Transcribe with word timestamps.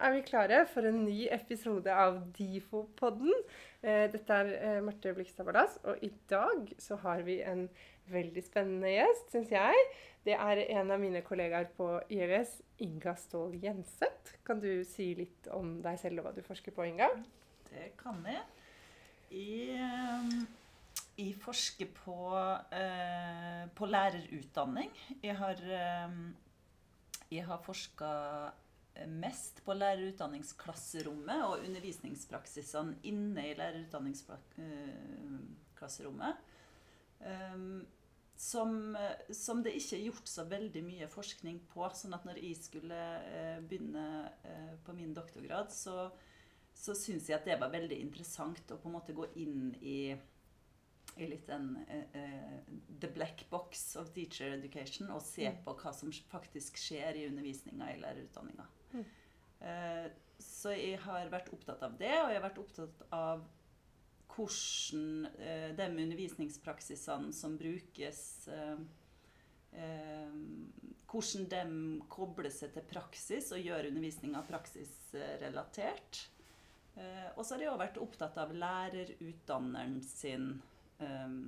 er 0.00 0.14
vi 0.14 0.24
klare 0.26 0.62
for 0.70 0.86
en 0.86 1.00
ny 1.04 1.26
episode 1.34 1.90
av 1.90 2.20
Difo-podden. 2.36 3.32
Eh, 3.82 4.06
dette 4.12 4.36
er 4.42 4.50
eh, 4.56 4.80
Marte 4.84 5.12
Blikstad 5.16 5.46
Bardas, 5.46 5.78
og 5.84 6.02
i 6.04 6.10
dag 6.30 6.70
så 6.80 6.98
har 7.02 7.24
vi 7.26 7.40
en 7.42 7.66
veldig 8.12 8.44
spennende 8.46 8.92
gjest, 8.92 9.32
syns 9.32 9.50
jeg. 9.52 9.88
Det 10.26 10.36
er 10.36 10.62
en 10.78 10.92
av 10.94 11.02
mine 11.02 11.22
kollegaer 11.26 11.70
på 11.76 11.90
ILS, 12.14 12.60
Inga 12.84 13.16
Ståhl 13.18 13.58
Jenseth. 13.62 14.36
Kan 14.46 14.62
du 14.62 14.70
si 14.86 15.10
litt 15.18 15.50
om 15.54 15.78
deg 15.84 15.98
selv 16.00 16.22
og 16.22 16.28
hva 16.28 16.36
du 16.36 16.44
forsker 16.46 16.74
på, 16.74 16.86
Inga? 16.88 17.10
Det 17.68 17.90
kan 18.00 18.22
jeg. 18.28 18.44
Jeg, 19.28 20.46
jeg 21.18 21.34
forsker 21.42 21.90
på, 21.98 22.16
eh, 22.72 23.66
på 23.74 23.90
lærerutdanning. 23.90 24.94
Jeg 25.26 25.36
har, 25.36 25.60
eh, 25.82 26.16
jeg 27.34 27.44
har 27.50 27.60
forska 27.66 28.14
mest 29.06 29.64
på 29.66 29.74
lærerutdanningsklasserommet 29.76 31.42
og 31.44 31.64
undervisningspraksisene 31.68 32.96
inne 33.06 33.50
i 33.50 33.54
lærerutdanningsklasserommet. 33.58 36.34
Um, 37.18 37.86
som, 38.38 38.94
som, 39.34 39.64
det 39.66 39.72
ikke 39.74 39.96
er 39.96 40.04
gjort 40.06 40.28
så 40.30 40.44
veldig 40.46 40.78
mye 40.86 41.08
forskning 41.10 41.58
på. 41.72 41.82
sånn 41.98 42.14
at 42.14 42.22
når 42.28 42.38
jeg 42.38 42.54
skulle 42.62 42.94
uh, 42.94 43.58
begynne 43.66 44.30
uh, 44.44 44.74
på 44.86 44.94
min 44.94 45.10
doktorgrad, 45.16 45.72
så, 45.74 46.10
så 46.70 46.94
syns 46.94 47.28
jeg 47.28 47.38
at 47.40 47.46
det 47.48 47.58
var 47.58 47.74
veldig 47.74 47.98
interessant 47.98 48.70
å 48.70 48.78
på 48.78 48.88
en 48.90 48.94
måte 48.94 49.16
gå 49.16 49.26
inn 49.42 49.74
i, 49.82 50.14
i 51.18 51.26
litt 51.26 51.50
den 51.50 51.74
uh, 51.90 52.62
the 53.02 53.10
black 53.10 53.42
box 53.50 53.96
of 53.98 54.14
teacher 54.14 54.54
education 54.54 55.10
og 55.10 55.22
se 55.26 55.50
mm. 55.50 55.58
på 55.66 55.74
hva 55.82 55.90
som 55.96 56.14
faktisk 56.30 56.78
skjer 56.78 57.18
i 57.18 57.26
undervisninga 57.32 57.90
i 57.90 57.98
lærerutdanninga. 58.04 58.66
Mm. 58.92 59.04
Så 60.38 60.70
jeg 60.76 61.00
har 61.02 61.30
vært 61.32 61.50
opptatt 61.54 61.82
av 61.82 61.96
det, 61.98 62.14
og 62.22 62.30
jeg 62.30 62.38
har 62.38 62.44
vært 62.44 62.60
opptatt 62.62 63.00
av 63.14 63.42
hvordan 64.38 65.26
eh, 65.38 65.70
de 65.74 65.86
undervisningspraksisene 65.88 67.32
som 67.34 67.56
brukes 67.58 68.48
eh, 68.48 68.80
eh, 69.72 70.40
Hvordan 71.08 71.46
de 71.48 71.62
kobler 72.12 72.52
seg 72.52 72.74
til 72.74 72.84
praksis 72.84 73.46
og 73.56 73.64
gjør 73.64 73.86
undervisninga 73.88 74.42
praksisrelatert. 74.44 76.18
Eh, 77.00 77.30
og 77.32 77.46
så 77.46 77.54
har 77.54 77.64
jeg 77.64 77.70
òg 77.72 77.80
vært 77.80 78.00
opptatt 78.02 78.36
av 78.42 78.52
lærerutdanneren 78.52 80.02
sin 80.04 80.50
eh, 81.00 81.38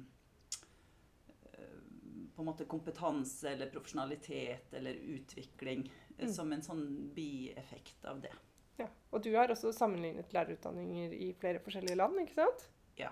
på 2.32 2.40
en 2.40 2.48
måte 2.48 2.64
kompetanse 2.64 3.52
eller 3.52 3.68
profesjonalitet 3.68 4.72
eller 4.80 4.96
utvikling 5.12 5.84
mm. 6.28 6.34
som 6.34 6.52
en 6.52 6.64
sånn 6.64 6.84
bieffekt 7.14 8.04
av 8.08 8.20
det. 8.24 8.32
Ja, 8.80 8.88
Og 9.12 9.22
du 9.24 9.32
har 9.36 9.52
også 9.52 9.72
sammenlignet 9.76 10.32
lærerutdanninger 10.32 11.12
i 11.12 11.32
flere 11.40 11.60
forskjellige 11.64 11.98
land, 12.00 12.20
ikke 12.22 12.38
sant? 12.40 12.66
Ja. 13.00 13.10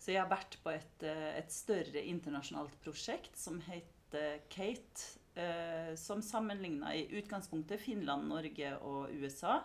Så 0.00 0.14
jeg 0.14 0.22
har 0.22 0.30
vært 0.30 0.56
på 0.64 0.72
et, 0.72 1.02
eh, 1.06 1.38
et 1.38 1.52
større 1.52 2.02
internasjonalt 2.02 2.74
prosjekt 2.82 3.36
som 3.38 3.60
heter 3.66 4.40
Kate. 4.50 5.18
Eh, 5.34 5.94
som 5.94 6.22
sammenligna 6.22 6.94
i 6.96 7.04
utgangspunktet 7.20 7.80
Finland, 7.80 8.26
Norge 8.28 8.72
og 8.82 9.12
USA 9.14 9.60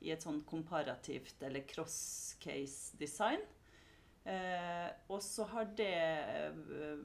i 0.00 0.12
et 0.14 0.22
sånn 0.22 0.44
komparativt 0.46 1.42
eller 1.42 1.66
cross 1.66 2.36
case 2.40 2.96
design. 3.00 3.42
Eh, 4.28 4.88
og 5.08 5.22
så 5.24 5.46
har 5.48 5.70
det 5.78 5.94
eh, 5.94 6.98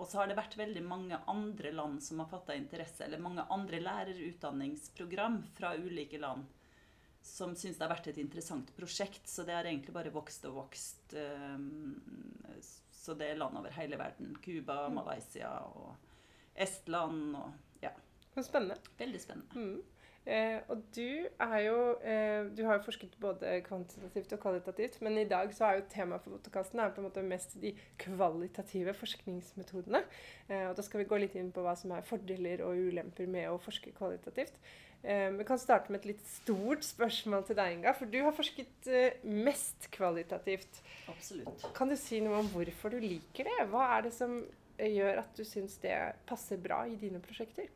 Og 0.00 0.06
så 0.08 0.20
har 0.20 0.30
det 0.30 0.38
vært 0.38 0.56
veldig 0.56 0.82
mange 0.86 1.18
andre 1.28 1.72
land 1.76 2.00
som 2.02 2.22
har 2.22 2.30
fatta 2.30 2.56
interesse, 2.56 3.04
eller 3.04 3.20
mange 3.20 3.44
andre 3.52 3.82
lærerutdanningsprogram 3.84 5.42
fra 5.58 5.74
ulike 5.76 6.20
land 6.22 6.48
som 7.22 7.52
syns 7.56 7.76
det 7.76 7.84
har 7.84 7.92
vært 7.92 8.10
et 8.12 8.20
interessant 8.22 8.70
prosjekt. 8.76 9.28
Så 9.28 9.44
det 9.44 9.54
har 9.54 9.68
egentlig 9.68 9.94
bare 9.94 10.12
vokst 10.14 10.46
og 10.48 10.56
vokst. 10.62 11.12
Um, 11.12 12.00
så 12.90 13.14
det 13.16 13.30
er 13.30 13.40
land 13.40 13.58
over 13.60 13.74
hele 13.76 13.98
verden. 14.00 14.34
Cuba, 14.44 14.86
mm. 14.88 15.00
Malaysia 15.00 15.50
og 15.68 15.94
Estland 16.54 17.36
og 17.36 17.84
ja. 17.84 17.92
Spennende. 18.40 18.78
Veldig 18.98 19.20
spennende. 19.20 19.52
Mm. 19.56 19.99
Eh, 20.28 20.58
og 20.68 20.82
du 20.92 21.24
er 21.40 21.60
jo 21.64 21.76
eh, 22.04 22.44
Du 22.52 22.60
har 22.66 22.76
jo 22.76 22.84
forsket 22.84 23.14
både 23.22 23.54
kvantitativt 23.64 24.34
og 24.36 24.42
kvalitativt, 24.42 24.98
men 25.00 25.16
i 25.18 25.24
dag 25.28 25.54
så 25.56 25.64
er 25.64 25.78
jo 25.78 25.86
temaet 25.88 26.26
for 26.26 26.36
podkasten 26.36 26.82
på 26.82 27.00
en 27.00 27.06
måte 27.08 27.24
mest 27.24 27.56
de 27.62 27.72
kvalitative 28.02 28.92
forskningsmetodene. 28.98 30.02
Eh, 30.48 30.68
og 30.68 30.76
da 30.76 30.84
skal 30.84 31.02
vi 31.02 31.08
gå 31.08 31.22
litt 31.22 31.38
inn 31.40 31.50
på 31.54 31.64
hva 31.64 31.72
som 31.78 31.96
er 31.96 32.06
fordeler 32.06 32.62
og 32.66 32.76
ulemper 32.90 33.30
med 33.32 33.48
å 33.48 33.58
forske 33.62 33.94
kvalitativt. 33.96 34.60
Eh, 35.02 35.30
vi 35.32 35.48
kan 35.48 35.58
starte 35.58 35.88
med 35.88 36.02
et 36.02 36.10
litt 36.12 36.24
stort 36.28 36.84
spørsmål 36.84 37.48
til 37.48 37.56
deg, 37.56 37.78
Inga. 37.78 37.96
For 37.96 38.12
du 38.12 38.20
har 38.20 38.36
forsket 38.36 38.92
eh, 38.92 39.24
mest 39.24 39.88
kvalitativt. 39.96 40.82
Absolutt. 41.08 41.64
Kan 41.76 41.88
du 41.88 41.96
si 41.96 42.20
noe 42.20 42.42
om 42.42 42.52
hvorfor 42.52 42.92
du 42.92 43.00
liker 43.00 43.48
det? 43.48 43.60
Hva 43.72 43.88
er 43.96 44.10
det 44.10 44.14
som 44.16 44.42
gjør 44.80 45.24
at 45.24 45.32
du 45.36 45.44
syns 45.48 45.80
det 45.80 45.96
passer 46.28 46.60
bra 46.60 46.84
i 46.88 46.96
dine 47.00 47.20
prosjekter? 47.24 47.72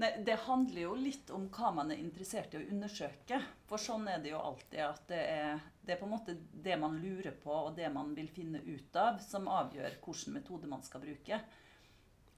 Nei, 0.00 0.22
Det 0.24 0.38
handler 0.46 0.80
jo 0.82 0.94
litt 0.96 1.30
om 1.30 1.48
hva 1.52 1.70
man 1.76 1.92
er 1.92 2.00
interessert 2.00 2.54
i 2.54 2.60
å 2.60 2.68
undersøke. 2.72 3.40
For 3.68 3.80
sånn 3.80 4.08
er 4.08 4.22
det 4.22 4.32
jo 4.32 4.40
alltid. 4.40 4.80
At 4.86 5.02
det 5.10 5.20
er, 5.20 5.66
det 5.82 5.94
er 5.94 6.00
på 6.00 6.08
en 6.08 6.14
måte 6.14 6.36
det 6.64 6.78
man 6.80 6.96
lurer 7.02 7.34
på, 7.42 7.52
og 7.52 7.76
det 7.76 7.90
man 7.92 8.14
vil 8.16 8.30
finne 8.32 8.62
ut 8.64 8.96
av, 8.96 9.20
som 9.24 9.50
avgjør 9.52 9.98
hvilken 10.00 10.38
metode 10.38 10.70
man 10.70 10.84
skal 10.86 11.04
bruke. 11.04 11.42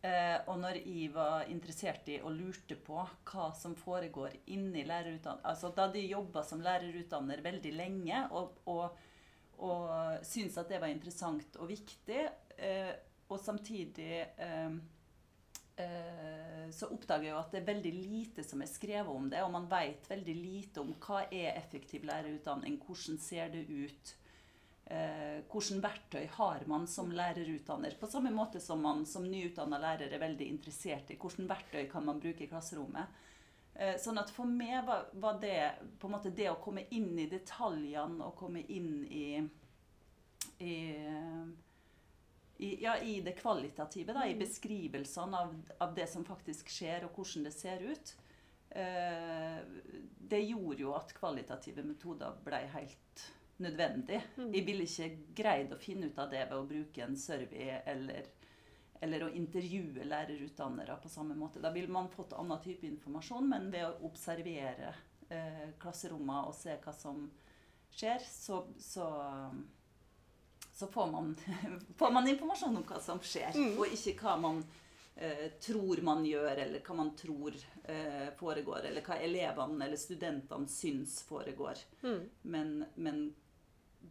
Eh, 0.04 0.36
og 0.50 0.58
når 0.60 0.82
jeg 0.82 1.08
var 1.14 1.46
interessert 1.48 2.10
i 2.12 2.18
og 2.20 2.34
lurte 2.36 2.76
på 2.76 2.98
hva 3.30 3.46
som 3.56 3.72
foregår 3.78 4.34
inni 4.52 4.82
lærerutdanning 4.84 5.46
altså 5.48 5.70
Da 5.72 5.86
de 5.88 6.02
jobba 6.04 6.42
som 6.44 6.60
lærerutdanner 6.60 7.40
veldig 7.40 7.72
lenge 7.72 8.18
og, 8.36 8.58
og, 8.68 8.98
og 9.64 9.86
syntes 10.20 10.58
at 10.60 10.68
det 10.68 10.82
var 10.82 10.92
interessant 10.92 11.56
og 11.56 11.70
viktig, 11.72 12.20
eh, 12.58 12.92
og 13.32 13.40
samtidig 13.40 14.26
Eh, 14.36 14.76
så 15.74 16.86
oppdager 16.94 17.26
jeg 17.26 17.34
at 17.34 17.50
det 17.50 17.58
er 17.60 17.66
veldig 17.66 17.90
lite 17.94 18.44
som 18.46 18.60
er 18.62 18.68
skrevet 18.70 19.10
om 19.10 19.24
det. 19.30 19.40
Og 19.42 19.50
man 19.50 19.64
vet 19.70 20.06
veldig 20.06 20.34
lite 20.38 20.82
om 20.84 20.92
hva 21.02 21.24
er 21.26 21.56
effektiv 21.58 22.06
lærerutdanning, 22.06 22.76
hvordan 22.78 23.18
ser 23.18 23.50
det 23.50 23.64
ut. 23.66 24.14
hvordan 24.84 25.48
hvilke 25.50 25.82
verktøy 25.82 26.26
har 26.36 26.64
man 26.70 26.86
som 26.86 27.10
lærerutdanner? 27.10 27.98
På 27.98 28.06
samme 28.06 28.30
måte 28.30 28.60
som 28.60 28.82
man 28.86 29.02
som 29.06 29.26
nyutdanna 29.26 29.78
lærer 29.82 30.14
er 30.14 30.22
veldig 30.22 30.46
interessert 30.46 31.10
i 31.10 31.18
hvilke 31.18 31.48
verktøy 31.48 31.88
kan 31.90 32.06
man 32.06 32.20
bruke 32.22 32.44
i 32.44 32.50
klasserommet. 32.50 33.22
Eh, 33.74 33.96
sånn 33.98 34.20
at 34.22 34.30
For 34.30 34.46
meg 34.46 34.86
var, 34.86 35.38
det 35.42 35.74
på 35.98 36.06
en 36.06 36.14
måte 36.14 36.30
det 36.30 36.46
å 36.52 36.60
komme 36.62 36.86
inn 36.94 37.16
i 37.18 37.26
detaljene 37.30 38.22
og 38.22 38.36
komme 38.38 38.62
inn 38.70 39.02
i, 39.10 39.26
i 40.62 40.74
i, 42.64 42.82
ja, 42.82 42.98
i 42.98 43.20
det 43.20 43.36
kvalitative, 43.38 44.12
da, 44.16 44.26
i 44.26 44.34
mm. 44.34 44.40
beskrivelsene 44.40 45.40
av, 45.40 45.54
av, 45.78 45.94
det 45.94 46.06
som 46.10 46.24
faktisk 46.24 46.70
skjer, 46.72 47.04
og 47.04 47.18
hvordan 47.18 47.48
det 47.48 47.52
ser 47.52 47.84
ut. 47.84 48.14
Eh, 48.70 49.58
det 50.34 50.40
gjorde 50.48 50.82
jo 50.82 50.94
at 50.96 51.12
kvalitative 51.16 51.84
metoder 51.86 52.38
ble 52.46 52.62
helt 52.72 53.26
nødvendig. 53.62 54.22
Mm. 54.38 54.48
Jeg 54.54 54.66
ville 54.66 54.88
ikke 54.88 55.10
greid 55.42 55.74
å 55.74 55.80
finne 55.80 56.08
ut 56.08 56.18
av 56.18 56.32
det 56.32 56.46
ved 56.48 56.56
å 56.56 56.66
bruke 56.66 57.04
en 57.04 57.18
survey 57.20 57.76
eller, 57.84 58.32
eller 59.04 59.26
å 59.26 59.32
intervjue 59.36 60.08
lærerutdannere 60.08 60.98
på 61.02 61.12
samme 61.12 61.36
måte. 61.38 61.62
Da 61.62 61.72
ville 61.74 61.92
man 61.92 62.10
fått 62.12 62.34
annen 62.38 62.62
type 62.64 62.88
informasjon, 62.88 63.48
men 63.52 63.70
ved 63.74 63.86
å 63.86 64.10
observere 64.10 64.94
eh, 65.28 65.70
klasserommene 65.80 66.48
og 66.48 66.56
se 66.58 66.80
hva 66.80 66.96
som 66.96 67.28
skjer, 67.94 68.24
så, 68.26 68.64
så 68.80 69.06
så 70.74 70.86
får 70.86 71.06
man, 71.06 71.36
får 71.96 72.10
man, 72.10 72.28
informasjon 72.28 72.76
om 72.76 72.86
hva 72.88 73.00
som 73.00 73.20
skjer, 73.22 73.54
mm. 73.54 73.76
og 73.78 73.94
ikke 73.94 74.16
hva 74.18 74.34
man 74.42 74.58
eh, 75.14 75.46
tror 75.62 76.02
man 76.02 76.24
gjør, 76.26 76.56
eller 76.66 76.82
hva 76.82 76.96
man 76.98 77.12
tror 77.18 77.54
eh, 77.84 78.26
foregår, 78.38 78.88
eller 78.90 79.06
hva 79.06 79.20
elevene 79.22 79.86
eller 79.86 80.00
studentene 80.00 80.70
syns 80.70 81.20
foregår. 81.28 81.84
Mm. 82.02 82.20
Men, 82.42 82.76
men, 82.94 83.24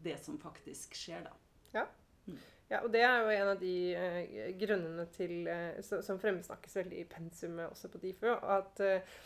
det 0.03 0.17
som 0.23 0.39
faktisk 0.41 0.95
skjer, 0.97 1.27
da. 1.27 1.35
Ja. 1.75 1.83
Mm. 2.25 2.39
Ja, 2.71 2.79
og 2.79 2.89
det 2.95 3.03
er 3.05 3.19
jo 3.21 3.33
en 3.35 3.49
av 3.51 3.59
de 3.59 3.75
eh, 3.93 4.55
grunnene 4.57 5.03
til, 5.13 5.43
eh, 5.51 5.83
som 5.83 6.17
fremsnakkes 6.19 6.79
veldig 6.79 7.03
i 7.03 7.09
pensumet 7.11 7.67
også 7.67 7.91
på 7.91 8.01
DIFU. 8.01 8.31
At 8.33 8.79
eh, 8.81 9.19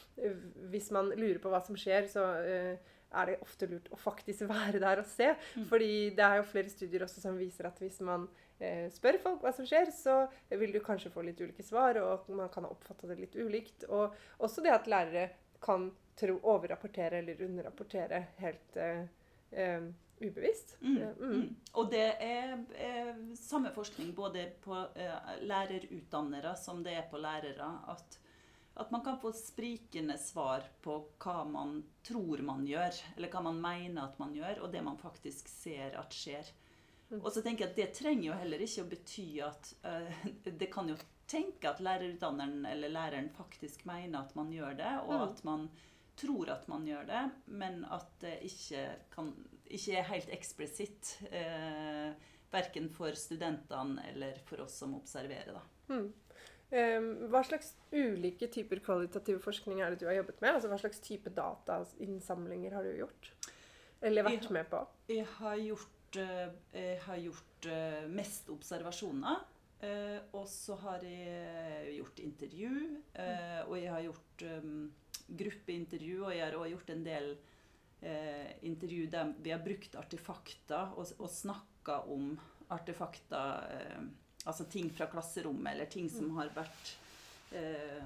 hvis 0.73 0.89
man 0.91 1.13
lurer 1.13 1.39
på 1.39 1.53
hva 1.53 1.61
som 1.63 1.77
skjer, 1.79 2.09
så 2.11 2.25
eh, 2.41 2.95
er 3.11 3.31
det 3.31 3.37
ofte 3.43 3.69
lurt 3.69 3.87
å 3.93 3.99
faktisk 3.99 4.47
være 4.53 4.81
der 4.83 5.01
og 5.03 5.09
se. 5.09 5.31
Mm. 5.55 5.67
Fordi 5.69 5.91
det 6.17 6.25
er 6.25 6.41
jo 6.41 6.49
flere 6.51 6.73
studier 6.73 7.05
også 7.07 7.23
som 7.23 7.39
viser 7.39 7.69
at 7.69 7.79
hvis 7.83 7.99
man 8.05 8.27
eh, 8.59 8.87
spør 8.93 9.19
folk 9.23 9.45
hva 9.45 9.53
som 9.55 9.67
skjer, 9.67 9.91
så 9.95 10.19
vil 10.49 10.73
du 10.75 10.81
kanskje 10.83 11.13
få 11.13 11.25
litt 11.27 11.41
ulike 11.41 11.65
svar, 11.65 11.99
og 12.03 12.27
man 12.31 12.51
kan 12.53 12.67
ha 12.67 12.73
oppfatta 12.73 13.09
det 13.11 13.19
litt 13.21 13.37
ulikt. 13.37 13.87
Og 13.89 14.15
også 14.43 14.65
det 14.65 14.75
at 14.75 14.89
lærere 14.91 15.29
kan 15.63 15.89
tro 16.17 16.35
overrapportere 16.49 17.21
eller 17.21 17.41
underrapportere 17.45 18.23
helt 18.41 18.77
eh, 18.81 19.05
eh, 19.51 19.87
ubevisst. 20.21 20.77
Mm. 20.81 20.97
Mm. 20.97 21.33
mm. 21.33 21.55
Og 21.73 21.91
det 21.91 22.07
er, 22.19 22.55
er, 22.73 23.11
samme 23.37 23.71
forskning 23.73 24.15
både 24.17 24.47
på 24.63 24.77
eh, 24.97 25.33
lærerutdannere 25.45 26.55
som 26.57 26.81
det 26.85 26.97
er 26.97 27.05
på 27.11 27.21
lærere. 27.21 27.69
at 27.91 28.19
at 28.77 28.91
man 28.93 29.03
kan 29.05 29.17
få 29.19 29.31
sprikende 29.35 30.17
svar 30.21 30.63
på 30.81 30.99
hva 31.23 31.41
man 31.49 31.79
tror 32.05 32.43
man 32.45 32.65
gjør, 32.67 32.93
eller 33.15 33.31
hva 33.33 33.41
man 33.49 33.59
mener 33.61 34.03
at 34.05 34.19
man 34.21 34.35
gjør, 34.35 34.61
og 34.63 34.71
det 34.73 34.83
man 34.85 34.99
faktisk 35.01 35.49
ser 35.49 35.97
at 35.99 36.13
skjer. 36.13 36.51
Mm. 37.09 37.21
Og 37.23 37.29
så 37.31 37.41
tenker 37.41 37.65
jeg 37.65 37.71
at 37.71 37.77
Det 37.79 37.91
trenger 37.95 38.25
jo 38.27 38.37
heller 38.37 38.63
ikke 38.65 38.83
å 38.83 38.89
bety 38.91 39.27
at 39.39 39.69
uh, 39.87 40.25
Det 40.59 40.67
kan 40.73 40.89
jo 40.91 40.97
tenke 41.27 41.69
at 41.69 41.79
lærerutdanneren 41.79 42.65
eller 42.67 42.91
læreren 42.91 43.29
faktisk 43.35 43.85
mener 43.87 44.25
at 44.25 44.33
man 44.35 44.51
gjør 44.51 44.75
det, 44.79 44.93
og 45.05 45.13
Mm. 45.13 45.23
at 45.29 45.43
man 45.47 45.69
tror 46.17 46.49
at 46.49 46.67
man 46.67 46.85
gjør 46.87 47.05
det, 47.07 47.23
men 47.45 47.85
at 47.85 48.09
det 48.19 48.39
ikke, 48.43 48.87
kan, 49.13 49.31
ikke 49.69 49.97
er 49.99 50.11
helt 50.11 50.29
eksplisitt. 50.33 51.17
Uh, 51.31 52.13
verken 52.51 52.89
for 52.89 53.11
studentene 53.11 54.03
eller 54.13 54.39
for 54.47 54.61
oss 54.63 54.77
som 54.79 54.95
observerer. 54.95 55.57
Da. 55.57 55.93
Mm. 55.93 56.13
Um, 56.67 57.29
hva 57.31 57.39
slags 57.47 57.69
ulike 57.95 58.49
typer 58.51 58.81
kvalitativ 58.83 59.37
forskning 59.39 59.79
er 59.79 59.93
det 59.93 60.01
du 60.01 60.09
har 60.09 60.17
jobbet 60.17 60.41
med? 60.43 60.57
Altså 60.57 60.71
Hva 60.71 60.79
slags 60.81 60.99
type 60.99 61.31
datainnsamlinger 61.31 62.75
har 62.75 62.83
du 62.83 62.97
gjort? 62.97 63.29
Eller 64.03 64.25
vært 64.27 64.49
med 64.53 64.67
på? 64.69 64.81
Jeg 65.09 65.25
har 65.37 65.55
gjort, 65.61 66.17
eh, 66.19 66.49
jeg 66.73 66.99
har 67.05 67.21
gjort 67.23 67.69
eh, 67.71 68.03
mest 68.11 68.51
observasjoner. 68.53 69.45
eh, 69.79 70.19
og 70.33 70.47
så 70.51 70.75
har 70.83 71.03
jeg 71.07 71.95
gjort 71.97 72.19
intervju. 72.19 72.73
og 73.67 73.75
jeg 73.79 73.91
har 73.91 74.01
gjort 74.01 74.43
gruppeintervju, 75.27 76.23
og 76.25 76.35
jeg 76.35 76.45
har 76.45 76.55
også 76.55 76.69
gjort 76.71 76.89
en 76.89 77.03
del 77.05 77.37
intervju 78.61 79.07
der 79.09 79.33
vi 79.41 79.49
har 79.49 79.63
brukt 79.63 79.95
artefakter 79.95 80.93
og, 80.95 81.07
og 81.17 81.29
snakka 81.29 82.03
om 82.13 82.39
artefakter. 82.69 84.11
Altså 84.47 84.63
ting 84.71 84.89
fra 84.95 85.05
klasserommet, 85.11 85.73
eller 85.73 85.85
ting 85.91 86.07
som 86.09 86.29
har 86.37 86.49
vært 86.55 86.91
eh, 87.51 88.03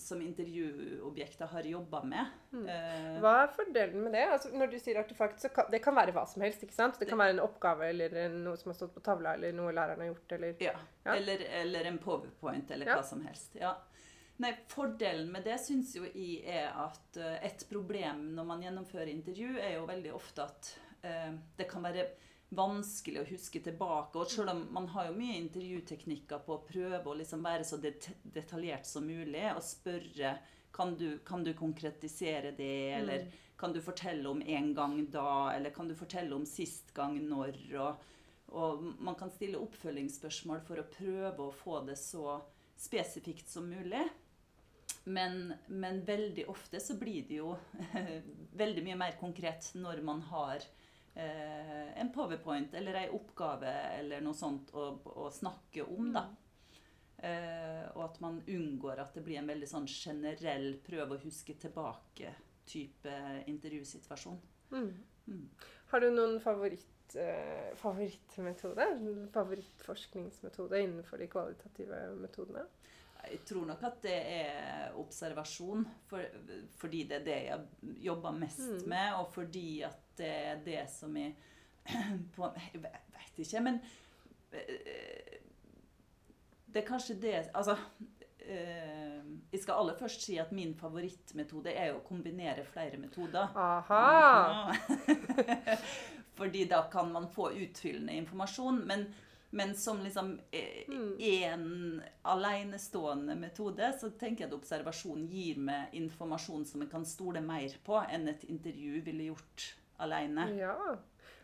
Som 0.00 0.22
intervjuobjekter 0.24 1.46
har 1.52 1.62
jobba 1.68 2.00
med. 2.02 2.26
Mm. 2.52 2.64
Eh, 2.68 3.18
Hva 3.22 3.34
er 3.44 3.52
fordelen 3.54 4.02
med 4.02 4.12
det? 4.16 4.24
Altså, 4.26 4.50
når 4.56 4.72
du 4.72 4.78
sier 4.82 4.98
artefakt, 4.98 5.38
så 5.42 5.50
kan 5.54 5.68
det 5.70 5.82
kan 5.84 5.94
være 5.94 6.14
hva 6.16 6.24
som 6.26 6.42
helst. 6.42 6.64
ikke 6.66 6.74
sant? 6.74 6.98
Det 6.98 7.06
kan 7.10 7.20
være 7.20 7.36
en 7.36 7.42
oppgave 7.44 7.86
eller 7.92 8.16
noe 8.34 8.56
som 8.58 8.72
har 8.72 8.78
stått 8.80 8.94
på 8.96 9.02
tavla, 9.06 9.36
eller 9.38 9.52
noe 9.54 9.70
læreren 9.76 10.02
har 10.02 10.10
gjort. 10.10 10.32
eller... 10.38 10.56
Ja. 10.64 10.74
Ja. 11.04 11.14
Eller, 11.14 11.44
eller 11.60 11.84
en 11.92 11.98
powerpoint, 12.02 12.70
eller 12.74 12.86
Ja. 12.90 12.96
hva 12.98 13.06
som 13.06 13.22
helst. 13.26 13.54
Ja. 13.60 13.76
Nei, 14.42 14.50
Fordelen 14.66 15.28
med 15.30 15.44
det 15.46 15.60
syns 15.62 15.92
jo 15.94 16.02
jeg 16.10 16.40
er 16.50 16.72
at 16.88 17.16
eh, 17.22 17.36
et 17.46 17.62
problem 17.70 18.32
når 18.34 18.44
man 18.48 18.62
gjennomfører 18.66 19.12
intervju, 19.12 19.52
er 19.62 19.76
jo 19.76 19.84
veldig 19.86 20.10
ofte 20.16 20.42
at 20.42 20.72
eh, 21.06 21.30
det 21.56 21.68
kan 21.70 21.84
være 21.86 22.08
vanskelig 22.56 23.22
å 23.22 23.28
huske 23.28 23.60
tilbake. 23.64 24.18
Og 24.20 24.30
selv 24.30 24.54
om 24.54 24.64
man 24.74 24.88
har 24.94 25.08
jo 25.10 25.18
mye 25.18 25.38
intervjuteknikker 25.42 26.42
på 26.46 26.56
å 26.56 26.64
prøve 26.66 27.04
å 27.10 27.16
liksom 27.18 27.44
være 27.44 27.66
så 27.68 27.78
det 27.82 27.96
detaljert 28.22 28.88
som 28.88 29.06
mulig 29.06 29.46
og 29.52 29.62
spørre 29.64 30.36
kan 30.74 30.96
du, 30.98 31.20
kan 31.26 31.44
du 31.46 31.52
konkretisere 31.54 32.50
det, 32.56 32.74
eller 32.96 33.28
kan 33.58 33.72
du 33.72 33.78
fortelle 33.82 34.26
om 34.26 34.40
en 34.42 34.72
gang 34.74 34.96
da, 35.12 35.52
eller 35.54 35.70
kan 35.70 35.86
du 35.86 35.94
fortelle 35.94 36.34
om 36.34 36.46
sist 36.48 36.90
gang 36.96 37.20
når? 37.28 37.60
og 37.78 38.10
og 38.54 38.82
man 39.02 39.16
kan 39.18 39.32
stille 39.32 39.60
oppfølgingsspørsmål 39.62 40.60
for 40.66 40.80
å 40.80 40.90
prøve 40.90 41.46
å 41.46 41.54
få 41.54 41.80
det 41.88 41.96
så 41.98 42.38
spesifikt 42.78 43.48
som 43.50 43.66
mulig. 43.70 44.04
Men, 45.04 45.52
men 45.68 46.00
veldig 46.06 46.46
ofte 46.48 46.80
så 46.80 46.96
blir 46.96 47.26
det 47.28 47.40
jo 47.40 47.52
veldig 48.62 48.84
mye 48.86 49.00
mer 49.00 49.18
konkret 49.20 49.72
når 49.76 50.00
man 50.06 50.22
har 50.30 50.64
en 51.16 52.10
powerpoint 52.14 52.74
eller 52.74 52.94
ei 53.04 53.08
oppgave 53.14 53.70
eller 53.98 54.20
noe 54.24 54.34
sånt 54.34 54.72
å, 54.74 54.88
å 55.24 55.28
snakke 55.30 55.84
om, 55.86 56.12
da. 56.14 56.24
Eh, 57.24 57.84
og 57.94 58.02
at 58.04 58.18
man 58.20 58.40
unngår 58.50 58.98
at 59.00 59.14
det 59.14 59.22
blir 59.24 59.38
en 59.40 59.46
veldig 59.48 59.68
sånn 59.70 59.86
generell 59.88 60.74
prøve 60.84 61.16
å 61.16 61.22
huske 61.22 61.54
tilbake-type 61.62 63.14
intervjusituasjon. 63.46 64.40
Mm. 64.74 64.90
Mm. 65.30 65.44
Har 65.92 66.02
du 66.02 66.10
noen 66.10 66.40
favoritt, 66.42 67.14
eh, 67.16 67.70
favorittmetode? 67.80 68.88
Favorittforskningsmetode 69.32 70.82
innenfor 70.84 71.22
de 71.22 71.28
kvalitative 71.32 72.02
metodene? 72.20 72.66
Jeg 73.24 73.40
tror 73.48 73.64
nok 73.70 73.82
at 73.88 74.02
det 74.04 74.18
er 74.34 74.96
observasjon, 75.00 75.86
for, 76.10 76.26
fordi 76.76 77.06
det 77.08 77.22
er 77.22 77.24
det 77.24 77.38
jeg 77.46 78.02
jobber 78.04 78.36
mest 78.36 78.60
Mm. 78.60 78.88
med, 78.92 79.14
og 79.22 79.30
fordi 79.32 79.82
at 79.86 80.03
det 80.18 80.28
er 80.30 80.60
det 80.64 80.84
som 80.90 81.16
jeg 81.16 81.34
på, 82.36 82.48
Jeg 82.72 82.82
vet 82.82 83.38
ikke, 83.44 83.60
men 83.60 83.80
eh, 84.52 85.40
Det 86.66 86.80
er 86.82 86.86
kanskje 86.88 87.16
det 87.20 87.34
Altså 87.54 87.76
eh, 88.40 89.20
Jeg 89.52 89.60
skal 89.62 89.74
aller 89.82 89.98
først 89.98 90.22
si 90.24 90.38
at 90.40 90.52
min 90.52 90.74
favorittmetode 90.78 91.74
er 91.74 91.92
å 91.94 92.00
kombinere 92.06 92.64
flere 92.66 92.96
metoder. 92.98 93.52
Aha! 93.54 94.72
Fordi 96.38 96.64
da 96.66 96.82
kan 96.90 97.12
man 97.14 97.28
få 97.30 97.52
utfyllende 97.52 98.16
informasjon. 98.18 98.80
Men, 98.88 99.04
men 99.54 99.74
som 99.78 100.00
liksom 100.02 100.32
Mm. 100.88 101.16
én 101.18 102.02
alenestående 102.26 103.34
metode, 103.38 103.92
så 104.00 104.10
tenker 104.18 104.44
jeg 104.44 104.50
at 104.50 104.56
observasjon 104.58 105.22
gir 105.30 105.58
meg 105.62 105.94
informasjon 105.96 106.66
som 106.66 106.82
jeg 106.82 106.90
kan 106.90 107.06
stole 107.08 107.40
mer 107.40 107.72
på 107.86 108.00
enn 108.10 108.28
et 108.28 108.44
intervju 108.50 109.00
ville 109.06 109.30
gjort 109.30 109.64
alene. 110.02 110.48
Ja. 110.58 110.76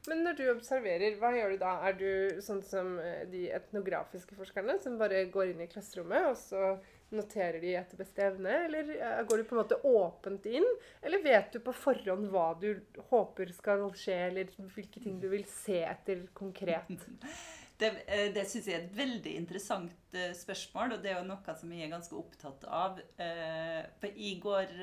Men 0.09 0.23
når 0.25 0.39
du 0.39 0.47
observerer, 0.55 1.17
hva 1.21 1.33
gjør 1.37 1.53
du 1.53 1.61
da? 1.61 1.75
Er 1.85 1.99
du 1.99 2.41
sånn 2.45 2.63
som 2.65 2.95
eh, 3.03 3.27
de 3.29 3.45
etnografiske 3.53 4.37
forskerne, 4.39 4.79
som 4.81 4.97
bare 5.01 5.27
går 5.33 5.53
inn 5.53 5.61
i 5.65 5.69
klasserommet, 5.71 6.31
og 6.31 6.39
så 6.41 6.73
noterer 7.13 7.61
de 7.61 7.75
etter 7.77 8.01
beste 8.01 8.25
evne? 8.25 8.63
Eller 8.69 8.95
eh, 8.97 9.21
går 9.29 9.43
du 9.43 9.49
på 9.51 9.57
en 9.57 9.61
måte 9.61 9.81
åpent 9.85 10.49
inn? 10.49 10.67
Eller 11.05 11.25
vet 11.25 11.53
du 11.53 11.61
på 11.65 11.77
forhånd 11.77 12.31
hva 12.33 12.49
du 12.61 12.71
håper 13.11 13.53
skal 13.57 13.85
skje, 13.93 14.17
eller 14.31 14.55
hvilke 14.73 15.05
ting 15.05 15.21
du 15.21 15.29
vil 15.35 15.45
se 15.53 15.83
etter 15.85 16.29
konkret? 16.37 16.93
Det, 17.81 17.89
eh, 18.13 18.27
det 18.29 18.43
syns 18.45 18.67
jeg 18.69 18.77
er 18.77 18.83
et 18.83 18.93
veldig 18.93 19.31
interessant 19.39 20.17
spørsmål, 20.37 20.91
og 20.93 21.01
det 21.01 21.15
er 21.15 21.23
jo 21.23 21.31
noe 21.31 21.55
som 21.57 21.71
jeg 21.73 21.87
er 21.87 21.95
ganske 21.95 22.13
opptatt 22.13 22.67
av. 22.69 22.99
For 23.17 24.19
jeg 24.21 24.35
går, 24.43 24.75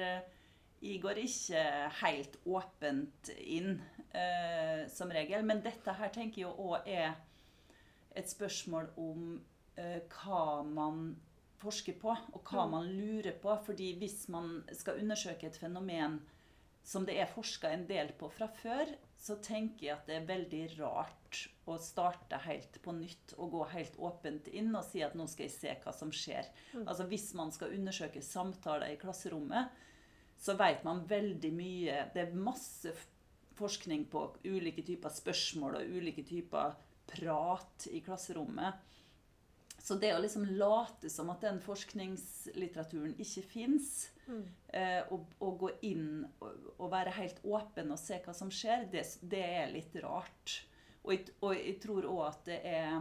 jeg 0.82 1.02
går 1.02 1.18
ikke 1.24 1.62
helt 2.02 2.38
åpent 2.46 3.30
inn, 3.42 3.80
eh, 4.14 4.88
som 4.94 5.10
regel. 5.12 5.44
Men 5.46 5.62
dette 5.66 5.94
her 5.98 6.10
tenker 6.14 6.42
jeg 6.44 6.54
òg 6.58 6.88
er 6.88 7.16
et 8.16 8.30
spørsmål 8.30 8.90
om 8.98 9.42
eh, 9.78 10.00
hva 10.10 10.64
man 10.66 11.16
forsker 11.62 11.94
på, 12.02 12.10
og 12.34 12.44
hva 12.52 12.66
Mm. 12.66 12.72
man 12.72 12.88
lurer 12.88 13.32
på. 13.42 13.58
Fordi 13.66 13.96
hvis 14.00 14.28
man 14.30 14.64
skal 14.74 15.00
undersøke 15.02 15.48
et 15.48 15.58
fenomen 15.58 16.20
som 16.84 17.06
det 17.06 17.18
er 17.20 17.26
forska 17.28 17.68
en 17.74 17.86
del 17.88 18.14
på 18.18 18.30
fra 18.32 18.48
før, 18.48 18.86
så 19.20 19.36
tenker 19.42 19.86
jeg 19.88 19.94
at 19.98 20.06
det 20.08 20.16
er 20.16 20.28
veldig 20.30 20.80
rart 20.80 21.48
å 21.68 21.78
starte 21.82 22.38
helt 22.46 22.78
på 22.82 22.94
nytt 22.94 23.34
og 23.38 23.52
gå 23.52 23.64
helt 23.74 23.98
åpent 23.98 24.48
inn 24.54 24.74
og 24.76 24.86
si 24.86 25.02
at 25.04 25.16
nå 25.18 25.26
skal 25.28 25.46
jeg 25.48 25.52
se 25.56 25.74
hva 25.84 25.92
som 25.94 26.12
skjer. 26.12 26.46
Altså 26.86 27.04
Hvis 27.10 27.34
man 27.34 27.52
skal 27.52 27.74
undersøke 27.74 28.22
samtaler 28.22 28.94
i 28.94 28.96
klasserommet, 29.02 29.68
så 30.38 30.54
vet 30.60 30.84
man 30.86 31.06
veldig 31.10 31.52
mye. 31.54 32.02
Det 32.14 32.22
er 32.28 32.36
masse 32.38 32.94
forskning 33.58 34.06
på 34.12 34.22
ulike 34.46 34.84
typer 34.86 35.10
spørsmål 35.10 35.80
og 35.80 35.96
ulike 35.98 36.24
typer 36.28 36.76
prat 37.10 37.88
i 37.90 38.02
klasserommet. 38.06 38.84
Så 39.82 39.96
det 40.02 40.12
å 40.14 40.20
liksom 40.20 40.44
late 40.60 41.10
som 41.10 41.30
at 41.32 41.42
den 41.46 41.60
forskningslitteraturen 41.64 43.16
ikke 43.22 43.44
fins, 43.48 44.10
Mm. 44.28 44.42
eh, 44.76 45.04
og, 45.16 45.22
og 45.40 45.54
gå 45.62 45.70
inn 45.88 46.26
og, 46.44 46.66
og 46.84 46.90
være 46.92 47.14
helt 47.16 47.38
åpen 47.48 47.94
og 47.96 48.00
se 48.02 48.18
hva 48.26 48.34
som 48.36 48.50
skjer, 48.52 48.82
det, 48.92 49.06
det 49.24 49.40
er 49.40 49.70
litt 49.72 49.96
rart. 50.04 50.58
Og 51.08 51.30
og 51.40 51.54
jeg 51.56 51.78
tror 51.80 52.04
òg 52.12 52.24
at 52.28 52.42
det 52.50 52.58
er 52.68 52.98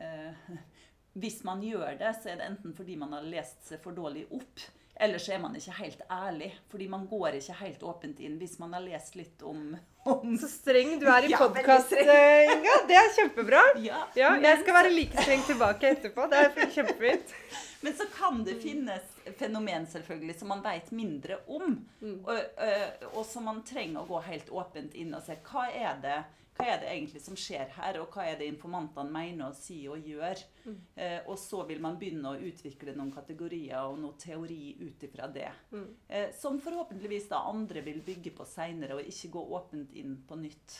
eh, 0.00 0.54
Hvis 1.20 1.42
man 1.44 1.60
gjør 1.60 1.98
det, 2.00 2.14
så 2.22 2.30
er 2.32 2.38
det 2.40 2.46
enten 2.48 2.72
fordi 2.72 2.94
man 2.96 3.12
har 3.12 3.26
lest 3.28 3.66
seg 3.68 3.82
for 3.84 3.92
dårlig 3.92 4.22
opp, 4.32 4.62
eller 5.00 5.18
så 5.18 5.32
er 5.34 5.38
man 5.42 5.54
ikke 5.56 5.72
helt 5.78 6.02
ærlig. 6.10 6.50
Fordi 6.70 6.88
man 6.88 7.06
går 7.10 7.38
ikke 7.38 7.56
helt 7.62 7.82
åpent 7.82 8.20
inn 8.20 8.36
hvis 8.38 8.58
man 8.60 8.72
har 8.76 8.84
lest 8.84 9.16
litt 9.18 9.42
om, 9.42 9.76
om 10.04 10.36
Så 10.38 10.48
streng 10.50 10.98
du 11.00 11.06
er 11.10 11.26
i 11.26 11.30
Ja, 11.32 11.38
podkast. 11.40 11.92
Inga. 11.96 12.74
Det 12.88 12.98
er 12.98 13.10
kjempebra. 13.16 13.62
ja, 13.82 14.02
Ja, 14.18 14.34
jeg 14.36 14.60
skal 14.62 14.74
være 14.74 14.92
like 14.94 15.22
streng 15.22 15.42
tilbake 15.48 15.94
etterpå. 15.96 16.28
Det 16.30 16.42
er 16.44 16.70
kjempefint. 16.76 17.34
Men 17.82 17.96
så 17.98 18.06
kan 18.14 18.44
det 18.46 18.60
finnes 18.62 19.08
fenomen 19.38 19.86
selvfølgelig 19.90 20.38
som 20.38 20.52
man 20.52 20.62
vet 20.62 20.92
mindre 20.94 21.40
om. 21.48 21.80
Mm. 22.00 22.20
Og, 22.24 22.36
øh, 22.38 23.08
og 23.16 23.24
som 23.26 23.48
man 23.48 23.62
trenger 23.66 24.04
å 24.04 24.06
gå 24.06 24.20
helt 24.28 24.50
åpent 24.54 24.94
inn 24.94 25.14
og 25.18 25.24
se 25.26 25.34
hva 25.48 25.66
er 25.72 25.98
det 26.04 26.20
hva 26.52 26.66
er 26.68 26.80
det 26.82 26.88
egentlig 26.90 27.22
som 27.24 27.36
skjer 27.38 27.70
her, 27.76 27.98
og 28.02 28.12
hva 28.12 28.26
er 28.28 28.36
det 28.38 28.48
informantene 28.50 29.10
mener 29.12 29.48
å 29.48 29.56
si 29.56 29.78
og 29.90 30.04
gjør. 30.06 30.42
Mm. 30.66 30.78
Eh, 30.94 31.18
og 31.26 31.38
så 31.40 31.62
vil 31.68 31.80
man 31.82 31.96
begynne 32.00 32.34
å 32.34 32.40
utvikle 32.50 32.94
noen 32.96 33.12
kategorier 33.14 33.88
og 33.88 33.98
noe 34.02 34.18
teori 34.20 34.76
ut 34.82 35.06
ifra 35.08 35.30
det. 35.32 35.48
Mm. 35.72 35.86
Eh, 36.08 36.28
som 36.36 36.60
forhåpentligvis 36.62 37.30
da 37.32 37.44
andre 37.50 37.84
vil 37.86 38.02
bygge 38.04 38.34
på 38.36 38.46
seinere, 38.48 38.98
og 38.98 39.08
ikke 39.08 39.32
gå 39.38 39.46
åpent 39.58 39.96
inn 39.96 40.18
på 40.28 40.38
nytt. 40.42 40.76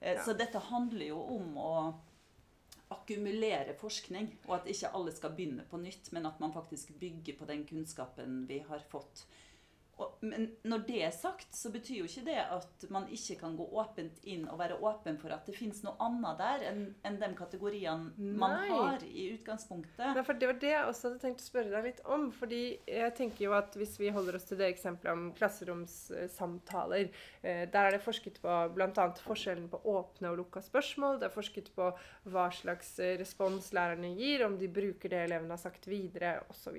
Eh, 0.00 0.16
Ja. 0.16 0.24
Så 0.24 0.34
dette 0.34 0.58
handler 0.58 1.06
jo 1.06 1.20
om 1.36 1.54
å 1.56 1.74
akkumulere 2.92 3.74
forskning, 3.78 4.28
og 4.48 4.56
at 4.58 4.66
ikke 4.68 4.90
alle 4.92 5.12
skal 5.14 5.32
begynne 5.36 5.64
på 5.70 5.80
nytt, 5.80 6.12
men 6.12 6.26
at 6.26 6.40
man 6.40 6.52
faktisk 6.52 6.92
bygger 7.00 7.38
på 7.38 7.48
den 7.48 7.64
kunnskapen 7.64 8.46
vi 8.48 8.58
har 8.66 8.82
fått. 8.90 9.24
Men 10.20 10.48
når 10.68 10.84
det 10.88 11.00
er 11.06 11.14
sagt, 11.14 11.50
så 11.56 11.70
betyr 11.72 12.02
jo 12.02 12.08
ikke 12.08 12.24
det 12.26 12.38
at 12.42 12.86
man 12.92 13.08
ikke 13.12 13.38
kan 13.40 13.56
gå 13.58 13.66
åpent 13.82 14.22
inn 14.28 14.46
og 14.50 14.58
være 14.60 14.78
åpen 14.82 15.18
for 15.20 15.34
at 15.34 15.46
det 15.48 15.56
fins 15.56 15.82
noe 15.86 15.94
annet 16.02 16.40
der 16.40 16.64
enn 16.70 16.82
en 17.08 17.18
de 17.22 17.30
kategoriene 17.38 18.12
man 18.18 18.56
Nei. 18.56 18.68
har 18.70 19.04
i 19.06 19.28
utgangspunktet. 19.36 20.14
Nei, 20.16 20.24
for 20.26 20.38
Det 20.38 20.48
var 20.50 20.58
det 20.62 20.72
jeg 20.72 20.88
også 20.88 21.08
hadde 21.08 21.22
tenkt 21.22 21.42
å 21.42 21.46
spørre 21.46 21.72
deg 21.74 21.88
litt 21.90 22.02
om. 22.04 22.30
fordi 22.32 22.62
jeg 22.86 23.14
tenker 23.18 23.44
jo 23.46 23.52
at 23.56 23.76
Hvis 23.78 23.98
vi 24.00 24.10
holder 24.14 24.36
oss 24.36 24.48
til 24.48 24.58
det 24.58 24.68
eksempelet 24.72 25.12
om 25.12 25.32
klasseromssamtaler, 25.36 27.10
eh, 27.42 27.64
der 27.70 27.86
er 27.86 27.96
det 27.96 28.02
forsket 28.04 28.40
på 28.42 28.56
bl.a. 28.74 29.06
forskjellen 29.24 29.68
på 29.72 29.80
åpne 29.92 30.32
og 30.32 30.38
lukka 30.42 30.62
spørsmål. 30.62 31.20
Det 31.20 31.28
er 31.28 31.34
forsket 31.34 31.70
på 31.76 31.90
hva 32.32 32.48
slags 32.54 32.98
eh, 32.98 33.16
respons 33.20 33.72
lærerne 33.72 34.12
gir, 34.18 34.44
om 34.46 34.58
de 34.58 34.68
bruker 34.68 35.12
det 35.12 35.24
elevene 35.26 35.54
har 35.54 35.62
sagt 35.62 35.88
videre 35.90 36.38
osv. 36.52 36.78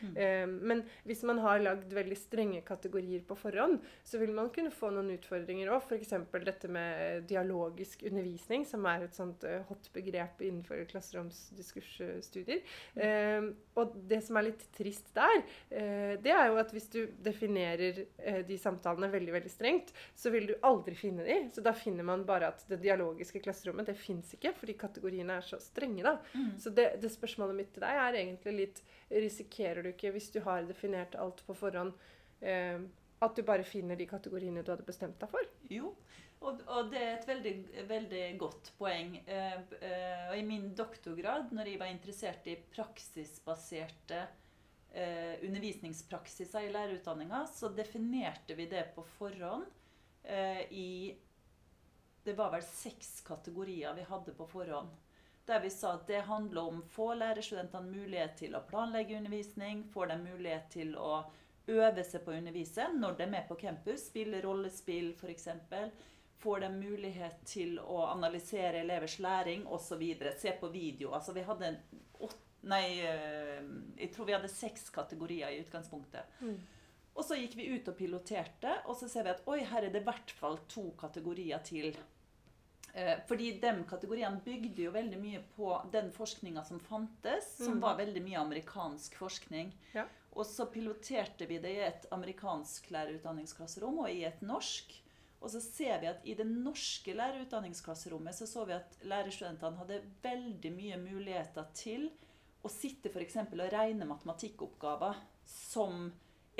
Mm. 0.00 0.16
Eh, 0.16 0.46
men 0.46 0.84
hvis 1.08 1.22
man 1.28 1.42
har 1.44 1.62
lagd 1.62 1.92
veldig 1.94 2.18
strenge 2.18 2.59
kategorier 2.66 3.22
på 3.26 3.36
forhånd, 3.38 3.80
så 4.04 4.20
vil 4.20 4.32
man 4.36 4.50
kunne 4.54 4.72
få 4.74 4.90
noen 4.94 5.12
utfordringer 5.16 5.70
òg. 5.72 5.84
F.eks. 5.86 6.14
dette 6.44 6.70
med 6.72 7.24
dialogisk 7.30 8.04
undervisning, 8.08 8.66
som 8.68 8.86
er 8.90 9.06
et 9.06 9.16
sånt 9.16 9.44
eh, 9.48 9.62
hot 9.68 9.90
begrep 9.94 10.42
innenfor 10.46 10.84
klasseromsdiskursstudier. 10.90 12.62
Eh, 12.94 13.50
og 13.80 13.96
det 14.10 14.20
som 14.26 14.38
er 14.38 14.48
litt 14.50 14.66
trist 14.76 15.12
der, 15.16 15.42
eh, 15.70 16.14
det 16.22 16.34
er 16.34 16.50
jo 16.50 16.60
at 16.60 16.72
hvis 16.74 16.90
du 16.92 17.00
definerer 17.22 18.04
eh, 18.18 18.40
de 18.46 18.58
samtalene 18.60 19.10
veldig 19.12 19.36
veldig 19.38 19.52
strengt, 19.52 19.92
så 20.14 20.32
vil 20.34 20.50
du 20.50 20.54
aldri 20.66 20.96
finne 20.98 21.26
de. 21.26 21.40
Så 21.54 21.64
da 21.64 21.74
finner 21.76 22.06
man 22.06 22.26
bare 22.28 22.52
at 22.52 22.64
det 22.70 22.82
dialogiske 22.84 23.42
klasserommet 23.44 23.90
det 23.90 23.98
fins 23.98 24.34
ikke, 24.36 24.54
fordi 24.56 24.78
kategoriene 24.80 25.40
er 25.40 25.46
så 25.46 25.60
strenge. 25.62 26.04
da. 26.06 26.18
Mm. 26.34 26.54
Så 26.60 26.74
det, 26.74 26.92
det 27.02 27.12
spørsmålet 27.12 27.60
mitt 27.62 27.74
til 27.74 27.86
deg 27.86 28.04
er 28.06 28.22
egentlig 28.24 28.56
litt 28.62 28.82
Risikerer 29.10 29.82
du 29.82 29.88
ikke, 29.90 30.12
hvis 30.14 30.28
du 30.30 30.38
har 30.44 30.62
definert 30.68 31.16
alt 31.18 31.40
på 31.42 31.54
forhånd, 31.58 31.96
eh, 32.40 32.80
at 33.20 33.36
du 33.36 33.44
bare 33.44 33.66
finner 33.68 33.98
de 34.00 34.08
kategoriene 34.08 34.64
du 34.64 34.72
hadde 34.72 34.86
bestemt 34.86 35.20
deg 35.20 35.32
for? 35.32 35.48
Jo, 35.70 35.92
og, 36.40 36.60
og 36.72 36.92
det 36.92 37.00
er 37.00 37.10
et 37.18 37.26
veldig, 37.28 37.54
veldig 37.88 38.22
godt 38.40 38.70
poeng. 38.78 39.16
Eh, 39.26 39.58
eh, 39.84 40.30
I 40.38 40.44
min 40.46 40.70
doktorgrad, 40.76 41.52
når 41.52 41.68
jeg 41.68 41.80
var 41.82 41.92
interessert 41.92 42.48
i 42.48 42.56
praksisbaserte 42.72 44.22
eh, 44.92 45.36
undervisningspraksiser 45.44 46.64
i 46.64 46.72
lærerutdanninga, 46.72 47.44
så 47.52 47.68
definerte 47.76 48.56
vi 48.56 48.70
det 48.70 48.86
på 48.94 49.04
forhånd 49.18 49.68
eh, 50.24 50.64
i 50.72 50.88
Det 52.24 52.32
var 52.36 52.50
vel 52.52 52.64
seks 52.64 53.20
kategorier 53.24 53.94
vi 53.96 54.08
hadde 54.08 54.32
på 54.36 54.48
forhånd. 54.48 54.90
Der 55.48 55.60
vi 55.60 55.70
sa 55.72 55.94
at 55.96 56.08
det 56.08 56.24
handler 56.28 56.72
om 56.72 56.82
få 56.88 57.12
lærerstudentene 57.16 57.88
mulighet 57.90 58.36
til 58.38 58.56
å 58.56 58.64
planlegge 58.68 59.16
undervisning, 59.16 59.84
får 59.92 60.12
dem 60.12 60.26
mulighet 60.28 60.68
til 60.72 60.92
å 60.96 61.24
øve 61.68 62.04
seg 62.04 62.24
på 62.24 62.32
å 62.32 62.38
undervise 62.38 62.88
når 62.96 63.18
de 63.18 63.28
er 63.28 63.46
på 63.48 63.58
campus, 63.60 64.06
spille 64.08 64.40
rollespill 64.44 65.12
f.eks. 65.16 65.48
Får 66.40 66.62
de 66.64 66.70
mulighet 66.72 67.42
til 67.44 67.76
å 67.82 68.06
analysere 68.08 68.80
elevers 68.80 69.18
læring 69.20 69.66
osv. 69.68 70.04
Se 70.40 70.54
på 70.60 70.70
video. 70.72 71.12
Altså 71.12 71.36
vi 71.36 71.44
hadde 71.44 71.74
åtte, 72.18 72.46
Nei, 72.60 73.00
eh, 73.08 73.60
jeg 73.96 74.10
tror 74.12 74.26
vi 74.28 74.34
hadde 74.36 74.48
seks 74.52 74.90
kategorier 74.92 75.48
i 75.48 75.62
utgangspunktet. 75.62 76.34
Og 77.16 77.24
så 77.24 77.38
gikk 77.38 77.56
vi 77.56 77.70
ut 77.72 77.88
og 77.88 77.96
piloterte, 77.96 78.74
og 78.84 78.98
så 79.00 79.08
ser 79.08 79.24
vi 79.26 79.32
at 79.32 79.46
oi, 79.48 79.62
her 79.64 79.86
er 79.86 79.94
det 79.94 80.02
i 80.02 80.06
hvert 80.06 80.32
fall 80.36 80.58
to 80.68 80.90
kategorier 81.00 81.62
til. 81.64 81.94
Eh, 82.92 83.18
fordi 83.28 83.52
de 83.62 83.72
kategoriene 83.88 84.42
bygde 84.44 84.86
jo 84.86 84.92
veldig 84.94 85.18
mye 85.20 85.42
på 85.56 85.72
den 85.92 86.10
forskninga 86.14 86.64
som 86.66 86.80
fantes, 86.82 87.52
som 87.58 87.78
mm. 87.78 87.82
var 87.84 87.98
veldig 88.00 88.22
mye 88.24 88.40
amerikansk 88.40 89.18
forskning. 89.20 89.72
Ja. 89.94 90.06
Og 90.38 90.46
så 90.46 90.66
piloterte 90.70 91.46
vi 91.50 91.58
det 91.58 91.72
i 91.74 91.84
et 91.84 92.06
amerikansk 92.14 92.90
lærerutdanningsklasserom 92.94 94.04
og 94.04 94.10
i 94.12 94.22
et 94.28 94.42
norsk. 94.46 94.92
Og 95.40 95.50
så 95.50 95.60
ser 95.64 96.00
vi 96.02 96.10
at 96.10 96.26
i 96.28 96.34
det 96.38 96.46
norske 96.46 97.14
lærerutdanningsklasserommet 97.16 98.36
så 98.36 98.46
så 98.46 98.64
vi 98.68 98.76
at 98.76 98.98
lærerstudentene 99.08 99.80
hadde 99.80 100.02
veldig 100.22 100.72
mye 100.76 101.00
muligheter 101.00 101.66
til 101.74 102.10
å 102.62 102.68
sitte 102.68 103.08
f.eks. 103.08 103.38
og 103.48 103.66
regne 103.72 104.06
matematikkoppgaver 104.06 105.16
som 105.48 106.10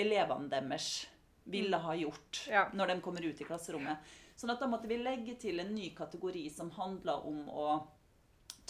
elevene 0.00 0.48
deres 0.50 1.06
ville 1.50 1.76
ha 1.76 1.94
gjort 1.98 2.46
Ja. 2.48 2.68
når 2.72 2.86
de 2.94 3.00
kommer 3.04 3.26
ut 3.26 3.40
i 3.40 3.44
klasserommet. 3.44 3.98
Sånn 4.36 4.50
at 4.54 4.60
da 4.60 4.66
måtte 4.70 4.88
vi 4.88 4.96
legge 4.96 5.34
til 5.36 5.60
en 5.60 5.74
ny 5.74 5.90
kategori 5.96 6.46
som 6.50 6.70
handla 6.72 7.18
om 7.28 7.48
å 7.48 7.66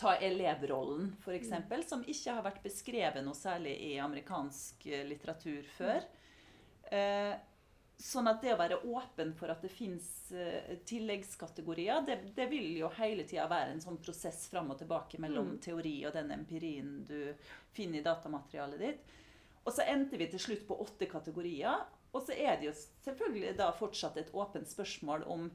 ta 0.01 0.17
elevrollen, 0.17 1.13
f.eks., 1.21 1.53
som 1.89 2.03
ikke 2.09 2.39
har 2.39 2.47
vært 2.47 2.65
beskrevet 2.65 3.25
noe 3.27 3.37
særlig 3.37 3.77
i 3.91 3.93
amerikansk 4.01 4.87
eh, 4.89 5.05
litteratur 5.09 5.67
før. 5.77 6.07
Eh, 6.91 7.35
sånn 8.01 8.31
at 8.31 8.41
det 8.41 8.55
å 8.55 8.59
være 8.59 8.79
åpen 8.89 9.35
for 9.37 9.53
at 9.53 9.61
det 9.61 9.71
fins 9.75 10.09
eh, 10.33 10.79
tilleggskategorier, 10.89 12.01
det, 12.07 12.17
det 12.37 12.49
vil 12.49 12.79
jo 12.81 12.89
hele 12.97 13.27
tida 13.29 13.45
være 13.51 13.75
en 13.75 13.85
sånn 13.85 14.01
prosess 14.01 14.47
fram 14.49 14.73
og 14.73 14.81
tilbake 14.81 15.21
mellom 15.21 15.53
Mm. 15.55 15.59
teori 15.69 15.97
og 16.09 16.17
den 16.17 16.33
empirien 16.33 16.93
du 17.05 17.35
finner 17.77 18.01
i 18.01 18.07
datamaterialet 18.07 18.81
ditt. 18.81 19.17
Og 19.67 19.75
så 19.77 19.85
endte 19.85 20.17
vi 20.17 20.31
til 20.33 20.41
slutt 20.41 20.65
på 20.69 20.79
åtte 20.81 21.07
kategorier. 21.11 21.85
Og 22.17 22.25
så 22.25 22.33
er 22.33 22.57
det 22.59 22.71
jo 22.71 22.73
selvfølgelig 23.05 23.53
da 23.59 23.69
fortsatt 23.77 24.17
et 24.19 24.33
åpent 24.35 24.67
spørsmål 24.67 25.29
om 25.31 25.51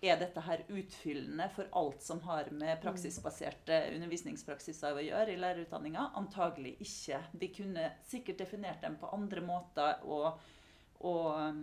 er 0.00 0.16
dette 0.20 0.40
her 0.40 0.62
utfyllende 0.72 1.46
for 1.52 1.68
alt 1.76 2.02
som 2.02 2.22
har 2.24 2.48
med 2.56 2.80
praksisbaserte 2.80 3.82
undervisningspraksiser 3.94 4.96
å 4.96 5.04
gjøre 5.04 5.34
i 5.34 5.40
lærerutdanninga? 5.40 6.06
Antagelig 6.16 6.76
ikke. 6.80 7.20
Vi 7.42 7.50
kunne 7.60 7.90
sikkert 8.08 8.40
definert 8.40 8.80
dem 8.84 8.96
på 9.00 9.10
andre 9.12 9.44
måter, 9.44 10.00
og, 10.08 10.40
og, 11.04 11.60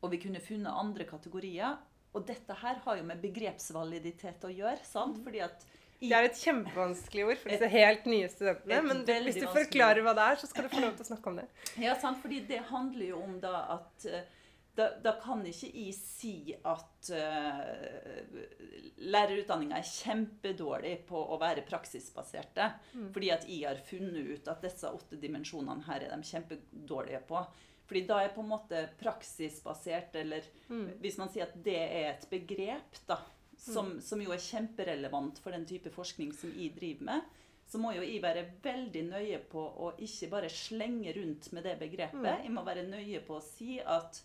og 0.00 0.14
vi 0.14 0.22
kunne 0.24 0.40
funnet 0.40 0.72
andre 0.72 1.08
kategorier. 1.08 1.76
Og 2.16 2.24
dette 2.28 2.56
her 2.62 2.80
har 2.84 2.98
jo 2.98 3.04
med 3.08 3.20
begrepsvaliditet 3.20 4.48
å 4.48 4.52
gjøre. 4.52 4.80
sant? 4.84 5.20
Fordi 5.24 5.44
at 5.44 5.64
Det 6.00 6.16
er 6.16 6.26
et 6.26 6.40
kjempevanskelig 6.40 7.24
ord 7.28 7.38
for 7.40 7.52
disse 7.52 7.72
helt 7.76 8.08
nye 8.08 8.28
studentene. 8.32 8.82
Men 8.88 9.04
du, 9.04 9.12
hvis 9.28 9.40
du 9.40 9.48
forklarer 9.52 10.00
hva 10.04 10.16
det 10.16 10.30
er, 10.32 10.40
så 10.40 10.48
skal 10.48 10.66
du 10.66 10.72
få 10.72 10.80
lov 10.82 10.96
til 10.96 11.04
å 11.04 11.12
snakke 11.12 11.32
om 11.32 11.42
det. 11.44 11.50
Ja, 11.76 11.96
sant? 12.00 12.24
fordi 12.24 12.40
det 12.48 12.64
handler 12.72 13.12
jo 13.12 13.20
om 13.20 13.36
da 13.40 13.66
at 13.76 14.08
eh, 14.08 14.38
da, 14.74 14.86
da 15.04 15.12
kan 15.20 15.42
ikke 15.46 15.68
jeg 15.68 15.92
si 15.96 16.54
at 16.64 17.10
uh, 17.12 18.38
lærerutdanninga 19.04 19.76
er 19.78 19.88
kjempedårlig 19.88 20.94
på 21.08 21.20
å 21.34 21.38
være 21.40 21.64
praksisbaserte. 21.68 22.70
Mm. 22.94 23.10
Fordi 23.12 23.32
at 23.34 23.44
jeg 23.48 23.66
har 23.68 23.82
funnet 23.84 24.30
ut 24.32 24.48
at 24.48 24.64
disse 24.64 24.88
åtte 24.88 25.20
dimensjonene 25.20 25.84
her 25.88 26.06
er 26.06 26.14
de 26.14 26.30
kjempedårlige 26.30 27.20
på. 27.28 27.44
Fordi 27.90 28.04
da 28.08 28.22
er 28.24 28.32
på 28.32 28.40
en 28.40 28.52
måte 28.54 28.86
praksisbasert, 29.00 30.16
eller 30.16 30.48
Mm. 30.68 30.88
hvis 31.02 31.18
man 31.18 31.28
sier 31.28 31.44
at 31.44 31.56
det 31.64 31.76
er 31.76 32.06
et 32.14 32.26
begrep, 32.30 32.96
da, 33.06 33.18
som, 33.58 34.00
som 34.00 34.20
jo 34.22 34.32
er 34.32 34.40
kjemperelevant 34.40 35.38
for 35.42 35.52
den 35.52 35.66
type 35.68 35.90
forskning 35.92 36.32
som 36.32 36.52
jeg 36.56 36.72
driver 36.78 37.04
med, 37.10 37.20
så 37.68 37.78
må 37.78 37.92
jo 37.92 38.02
jeg 38.04 38.22
være 38.22 38.46
veldig 38.64 39.02
nøye 39.10 39.38
på 39.52 39.60
å 39.60 39.92
ikke 40.00 40.30
bare 40.32 40.48
slenge 40.52 41.12
rundt 41.16 41.52
med 41.52 41.64
det 41.64 41.76
begrepet. 41.80 42.24
Mm. 42.24 42.44
Jeg 42.46 42.52
må 42.52 42.64
være 42.64 42.88
nøye 42.88 43.20
på 43.26 43.36
å 43.36 43.44
si 43.44 43.78
at 43.80 44.22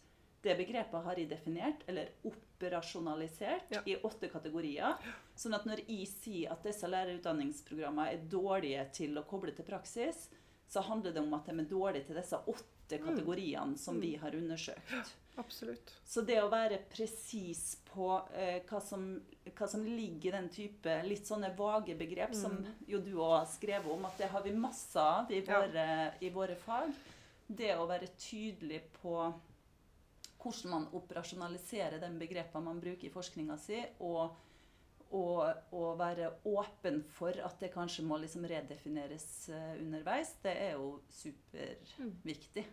det 0.47 0.55
begrepet 0.61 1.03
har 1.05 1.19
jeg 1.19 1.29
definert, 1.29 1.83
eller 1.91 2.09
operasjonalisert, 2.25 3.69
Ja. 3.69 3.81
i 3.85 3.95
åtte 4.03 4.29
kategorier. 4.31 4.95
Sånn 5.35 5.53
at 5.55 5.65
når 5.65 5.83
jeg 5.87 6.07
sier 6.07 6.51
at 6.51 6.63
disse 6.63 6.87
lærerutdanningsprogrammene 6.87 8.13
er 8.13 8.17
dårlige 8.29 8.87
til 8.93 9.17
å 9.17 9.23
koble 9.27 9.51
til 9.55 9.65
praksis, 9.65 10.29
så 10.67 10.81
handler 10.83 11.13
det 11.13 11.21
om 11.21 11.33
at 11.33 11.45
de 11.45 11.51
er 11.59 11.69
dårlige 11.69 12.07
til 12.07 12.15
disse 12.15 12.33
åtte 12.47 12.97
kategoriene 13.03 13.77
som 13.77 13.95
Mm. 13.95 14.01
vi 14.01 14.15
har 14.15 14.31
undersøkt. 14.31 15.13
Absolutt. 15.37 15.91
Så 16.03 16.25
det 16.25 16.37
å 16.41 16.49
være 16.49 16.79
presis 16.89 17.77
på 17.93 18.23
eh, 18.33 18.61
hva, 18.67 18.79
som, 18.81 19.21
hva 19.55 19.67
som 19.69 19.83
ligger 19.85 20.29
i 20.29 20.31
den 20.31 20.49
type 20.49 21.03
litt 21.07 21.25
sånne 21.27 21.55
vage 21.55 21.95
begrep, 21.97 22.33
som 22.33 22.65
jo 22.87 22.97
du 22.99 23.11
òg 23.17 23.39
har 23.39 23.45
skrevet 23.45 23.85
om, 23.91 24.05
at 24.05 24.17
det 24.17 24.29
har 24.29 24.41
vi 24.41 24.51
masse 24.51 24.95
av 24.97 25.29
i 25.31 25.41
Ja. 25.45 26.11
i 26.21 26.29
våre 26.29 26.55
fag. 26.55 26.91
Det 27.49 27.75
å 27.77 27.87
være 27.87 28.07
tydelig 28.17 28.81
på 29.01 29.33
hvordan 30.41 30.73
man 30.73 30.89
operasjonaliserer 30.97 32.01
de 32.01 32.11
begrepene 32.19 32.69
man 32.69 32.81
bruker 32.83 33.09
i 33.09 33.13
forskninga 33.13 33.57
si, 33.61 33.79
og, 34.05 34.37
og, 35.09 35.43
og 35.75 35.99
være 35.99 36.31
åpen 36.47 37.03
for 37.17 37.35
at 37.47 37.59
det 37.63 37.73
kanskje 37.73 38.05
må 38.07 38.19
liksom 38.21 38.47
redefineres 38.49 39.27
eh, 39.49 39.75
underveis, 39.81 40.35
det 40.43 40.55
er 40.69 40.75
jo 40.77 40.97
superviktig. 41.21 42.67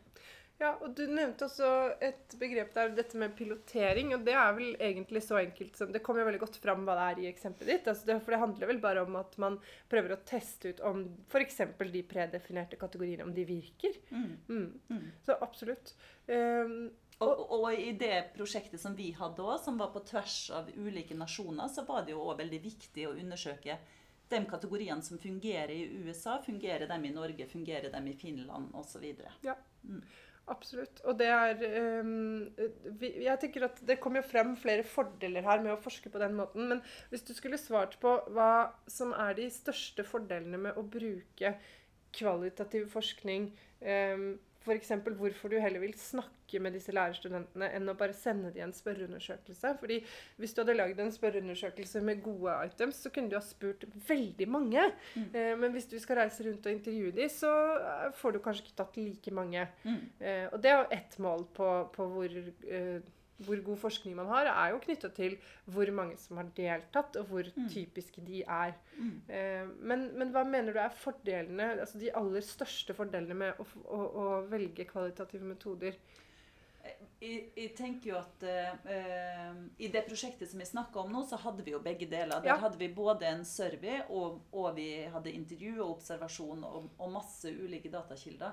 Ja, 0.60 0.70
og 0.78 0.92
Du 0.94 1.02
nevnte 1.10 1.48
også 1.48 1.68
et 2.04 2.34
begrep 2.38 2.70
der, 2.76 2.92
dette 2.94 3.18
med 3.18 3.34
pilotering. 3.36 4.12
og 4.14 4.24
Det 4.26 4.34
er 4.38 4.52
vel 4.54 4.76
egentlig 4.78 5.24
så 5.26 5.40
enkelt 5.40 5.76
som 5.76 5.92
Det 5.92 6.02
kommer 6.02 6.22
jo 6.22 6.28
veldig 6.28 6.42
godt 6.44 6.58
fram 6.62 6.84
hva 6.86 6.94
det 6.98 7.06
er 7.06 7.22
i 7.22 7.30
eksempelet 7.30 7.72
ditt. 7.72 7.88
Altså 7.90 8.06
det, 8.06 8.18
for 8.22 8.34
det 8.34 8.42
handler 8.42 8.70
vel 8.70 8.82
bare 8.82 9.02
om 9.02 9.18
at 9.18 9.34
man 9.42 9.58
prøver 9.90 10.14
å 10.14 10.20
teste 10.26 10.70
ut 10.70 10.82
om 10.86 11.04
f.eks. 11.26 11.60
de 11.96 12.04
predefinerte 12.06 12.78
kategoriene, 12.78 13.26
om 13.26 13.34
de 13.34 13.46
virker. 13.48 13.98
Mm. 14.10 14.30
Mm. 14.48 14.68
Mm. 14.90 15.08
Så 15.26 15.38
absolutt. 15.42 15.96
Um, 16.28 16.92
Og, 17.22 17.44
og 17.54 17.66
i 17.78 17.92
det 17.98 18.32
prosjektet 18.34 18.82
som 18.82 18.96
vi 18.98 19.12
hadde 19.14 19.44
òg, 19.44 19.58
som 19.62 19.78
var 19.78 19.92
på 19.94 20.02
tvers 20.08 20.38
av 20.54 20.70
ulike 20.74 21.14
nasjoner, 21.18 21.70
så 21.70 21.86
var 21.86 22.04
det 22.04 22.14
jo 22.16 22.24
òg 22.24 22.40
veldig 22.42 22.60
viktig 22.64 23.06
å 23.08 23.14
undersøke 23.14 23.78
de 24.32 24.40
kategoriene 24.50 25.04
som 25.04 25.20
fungerer 25.20 25.74
i 25.74 25.88
USA, 26.02 26.38
fungerer 26.42 26.88
dem 26.90 27.04
i 27.06 27.12
Norge, 27.14 27.46
fungerer 27.50 27.92
dem 27.92 28.08
i 28.10 28.16
Finland 28.18 28.72
osv. 28.74 29.04
Ja. 29.44 29.56
Mm. 29.84 30.00
Absolutt. 30.52 31.00
Og 31.08 31.16
det 31.16 31.30
er 31.32 31.60
um, 32.04 32.50
Jeg 33.00 33.36
tenker 33.40 33.64
at 33.64 33.78
det 33.88 33.96
kommer 34.02 34.20
jo 34.20 34.28
frem 34.28 34.50
flere 34.60 34.84
fordeler 34.84 35.44
her 35.46 35.62
med 35.64 35.72
å 35.72 35.80
forske 35.80 36.12
på 36.12 36.20
den 36.20 36.36
måten. 36.36 36.68
Men 36.68 36.82
hvis 37.12 37.24
du 37.24 37.32
skulle 37.36 37.60
svart 37.60 37.96
på 38.02 38.12
hva 38.36 38.74
som 38.90 39.14
er 39.16 39.38
de 39.38 39.48
største 39.52 40.04
fordelene 40.04 40.60
med 40.66 40.76
å 40.76 40.84
bruke 40.84 41.54
kvalitativ 42.14 42.90
forskning 42.92 43.48
um, 43.80 44.34
F.eks. 44.64 44.90
hvorfor 45.18 45.52
du 45.52 45.58
heller 45.60 45.82
vil 45.82 45.94
snakke 45.98 46.60
med 46.62 46.72
disse 46.76 46.92
lærerstudentene 46.94 47.68
enn 47.76 47.90
å 47.90 47.96
bare 47.98 48.16
sende 48.16 48.52
dem 48.54 48.68
en 48.68 48.76
spørreundersøkelse. 48.76 49.74
Fordi 49.80 49.98
Hvis 50.40 50.54
du 50.54 50.62
hadde 50.62 50.76
lagd 50.78 51.00
en 51.00 51.12
spørreundersøkelse 51.12 52.00
med 52.04 52.22
gode 52.24 52.54
items, 52.66 53.02
så 53.04 53.12
kunne 53.12 53.30
du 53.30 53.36
ha 53.36 53.42
spurt 53.44 53.84
veldig 54.08 54.48
mange. 54.48 54.86
Mm. 55.14 55.28
Eh, 55.34 55.52
men 55.60 55.74
hvis 55.76 55.90
du 55.90 55.98
skal 56.00 56.22
reise 56.22 56.46
rundt 56.46 56.66
og 56.66 56.72
intervjue 56.72 57.12
dem, 57.16 57.28
så 57.32 57.52
eh, 57.76 58.06
får 58.16 58.32
du 58.32 58.40
kanskje 58.44 58.66
ikke 58.66 58.78
tatt 58.80 58.96
like 59.00 59.34
mange. 59.34 59.66
Mm. 59.84 60.00
Eh, 60.20 60.46
og 60.50 60.62
det 60.62 60.72
er 60.72 60.80
jo 60.80 60.96
ett 60.98 61.18
mål 61.18 61.46
på, 61.56 61.70
på 61.94 62.08
hvor 62.14 62.38
eh, 62.38 63.12
hvor 63.42 63.60
god 63.66 63.80
forskning 63.82 64.14
man 64.16 64.28
har, 64.30 64.48
er 64.50 64.72
jo 64.72 64.80
knytta 64.84 65.10
til 65.14 65.36
hvor 65.66 65.90
mange 65.96 66.16
som 66.20 66.38
har 66.38 66.50
deltatt, 66.56 67.16
og 67.20 67.30
hvor 67.30 67.48
mm. 67.56 67.68
typiske 67.72 68.22
de 68.26 68.42
er. 68.42 68.74
Mm. 68.96 69.14
Eh, 69.28 69.70
men, 69.80 70.04
men, 70.18 70.30
hva 70.34 70.44
mener 70.46 70.74
du 70.74 70.82
er 70.82 70.98
fordelene, 70.98 71.72
altså 71.80 71.98
de 71.98 72.12
aller 72.14 72.44
største 72.46 72.94
fordelene 72.94 73.38
med 73.44 73.58
å, 73.58 73.66
å, 73.84 74.02
å 74.04 74.28
velge 74.50 74.86
kvalitative 74.90 75.46
metoder? 75.48 75.98
Jeg, 77.24 77.46
jeg, 77.56 77.70
tenker 77.78 78.10
jo 78.10 78.16
at 78.18 78.42
uh, 78.44 79.54
I 79.80 79.88
det 79.88 80.02
prosjektet 80.04 80.50
som 80.50 80.60
vi 80.60 80.66
snakka 80.68 81.00
om 81.00 81.14
nå, 81.14 81.22
så 81.24 81.38
hadde 81.40 81.64
vi 81.64 81.72
jo 81.72 81.80
begge 81.82 82.08
deler. 82.10 82.42
Der 82.44 82.52
ja. 82.52 82.58
hadde 82.60 82.76
vi 82.80 82.90
både 82.92 83.30
en 83.30 83.44
survey, 83.48 84.02
og, 84.12 84.42
og 84.52 84.74
vi 84.76 84.88
hadde 85.08 85.32
intervju 85.32 85.78
og 85.78 85.94
observasjon 85.96 86.66
og, 86.68 86.90
og 86.98 87.14
masse 87.14 87.48
ulike 87.48 87.92
datakilder. 87.92 88.52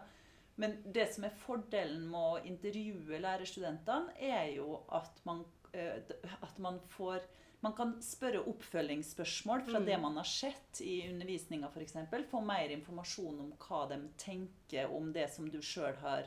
Men 0.59 0.77
det 0.85 1.07
som 1.13 1.25
er 1.25 1.37
fordelen 1.41 2.03
med 2.11 2.21
å 2.21 2.41
intervjue 2.47 3.21
lærerstudentene, 3.23 4.15
er 4.19 4.51
jo 4.57 4.81
at 4.93 5.21
man, 5.27 5.45
eh, 5.73 6.01
at 6.41 6.59
man 6.59 6.81
får 6.95 7.23
man 7.61 7.75
kan 7.77 7.91
spørre 8.01 8.41
oppfølgingsspørsmål 8.49 9.61
fra 9.67 9.79
mm. 9.79 9.85
det 9.85 9.97
man 10.01 10.15
har 10.17 10.25
sett 10.25 10.81
i 10.81 10.95
undervisninga 11.11 11.69
f.eks. 11.69 11.93
Få 12.31 12.41
mer 12.41 12.73
informasjon 12.73 13.37
om 13.43 13.51
hva 13.61 13.83
de 13.91 13.99
tenker 14.17 14.89
om 14.89 15.11
det 15.13 15.27
som 15.29 15.49
du 15.49 15.59
sjøl 15.61 15.93
har, 16.01 16.25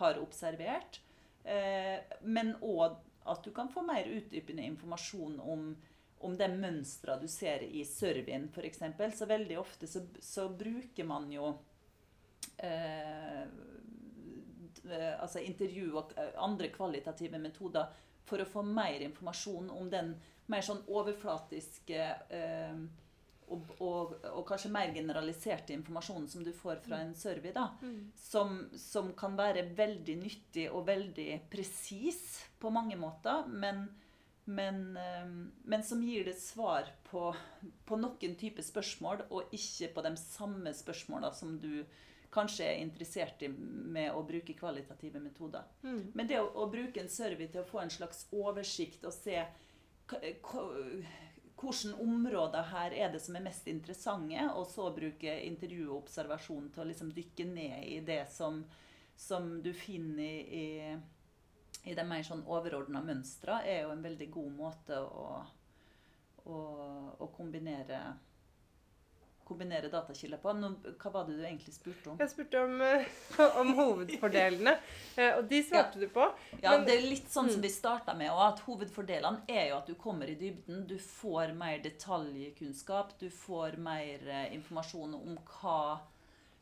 har, 0.00 0.20
observert. 0.24 1.02
Eh, 1.44 2.00
men 2.24 2.54
òg 2.64 2.96
at 3.28 3.44
du 3.44 3.52
kan 3.52 3.68
få 3.68 3.84
mer 3.84 4.08
utdypende 4.08 4.64
informasjon 4.72 5.36
om, 5.44 5.74
om 6.24 6.36
de 6.40 6.48
mønstra 6.54 7.18
du 7.20 7.28
ser 7.28 7.66
i 7.68 7.84
surveyen 7.84 8.48
f.eks. 8.48 8.80
Så 9.20 9.28
veldig 9.28 9.60
ofte 9.60 9.90
så, 9.90 10.06
så 10.24 10.48
bruker 10.48 11.04
man 11.04 11.28
jo 11.32 11.58
altså 15.20 15.42
intervju 15.44 15.92
og 15.98 16.14
eh, 16.18 16.32
andre 16.40 16.70
kvalitative 16.72 17.38
metoder 17.38 17.90
for 18.26 18.42
å 18.42 18.48
få 18.48 18.64
mer 18.66 19.02
informasjon 19.04 19.70
om 19.74 19.90
den 19.90 20.14
mer 20.50 20.64
sånn 20.66 20.82
overflatiske 20.90 22.00
eh, 22.34 22.82
og, 23.50 23.70
og, 23.82 24.12
og, 24.30 24.44
kanskje 24.46 24.70
mer 24.70 24.92
generaliserte 24.94 25.74
informasjonen 25.74 26.28
som 26.30 26.44
du 26.46 26.52
får 26.54 26.84
fra 26.84 27.00
en 27.02 27.16
survey, 27.18 27.50
da, 27.54 27.64
mm. 27.82 28.12
som, 28.14 28.60
som, 28.78 29.08
kan 29.18 29.34
være 29.38 29.64
veldig 29.74 30.14
nyttig 30.20 30.68
og 30.70 30.84
veldig 30.86 31.26
presis 31.50 32.20
på 32.62 32.70
mange 32.70 32.94
måter, 33.00 33.48
men, 33.50 33.88
men, 34.46 34.78
men, 34.94 35.82
som 35.82 36.04
gir 36.06 36.28
deg 36.30 36.38
svar 36.38 36.92
på, 37.08 37.32
på 37.90 37.98
noen 37.98 38.38
type 38.38 38.62
spørsmål, 38.62 39.26
og 39.34 39.50
ikke 39.56 39.90
på 39.96 40.06
de 40.06 40.14
samme 40.22 40.74
spørsmåla 40.84 41.32
som 41.34 41.58
du 41.58 41.82
kanskje 42.30 42.66
er 42.66 42.82
interessert 42.82 43.42
i 43.42 43.48
med 43.50 44.12
å 44.14 44.22
bruke 44.26 44.54
kvalitative 44.54 45.20
metoder. 45.22 45.66
Mm. 45.82 46.12
Men 46.14 46.30
det 46.30 46.38
å, 46.40 46.46
å, 46.62 46.68
bruke 46.70 47.02
en 47.02 47.10
survey 47.10 47.50
til 47.50 47.64
å 47.64 47.68
få 47.68 47.82
en 47.82 47.92
slags 47.92 48.26
oversikt 48.30 49.04
og 49.08 49.14
se 49.14 49.42
hvilke 50.10 51.94
områder 52.00 52.68
her 52.70 52.94
er 52.96 53.12
det 53.12 53.20
som 53.22 53.36
er 53.36 53.44
mest 53.44 53.66
interessante, 53.68 54.46
og 54.54 54.66
så 54.70 54.88
bruke 54.94 55.34
intervju 55.46 55.90
og 55.90 56.04
observasjon 56.04 56.70
til 56.72 56.84
å 56.84 56.88
liksom 56.88 57.10
dykke 57.14 57.46
ned 57.50 57.84
i 57.90 57.98
det 58.06 58.22
som, 58.32 58.62
som 59.16 59.56
du 59.62 59.72
finner 59.76 60.24
i, 60.24 60.64
i, 60.64 61.90
i 61.90 61.96
de 61.98 62.06
mer 62.06 62.24
sånn 62.26 62.46
overordna 62.46 63.02
mønstra, 63.04 63.60
er 63.66 63.84
jo 63.84 63.92
en 63.92 64.06
veldig 64.06 64.30
god 64.32 64.56
måte 64.56 65.02
å, 65.02 65.28
å, 66.46 66.58
å 67.18 67.30
kombinere 67.36 68.00
kombinere 69.50 69.90
datakilder 69.92 70.40
på. 70.42 70.54
Men 70.56 70.76
hva 71.02 71.12
var 71.14 71.26
det 71.28 71.36
du 71.38 71.44
egentlig 71.44 71.74
spurte 71.74 72.12
om? 72.12 72.20
Jeg 72.22 72.32
spurte 72.32 72.62
om, 72.64 72.78
uh, 72.80 73.58
om 73.60 73.74
hovedfordelene, 73.78 74.76
uh, 75.18 75.32
og 75.40 75.42
de 75.50 75.62
svarte 75.66 76.00
ja. 76.00 76.06
du 76.06 76.14
på. 76.14 76.28
Ja, 76.60 76.76
men, 76.76 76.86
det 76.88 76.96
er 76.96 77.08
litt 77.10 77.28
sånn 77.30 77.50
som 77.50 77.60
mm. 77.60 77.66
vi 77.66 77.72
starta 77.74 78.14
med, 78.18 78.32
og 78.34 78.44
at 78.46 78.62
hovedfordelene 78.68 79.44
er 79.50 79.72
jo 79.72 79.80
at 79.80 79.90
du 79.90 79.98
kommer 80.00 80.30
i 80.30 80.38
dybden. 80.40 80.86
Du 80.88 80.96
får 81.02 81.52
mer 81.58 81.82
detaljkunnskap, 81.84 83.18
du 83.20 83.28
får 83.34 83.76
mer 83.82 84.24
uh, 84.30 84.46
informasjon 84.54 85.18
om 85.20 85.36
hva 85.58 85.82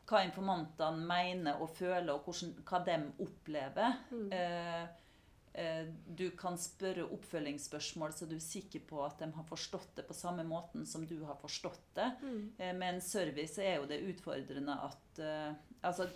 hva 0.09 0.23
informantene 0.25 1.05
mener 1.05 1.61
og 1.61 1.75
føler, 1.77 2.15
og 2.15 2.25
hvordan, 2.25 2.55
hva 2.69 2.81
de 2.87 2.97
opplever. 3.25 3.99
Mm. 4.09 4.31
Eh, 4.33 5.08
du 6.07 6.31
kan 6.39 6.59
spørre 6.61 7.07
oppfølgingsspørsmål 7.15 8.13
så 8.15 8.27
du 8.29 8.37
er 8.37 8.45
sikker 8.45 8.83
på 8.87 9.01
at 9.05 9.23
de 9.23 9.29
har 9.35 9.47
forstått 9.49 9.97
det 9.99 10.05
på 10.09 10.17
samme 10.17 10.45
måten 10.47 10.85
som 10.87 11.07
du 11.07 11.17
har 11.27 11.39
forstått 11.41 11.89
det. 11.99 12.09
Mm. 12.23 12.43
Eh, 12.59 12.75
med 12.77 12.95
en 12.95 13.01
service 13.03 13.59
er 13.63 13.79
jo 13.79 13.89
det 13.91 13.99
utfordrende 14.13 14.77
at 14.87 15.23
uh, 15.23 15.57
altså, 15.83 16.07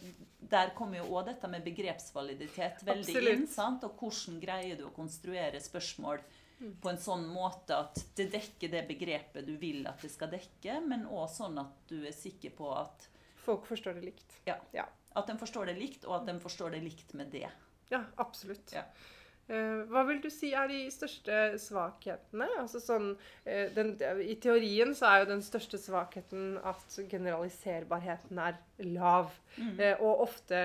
Der 0.53 0.75
kommer 0.79 1.01
jo 1.01 1.09
òg 1.17 1.33
dette 1.33 1.51
med 1.51 1.65
begrepsvaliditet 1.67 2.85
veldig 2.87 3.17
Absolutt. 3.17 3.35
inn. 3.35 3.49
sant? 3.51 3.87
Og 3.89 3.99
hvordan 3.99 4.39
greier 4.43 4.79
du 4.79 4.87
å 4.87 4.95
konstruere 4.95 5.63
spørsmål 5.63 6.23
mm. 6.61 6.77
på 6.83 6.93
en 6.93 7.01
sånn 7.01 7.27
måte 7.33 7.79
at 7.79 8.05
det 8.19 8.29
dekker 8.35 8.71
det 8.77 8.85
begrepet 8.91 9.49
du 9.49 9.57
vil 9.59 9.87
at 9.91 10.03
det 10.05 10.13
skal 10.13 10.31
dekke, 10.33 10.79
men 10.87 11.09
òg 11.11 11.27
sånn 11.33 11.59
at 11.63 11.83
du 11.91 11.99
er 12.05 12.15
sikker 12.15 12.55
på 12.59 12.71
at 12.77 13.09
Folk 13.43 13.65
forstår 13.67 13.97
det 13.99 14.05
likt. 14.07 14.37
Ja. 14.47 14.55
ja. 14.71 14.85
At 15.19 15.27
de 15.27 15.35
forstår 15.35 15.73
det 15.73 15.75
likt, 15.81 16.05
og 16.07 16.21
at 16.21 16.29
de 16.29 16.37
forstår 16.39 16.77
det 16.77 16.85
likt 16.85 17.11
med 17.19 17.33
det. 17.35 17.49
Ja, 17.91 18.05
absolutt. 18.23 18.71
Ja. 18.71 18.85
Eh, 19.51 19.81
hva 19.91 20.05
vil 20.07 20.21
du 20.23 20.29
si 20.31 20.53
er 20.55 20.69
de 20.71 20.85
største 20.95 21.39
svakhetene? 21.61 22.47
Altså 22.61 22.79
sånn, 22.83 23.09
eh, 23.45 23.73
den, 23.75 23.97
I 24.23 24.37
teorien 24.41 24.95
så 24.95 25.09
er 25.09 25.23
jo 25.23 25.33
den 25.33 25.43
største 25.43 25.81
svakheten 25.83 26.61
at 26.63 26.99
generaliserbarheten 27.11 28.39
er 28.39 28.61
lav. 28.87 29.35
Mm. 29.59 29.75
Eh, 29.81 29.97
og 30.01 30.23
ofte 30.29 30.63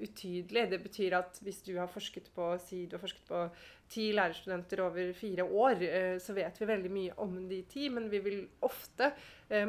utydelig. 0.00 0.68
Det 0.70 0.80
betyr 0.84 1.18
at 1.18 1.40
hvis 1.44 1.60
du 1.66 1.74
har 1.76 1.90
forsket 1.90 2.30
på 2.34 2.54
si 2.62 2.86
du 2.86 2.96
har 2.96 3.02
forsket 3.02 3.26
på 3.28 3.42
ti 3.88 4.10
lærerstudenter 4.12 4.82
over 4.84 5.12
fire 5.16 5.44
år, 5.44 5.82
så 6.20 6.34
vet 6.36 6.60
vi 6.60 6.68
veldig 6.68 6.90
mye 6.92 7.16
om 7.24 7.38
de 7.48 7.62
ti, 7.70 7.88
men 7.92 8.10
vi 8.12 8.20
vil 8.24 8.40
ofte 8.66 9.10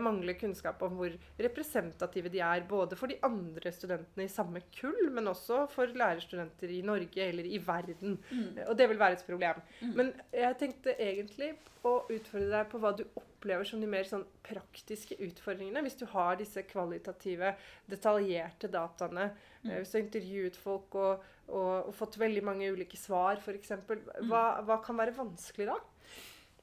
mangle 0.03 0.33
kunnskap 0.35 0.81
om 0.83 0.97
hvor 0.99 1.13
representative 1.39 2.27
de 2.33 2.41
er. 2.43 2.65
Både 2.67 2.97
for 2.99 3.07
de 3.07 3.15
andre 3.23 3.71
studentene 3.71 4.25
i 4.27 4.31
samme 4.31 4.59
kull, 4.75 5.07
men 5.15 5.31
også 5.31 5.61
for 5.71 5.87
lærerstudenter 5.95 6.73
i 6.75 6.81
Norge 6.83 7.23
eller 7.29 7.47
i 7.47 7.61
verden. 7.63 8.17
Mm. 8.27 8.59
Og 8.67 8.75
det 8.75 8.89
vil 8.91 8.99
være 8.99 9.19
et 9.21 9.25
problem. 9.29 9.63
Mm. 9.79 9.95
Men 9.95 10.11
jeg 10.35 10.59
tenkte 10.59 10.97
egentlig 10.99 11.53
å 11.87 12.01
utfordre 12.11 12.51
deg 12.57 12.69
på 12.73 12.83
hva 12.83 12.91
du 12.97 13.05
opplever 13.07 13.63
som 13.63 13.79
de 13.79 13.87
mer 13.87 14.03
sånn 14.03 14.27
praktiske 14.43 15.15
utfordringene. 15.15 15.85
Hvis 15.85 15.95
du 16.01 16.03
har 16.11 16.35
disse 16.41 16.65
kvalitative, 16.67 17.53
detaljerte 17.87 18.67
dataene. 18.67 19.29
Mm. 19.63 19.77
Hvis 19.77 19.93
du 19.93 19.97
har 20.01 20.03
intervjuet 20.09 20.59
folk 20.59 20.99
og, 20.99 21.23
og, 21.49 21.89
og, 21.89 21.93
fått 21.97 22.19
veldig 22.21 22.43
mange 22.45 22.69
ulike 22.71 22.97
svar, 22.99 23.41
f.eks. 23.41 23.75
Mm. 23.81 24.29
Hva, 24.29 24.43
hva 24.65 24.79
kan 24.85 24.99
være 24.99 25.15
vanskelig 25.17 25.69
da? 25.69 25.77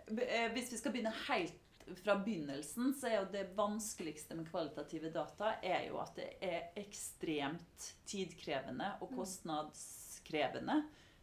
Eh, 0.07 0.51
hvis 0.55 0.73
vi 0.73 0.81
skal 0.81 0.95
begynne 0.95 1.15
helt 1.27 1.63
fra 2.03 2.17
begynnelsen 2.19 2.95
så 2.99 3.07
er 3.07 3.17
jo 3.21 3.27
det 3.31 3.45
vanskeligste 3.55 4.35
med 4.35 4.49
kvalitative 4.51 5.13
data 5.15 5.53
er 5.63 5.85
jo 5.87 6.01
at 6.03 6.17
det 6.19 6.29
er 6.43 6.81
ekstremt 6.81 7.91
tidkrevende 8.11 8.97
og 9.01 9.13
mm. 9.13 9.19
kostnadskrevende 9.21 10.81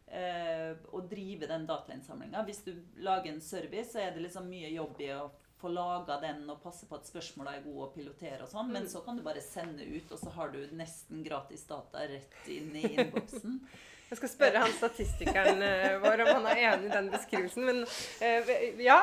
eh, 0.07 0.71
å 0.87 1.03
drive 1.09 1.49
den 1.51 1.67
datainnsamlinga. 1.67 2.45
Hvis 2.47 2.63
du 2.67 2.71
lager 3.03 3.33
en 3.33 3.43
service, 3.43 3.91
så 3.91 4.05
er 4.05 4.15
det 4.15 4.23
liksom 4.23 4.47
mye 4.51 4.71
jobb 4.71 5.03
i 5.03 5.11
å 5.17 5.25
få 5.63 5.71
laga 5.71 6.19
den 6.19 6.43
og 6.51 6.59
passe 6.63 6.87
på 6.89 6.97
at 6.99 7.07
spørsmåla 7.07 7.55
er 7.55 7.63
gode 7.63 7.87
å 7.87 7.93
pilotere 7.95 8.43
og 8.43 8.51
sånn, 8.51 8.69
men 8.73 8.83
mm. 8.83 8.91
så 8.91 9.01
kan 9.05 9.15
du 9.15 9.23
bare 9.23 9.43
sende 9.43 9.87
ut, 9.87 10.11
og 10.11 10.19
så 10.19 10.33
har 10.35 10.51
du 10.51 10.59
nesten 10.75 11.23
gratis 11.23 11.63
data 11.69 12.03
rett 12.09 12.51
inn 12.51 12.75
i 12.75 12.83
innboksen. 12.91 13.59
Jeg 14.13 14.19
skal 14.19 14.29
spørre 14.29 14.59
han 14.61 14.73
statistikeren 14.75 15.61
uh, 15.63 15.95
vår 16.03 16.21
om 16.21 16.27
han 16.35 16.43
er 16.51 16.59
enig 16.67 16.85
i 16.85 16.91
den 16.91 17.07
beskrivelsen. 17.09 17.63
Men 17.65 17.79
uh, 17.81 18.51
ja, 18.77 18.99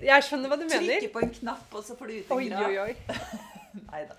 jeg 0.00 0.24
skjønner 0.24 0.48
hva 0.48 0.56
du 0.56 0.64
mener. 0.64 0.94
Trykke 1.02 1.10
på 1.12 1.20
en 1.26 1.34
knapp, 1.34 1.66
og 1.76 1.84
så 1.84 1.96
får 1.98 2.08
du 2.08 2.14
ut 2.14 2.30
en 2.32 2.40
graf. 2.54 2.64
Oi, 2.64 2.78
oi, 2.80 2.94
oi. 2.94 3.82
Neida. 3.90 4.16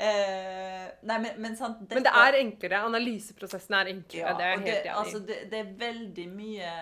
Uh, 0.00 0.86
nei, 1.10 1.18
men, 1.26 1.28
men, 1.44 1.58
sant, 1.58 1.82
dette, 1.82 1.98
men 1.98 2.06
det 2.08 2.14
er 2.22 2.38
enklere. 2.40 2.80
Analyseprosessen 2.88 3.76
er 3.82 3.92
enklere. 3.92 4.30
Ja, 4.30 4.38
det 4.38 4.46
er 4.46 4.56
helt 4.56 4.72
enig. 4.78 4.94
Altså, 5.02 5.20
det, 5.28 5.42
det, 5.52 5.60
er 5.60 5.74
veldig 5.84 6.26
mye 6.32 6.72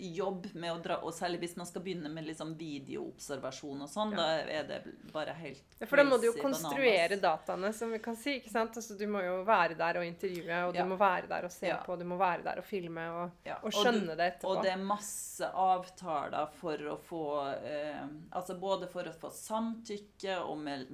jobb 0.00 0.46
med 0.54 0.72
å 0.72 0.82
dra 0.82 0.96
Og 1.04 1.12
særlig 1.12 1.38
hvis 1.40 1.56
man 1.56 1.66
skal 1.66 1.82
begynne 1.82 2.10
med 2.12 2.24
liksom 2.26 2.54
videoobservasjon 2.58 3.82
og 3.82 3.88
sånn, 3.88 4.10
Ja. 4.12 4.16
da 4.16 4.26
er 4.58 4.64
det 4.68 4.82
bare 5.12 5.32
helt 5.34 5.62
Ja, 5.80 5.86
for 5.86 5.96
da 5.96 6.04
må 6.04 6.18
du 6.20 6.26
jo 6.26 6.32
konstruere 6.40 7.16
bananas. 7.16 7.20
dataene, 7.46 7.72
som 7.74 7.90
vi 7.92 7.98
kan 7.98 8.16
si. 8.16 8.38
ikke 8.40 8.50
sant? 8.50 8.74
Altså, 8.76 8.96
du 8.98 9.06
må 9.06 9.22
jo 9.24 9.44
være 9.44 9.76
der 9.76 9.96
og 9.98 10.04
intervjue, 10.04 10.68
og 10.68 10.74
du 10.74 10.82
må 10.84 10.96
være 10.98 11.28
der 11.28 11.44
og 11.44 11.50
se 11.52 11.66
Ja. 11.68 11.76
på, 11.84 11.96
du 11.98 12.04
må 12.04 12.16
være 12.18 12.42
der 12.44 12.58
og 12.58 12.64
filme 12.64 13.00
og, 13.10 13.30
Ja, 13.44 13.56
og 13.62 13.70
du- 13.70 13.76
skjønne 13.78 14.16
det 14.16 14.40
etterpå. 14.40 14.56
Og 14.56 14.62
det 14.62 14.72
er 14.72 14.76
masse 14.84 15.40
avtaler 15.54 16.48
for 16.52 16.76
å 16.76 16.98
få 16.98 17.54
eh, 17.64 18.06
Altså 18.32 18.58
både 18.58 18.88
for 18.88 19.02
å 19.04 19.12
få 19.14 19.30
samtykke, 19.30 20.38
og 20.48 20.58
med 20.58 20.86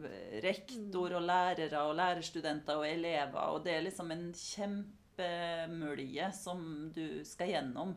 rektor 0.43 1.13
og 1.15 1.23
lærere 1.23 1.79
og 1.85 1.97
lærerstudenter 1.97 2.77
og 2.77 2.85
elever, 2.87 3.37
og 3.55 3.65
det 3.65 3.73
er 3.75 3.83
liksom 3.91 4.11
en 4.11 4.33
kjempemølje 5.19 6.33
som 6.35 6.91
du 6.95 7.25
skal 7.25 7.49
gjennom. 7.49 7.95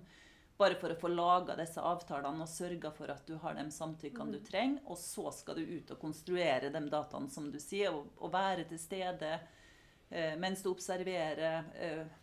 Bare 0.60 0.76
for 0.76 0.91
å 0.91 1.00
få 1.00 1.08
laga 1.12 1.56
disse 1.56 1.80
avtalene 1.80 2.43
og 2.43 2.52
sørga 2.52 2.91
for 2.91 3.12
at 3.13 3.24
du 3.28 3.38
har 3.39 3.56
de 3.56 3.63
samtykkene 3.72 4.36
du 4.36 4.41
trenger. 4.43 4.82
Og 4.91 5.00
så 5.00 5.30
skal 5.32 5.60
du 5.60 5.78
ut 5.78 5.93
og 5.95 6.02
konstruere 6.02 6.72
de 6.74 6.82
dataene, 6.91 7.32
som 7.32 7.48
du 7.52 7.60
sier, 7.63 7.95
og, 7.95 8.10
og 8.19 8.34
være 8.34 8.67
til 8.67 8.82
stede 8.82 9.38
eh, 9.38 10.36
mens 10.41 10.65
du 10.65 10.74
observerer. 10.74 11.69
Eh, 11.80 12.17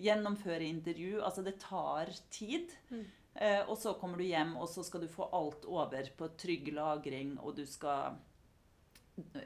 gjennomføre 0.00 0.64
intervju. 0.64 1.22
Altså, 1.22 1.42
det 1.46 1.58
tar 1.62 2.12
tid. 2.30 2.74
Eh, 3.34 3.62
og 3.64 3.76
så 3.78 3.94
kommer 4.00 4.20
du 4.20 4.26
hjem, 4.26 4.56
og 4.58 4.68
så 4.68 4.84
skal 4.84 5.04
du 5.04 5.10
få 5.12 5.28
alt 5.36 5.64
over 5.68 6.12
på 6.18 6.30
trygg 6.40 6.72
lagring, 6.76 7.36
og 7.40 7.56
du 7.56 7.64
skal 7.68 8.18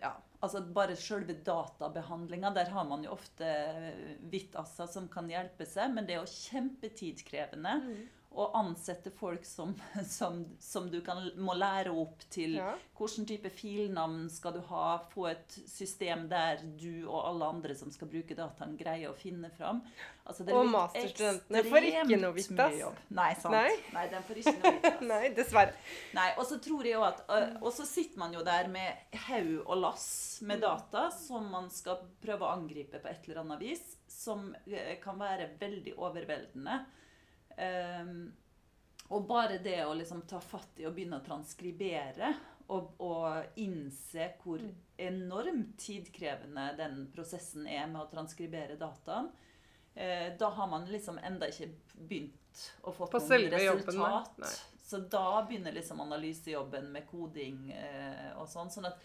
Ja, 0.03 0.17
altså 0.43 0.63
bare 0.75 0.97
selve 0.99 1.37
databehandlinga. 1.47 2.51
Der 2.57 2.73
har 2.75 2.89
man 2.89 3.05
jo 3.07 3.15
ofte 3.15 3.47
Vitassa 4.33 4.89
som 4.91 5.07
kan 5.13 5.31
hjelpe 5.31 5.67
seg, 5.69 5.95
men 5.95 6.09
det 6.09 6.17
er 6.17 6.25
jo 6.25 6.35
kjempetidkrevende 6.51 7.77
å 8.35 8.49
ansette 8.59 9.11
folk 9.15 9.45
som, 9.47 9.75
som, 10.17 10.43
som 10.63 10.89
du 10.93 11.01
kan, 11.05 11.21
må 11.37 11.55
lære 11.59 11.93
opp 11.93 12.25
til 12.33 12.57
Ja. 12.59 12.73
hvilken 12.99 13.27
type 13.27 13.51
filnavn 13.51 14.29
skal 14.31 14.55
du 14.55 14.61
ha, 14.69 14.99
få 15.11 15.27
et 15.33 15.57
system 15.67 16.29
der 16.31 16.61
du 16.79 17.07
og 17.09 17.19
alle 17.29 17.49
andre 17.57 17.75
som 17.75 17.91
skal 17.93 18.09
bruke 18.13 18.37
dataen, 18.39 18.77
greier 18.79 19.11
å 19.11 19.17
finne 19.19 19.51
fram. 19.57 19.81
Altså, 20.23 20.45
det 20.47 20.55
Og 20.55 20.69
masterstudentene 20.71 21.63
får 21.67 21.87
ikke 21.89 22.19
noe 22.23 22.37
Vitas. 22.37 22.77
Nei, 23.11 23.33
sant. 23.43 23.57
Nei. 23.57 23.73
Nei, 23.97 24.05
den 24.13 24.23
får 24.29 24.41
ikke 24.43 24.55
noe 24.61 24.75
Vitas. 24.77 25.03
Nei, 25.13 25.23
dessverre. 25.35 25.75
Nei, 26.15 26.29
og 26.39 26.47
så 26.47 26.61
tror 26.63 26.87
jeg 26.87 26.95
jo 26.95 27.03
at 27.09 27.25
Og 27.61 27.73
så 27.75 27.87
sitter 27.89 28.23
man 28.23 28.37
jo 28.37 28.45
der 28.47 28.71
med 28.71 29.19
haug 29.27 29.67
og 29.67 29.77
lass 29.83 30.07
med 30.47 30.63
data 30.63 31.09
som 31.11 31.51
man 31.51 31.69
skal 31.75 32.05
prøve 32.23 32.47
å 32.47 32.55
angripe 32.55 33.03
på 33.03 33.11
et 33.11 33.27
eller 33.27 33.43
annet 33.43 33.61
vis, 33.67 33.83
som 34.07 34.53
kan 35.03 35.19
være 35.19 35.51
veldig 35.61 35.97
overveldende. 35.99 36.81
Ehm, 37.57 38.33
og 39.13 39.27
bare 39.29 39.59
det 39.61 39.83
å 39.85 39.95
liksom 39.95 40.23
ta 40.29 40.41
fatt 40.41 40.81
i 40.81 40.87
og 40.89 40.95
begynne 40.97 41.19
å 41.21 41.25
transkribere 41.27 42.33
og, 42.73 42.95
og 43.05 43.59
innse 43.61 44.31
hvor 44.41 44.63
enormt 44.97 45.75
tidkrevende 45.83 46.71
den 46.79 47.07
prosessen 47.13 47.67
er 47.69 47.89
med 47.91 48.05
å 48.05 48.11
transkribere 48.13 48.79
dataen, 48.81 49.29
eh, 49.95 50.31
da 50.39 50.49
har 50.57 50.71
man 50.71 50.87
liksom 50.89 51.21
enda 51.21 51.51
ikke 51.51 51.69
begynt 51.99 52.69
å 52.83 52.93
få 52.95 53.09
selve 53.21 53.59
resultat. 53.59 54.37
Nei. 54.41 54.53
Så 54.83 54.99
da 55.13 55.43
begynner 55.49 55.73
liksom 55.73 56.01
analysejobben 56.05 56.91
med 56.93 57.07
koding 57.09 57.71
eh, 57.73 58.31
og 58.37 58.49
sånn. 58.49 58.73
Sånn 58.73 58.89
at 58.91 59.01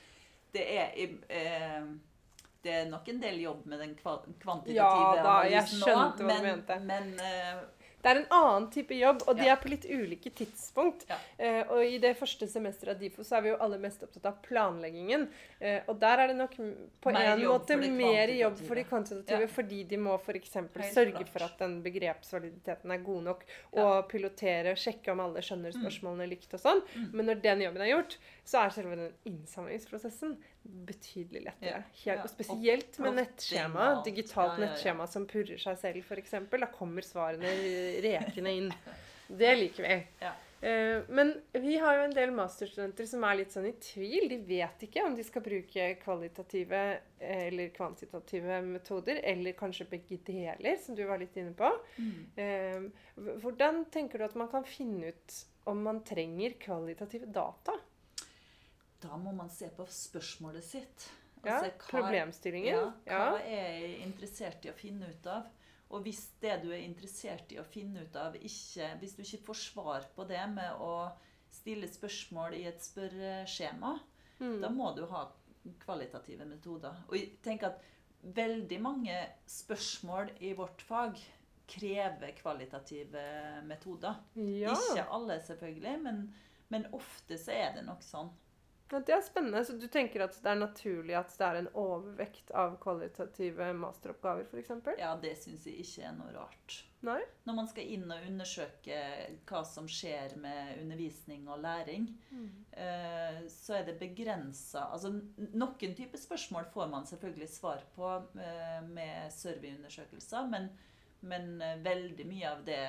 det 0.51 0.63
er 0.73 0.95
eh, 1.31 1.91
det 2.67 2.73
er 2.73 2.89
nok 2.89 3.07
en 3.07 3.19
del 3.21 3.39
jobb 3.39 3.65
med 3.71 3.79
den 3.79 3.93
kva 3.95 4.17
kvantitative 4.41 4.75
Ja 4.75 5.13
da, 5.15 5.35
analysen 5.45 6.15
du 6.17 6.23
men, 6.27 6.63
men 6.89 7.13
eh, 7.23 7.61
Det 8.01 8.11
er 8.11 8.19
en 8.21 8.27
annen 8.37 8.65
type 8.71 8.93
jobb, 8.95 9.23
og 9.27 9.35
de 9.39 9.47
er 9.49 9.55
på 9.59 9.69
litt 9.71 9.85
ulike 9.89 10.29
tidspunkt. 10.37 11.07
Eh, 11.37 11.63
og 11.73 11.81
i 11.83 11.97
det 11.97 12.11
første 12.19 12.45
semesteret 12.47 12.93
av 12.93 12.99
DIFO 13.01 13.23
så 13.25 13.39
er 13.39 13.41
vi 13.41 13.49
jo 13.49 13.57
alle 13.65 13.79
mest 13.81 14.03
opptatt 14.05 14.27
av 14.29 14.35
planleggingen. 14.45 15.25
Eh, 15.59 15.81
og 15.89 15.97
der 15.99 16.21
er 16.23 16.27
det 16.31 16.37
nok 16.37 16.53
på 17.01 17.11
Mer 17.11 17.31
en 17.33 17.41
måte 17.41 17.77
mer 17.89 18.29
jobb 18.37 18.61
for 18.67 18.75
de 18.75 18.83
kvantitative. 18.87 19.49
fordi 19.49 19.83
de 19.89 19.97
må 19.97 20.13
f.eks. 20.21 20.53
Sørge 20.93 21.25
for 21.25 21.43
at 21.49 21.57
den 21.59 21.81
begrepsvaliditeten 21.83 22.91
er 22.93 23.03
god 23.03 23.23
nok, 23.31 23.43
og 23.73 24.07
pilotere, 24.11 24.75
sjekke 24.77 25.11
om 25.11 25.19
alle 25.25 25.41
skjønner 25.41 25.73
Mm. 25.73 25.81
spørsmålene 25.81 26.29
likt 26.29 26.53
og 26.53 26.59
sånn. 26.61 26.81
Mm. 26.95 27.09
Men 27.13 27.25
når 27.25 27.41
den 27.41 27.61
jobben 27.65 27.81
er 27.81 27.91
gjort, 27.95 28.17
så 28.47 28.61
er 28.61 28.71
selve 28.71 28.95
den 28.95 29.13
innsamlingsprosessen 29.27 30.37
betydelig 30.87 31.43
lettere. 31.49 31.81
Helt, 32.05 32.23
og 32.23 32.31
spesielt 32.31 32.99
med 33.03 33.17
nettskjema, 33.19 33.89
digitalt 34.05 34.61
nettskjema 34.63 35.07
som 35.11 35.27
purrer 35.27 35.59
seg 35.59 35.79
selv, 35.81 36.03
f.eks. 36.05 36.37
Da 36.53 36.69
kommer 36.71 37.03
svarene 37.03 37.51
rekende 38.05 38.53
inn. 38.61 38.69
Det 39.27 39.55
liker 39.59 39.83
vi. 39.83 39.97
Ja. 40.23 40.31
Eh, 40.61 41.03
men 41.07 41.33
vi 41.51 41.75
har 41.77 41.97
jo 41.97 42.05
en 42.07 42.15
del 42.15 42.31
masterstudenter 42.33 43.05
som 43.05 43.25
er 43.27 43.41
litt 43.41 43.53
sånn 43.53 43.67
i 43.69 43.73
tvil. 43.83 44.29
De 44.31 44.39
vet 44.47 44.85
ikke 44.87 45.03
om 45.05 45.17
de 45.17 45.25
skal 45.27 45.43
bruke 45.45 45.89
kvalitative 46.01 46.85
eller 47.19 47.69
kvantitative 47.75 48.61
metoder, 48.65 49.21
eller 49.27 49.57
kanskje 49.59 49.89
begge 49.91 50.21
deler, 50.25 50.79
som 50.81 50.97
du 50.97 51.03
var 51.09 51.21
litt 51.21 51.37
inne 51.37 51.53
på. 51.57 51.69
Mm. 51.99 52.15
Eh, 52.39 53.35
hvordan 53.43 53.83
tenker 53.93 54.17
du 54.17 54.27
at 54.29 54.39
man 54.39 54.49
kan 54.55 54.65
finne 54.67 55.11
ut 55.11 55.37
om 55.67 55.83
man 55.83 56.01
trenger 56.07 56.57
kvalitative 56.63 57.29
data? 57.35 57.75
Da 59.01 59.17
må 59.17 59.31
man 59.35 59.49
se 59.53 59.69
på 59.77 59.85
spørsmålet 59.85 60.63
sitt. 60.63 61.09
Ja, 61.45 61.59
altså, 61.59 61.69
hva- 61.71 61.89
problemstillingen. 61.91 62.73
Ja, 62.73 62.91
Ja. 63.05 63.31
hva 63.31 63.41
er 63.45 63.79
jeg 63.79 63.99
interessert 64.07 64.65
i 64.65 64.69
å 64.69 64.73
finne 64.73 65.09
ut 65.09 65.27
av? 65.27 65.43
Og 65.89 66.03
hvis 66.03 66.23
det 66.41 66.61
du 66.63 66.71
er 66.71 66.81
interessert 66.83 67.51
i 67.53 67.59
å 67.61 67.63
finne 67.63 68.01
ut 68.03 68.15
av, 68.15 68.33
ikke, 68.35 68.99
hvis 68.99 69.15
du 69.15 69.21
ikke 69.23 69.45
får 69.45 69.55
svar 69.55 70.05
på 70.15 70.27
det 70.27 70.41
med 70.49 70.71
å 70.81 71.11
stille 71.51 71.87
spørsmål 71.87 72.53
i 72.57 72.65
et 72.67 72.79
spørreskjema, 72.81 73.99
Mm. 74.39 74.61
da 74.61 74.69
må 74.69 74.95
du 74.95 75.05
ha 75.05 75.27
kvalitative 75.79 76.45
metoder. 76.45 76.93
Og 77.09 77.15
jeg 77.15 77.41
tenker 77.41 77.67
at 77.67 77.81
veldig 78.23 78.81
mange 78.81 79.15
spørsmål 79.47 80.29
i 80.41 80.53
vårt 80.53 80.81
fag 80.81 81.17
krever 81.67 82.31
kvalitative 82.35 83.63
metoder. 83.63 84.15
Ja. 84.35 84.73
Ikke 84.73 85.07
alle, 85.09 85.39
selvfølgelig, 85.41 86.01
men, 86.03 86.33
men 86.69 86.85
ofte 86.93 87.37
så 87.37 87.51
er 87.53 87.73
det 87.75 87.85
nok 87.85 88.01
sånn. 88.01 88.29
Det 88.89 89.13
er 89.13 89.21
spennende. 89.21 89.63
Så 89.65 89.75
du 89.75 89.87
tenker 89.91 90.23
at 90.23 90.35
det 90.43 90.51
er 90.51 90.59
naturlig 90.59 91.15
at 91.19 91.33
det 91.35 91.47
er 91.47 91.59
en 91.61 91.69
overvekt 91.75 92.51
av 92.55 92.77
kvalitative 92.81 93.71
masteroppgaver, 93.75 94.47
f.eks.? 94.47 94.71
Ja, 94.99 95.11
det 95.19 95.33
syns 95.41 95.67
jeg 95.67 95.83
ikke 95.83 96.05
er 96.07 96.15
noe 96.15 96.31
rart. 96.35 96.77
Nei? 97.05 97.19
Når 97.45 97.57
man 97.59 97.67
skal 97.69 97.91
inn 97.93 98.07
og 98.09 98.23
undersøke 98.25 99.01
hva 99.49 99.61
som 99.67 99.89
skjer 99.91 100.33
med 100.41 100.79
undervisning 100.81 101.45
og 101.51 101.61
læring, 101.61 102.07
eh, 102.71 103.43
så 103.53 103.77
er 103.77 103.85
det 103.85 103.99
begrensa 103.99 104.87
Altså, 104.87 105.11
noen 105.37 105.95
typer 105.99 106.17
spørsmål 106.17 106.71
får 106.73 106.89
man 106.89 107.05
selvfølgelig 107.09 107.49
svar 107.53 107.85
på 107.95 108.09
eh, 108.39 108.81
med 108.87 109.29
surveyundersøkelser, 109.35 110.49
men, 110.49 110.71
men 111.27 111.61
eh, 111.61 111.77
veldig 111.85 112.27
mye 112.31 112.55
av 112.55 112.65
det 112.65 112.81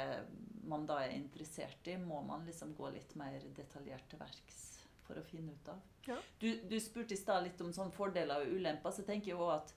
man 0.68 0.88
da 0.88 1.02
er 1.04 1.16
interessert 1.16 1.86
i, 1.88 1.98
må 2.00 2.22
man 2.28 2.48
liksom 2.48 2.74
gå 2.76 2.90
litt 2.96 3.14
mer 3.16 3.44
detaljert 3.56 4.08
til 4.08 4.20
verks 4.20 4.77
for 5.08 5.18
å 5.18 5.26
finne 5.26 5.56
ut 5.56 5.72
av. 5.72 5.82
Ja. 6.06 6.16
Du, 6.38 6.48
du 6.68 6.78
spurte 6.80 7.16
i 7.16 7.20
stad 7.20 7.44
litt 7.44 7.60
om 7.64 7.72
sånn 7.74 7.92
fordeler 7.92 8.44
og 8.44 8.56
ulemper, 8.58 8.94
så 8.94 9.04
tenker 9.08 9.32
jeg 9.32 9.40
òg 9.40 9.54
at 9.58 9.76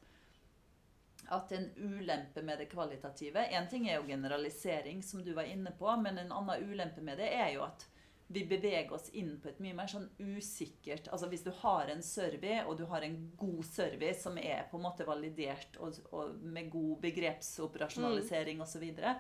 at 1.32 1.52
en 1.54 1.68
ulempe 1.78 2.42
med 2.42 2.58
det 2.60 2.66
kvalitative 2.72 3.44
En 3.54 3.68
ting 3.70 3.86
er 3.88 4.00
jo 4.00 4.08
generalisering, 4.08 5.04
som 5.06 5.22
du 5.24 5.36
var 5.38 5.48
inne 5.48 5.72
på, 5.78 5.88
men 6.02 6.18
en 6.18 6.32
annen 6.34 6.64
ulempe 6.66 7.04
med 7.06 7.22
det 7.22 7.30
er 7.36 7.54
jo 7.56 7.66
at 7.68 7.86
vi 8.32 8.46
beveger 8.48 8.94
oss 8.96 9.10
inn 9.20 9.34
på 9.44 9.50
et 9.52 9.60
mye 9.60 9.76
mer 9.76 9.90
sånn 9.92 10.08
usikkert 10.20 11.10
Altså 11.12 11.28
hvis 11.32 11.44
du 11.44 11.52
har 11.62 11.92
en 11.92 12.04
survey, 12.06 12.62
og 12.64 12.78
du 12.80 12.86
har 12.88 13.04
en 13.04 13.18
god 13.38 13.62
survey 13.68 14.16
som 14.18 14.40
er 14.40 14.66
på 14.72 14.80
en 14.80 14.86
måte 14.88 15.08
validert 15.08 15.78
og, 15.84 16.00
og 16.16 16.36
med 16.40 16.72
god 16.72 17.02
begrepsoperasjonalisering 17.06 18.64
osv., 18.64 18.72
så, 18.72 18.84
videre, 18.84 19.16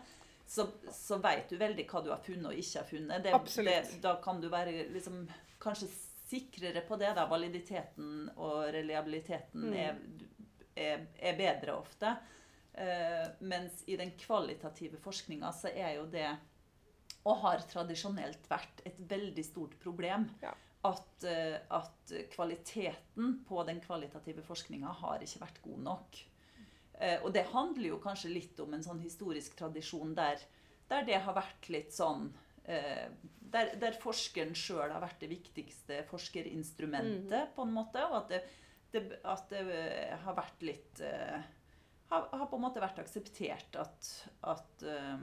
så 0.47 0.67
så 0.95 1.19
vet 1.23 1.51
du 1.51 1.57
veldig 1.59 1.87
hva 1.91 2.03
du 2.05 2.11
har 2.13 2.23
funnet 2.23 2.53
og 2.53 2.63
ikke 2.63 2.79
har 2.79 2.87
funnet. 2.87 3.25
Det. 3.25 3.35
Det, 3.67 4.01
da 4.03 4.15
kan 4.23 4.39
du 4.41 4.47
være 4.51 4.87
liksom, 4.95 5.25
kanskje 5.61 5.89
sikrere 6.31 6.81
på 6.87 6.97
det. 6.99 7.13
da, 7.17 7.25
Validiteten 7.29 8.29
og 8.37 8.69
reliabiliteten 8.73 9.67
Mm. 9.67 9.73
er, 9.73 9.97
er, 10.75 11.07
er 11.19 11.37
bedre 11.37 11.75
ofte. 11.75 12.15
Uh, 12.71 13.27
mens 13.43 13.81
i 13.91 13.97
den 13.99 14.13
kvalitative 14.15 14.97
forskninga 15.03 15.49
så 15.51 15.67
er 15.75 15.97
jo 15.97 16.05
det 16.07 16.29
og 17.27 17.35
har 17.43 17.59
tradisjonelt 17.67 18.47
vært 18.49 18.79
et 18.87 18.95
veldig 18.97 19.43
stort 19.43 19.73
problem. 19.83 20.29
Ja. 20.41 20.53
At, 20.87 21.25
uh, 21.27 21.57
at 21.77 22.13
kvaliteten 22.31 23.41
på 23.45 23.63
den 23.67 23.81
kvalitative 23.83 24.41
forskninga 24.47 24.87
har 25.01 25.21
ikke 25.21 25.43
vært 25.43 25.59
god 25.65 25.83
nok. 25.89 26.21
Uh, 26.95 27.19
og 27.25 27.33
det 27.35 27.43
handler 27.51 27.89
jo 27.91 27.99
kanskje 28.01 28.31
litt 28.31 28.59
om 28.63 28.73
en 28.73 28.87
sånn 28.87 29.03
historisk 29.03 29.59
tradisjon 29.59 30.15
der, 30.15 30.39
der 30.89 31.03
det 31.05 31.19
har 31.27 31.35
vært 31.35 31.69
litt 31.69 31.91
sånn 31.93 32.31
der, 33.51 33.71
der 33.81 33.97
forskeren 33.99 34.53
sjøl 34.55 34.91
har 34.93 35.01
vært 35.03 35.19
det 35.23 35.29
viktigste 35.31 36.01
forskerinstrumentet, 36.09 37.51
på 37.55 37.65
en 37.65 37.73
måte. 37.75 38.03
Og 38.07 38.17
at 38.21 38.29
det, 38.35 38.41
det, 38.93 39.01
at 39.23 39.49
det 39.51 39.63
eh, 39.75 40.15
har 40.23 40.37
vært 40.37 40.61
litt 40.67 41.01
eh, 41.03 41.41
har, 42.11 42.27
har 42.31 42.47
på 42.51 42.59
en 42.59 42.65
måte 42.65 42.83
vært 42.83 42.99
akseptert 43.03 43.75
at, 43.79 44.09
at, 44.51 44.83
eh, 44.83 45.19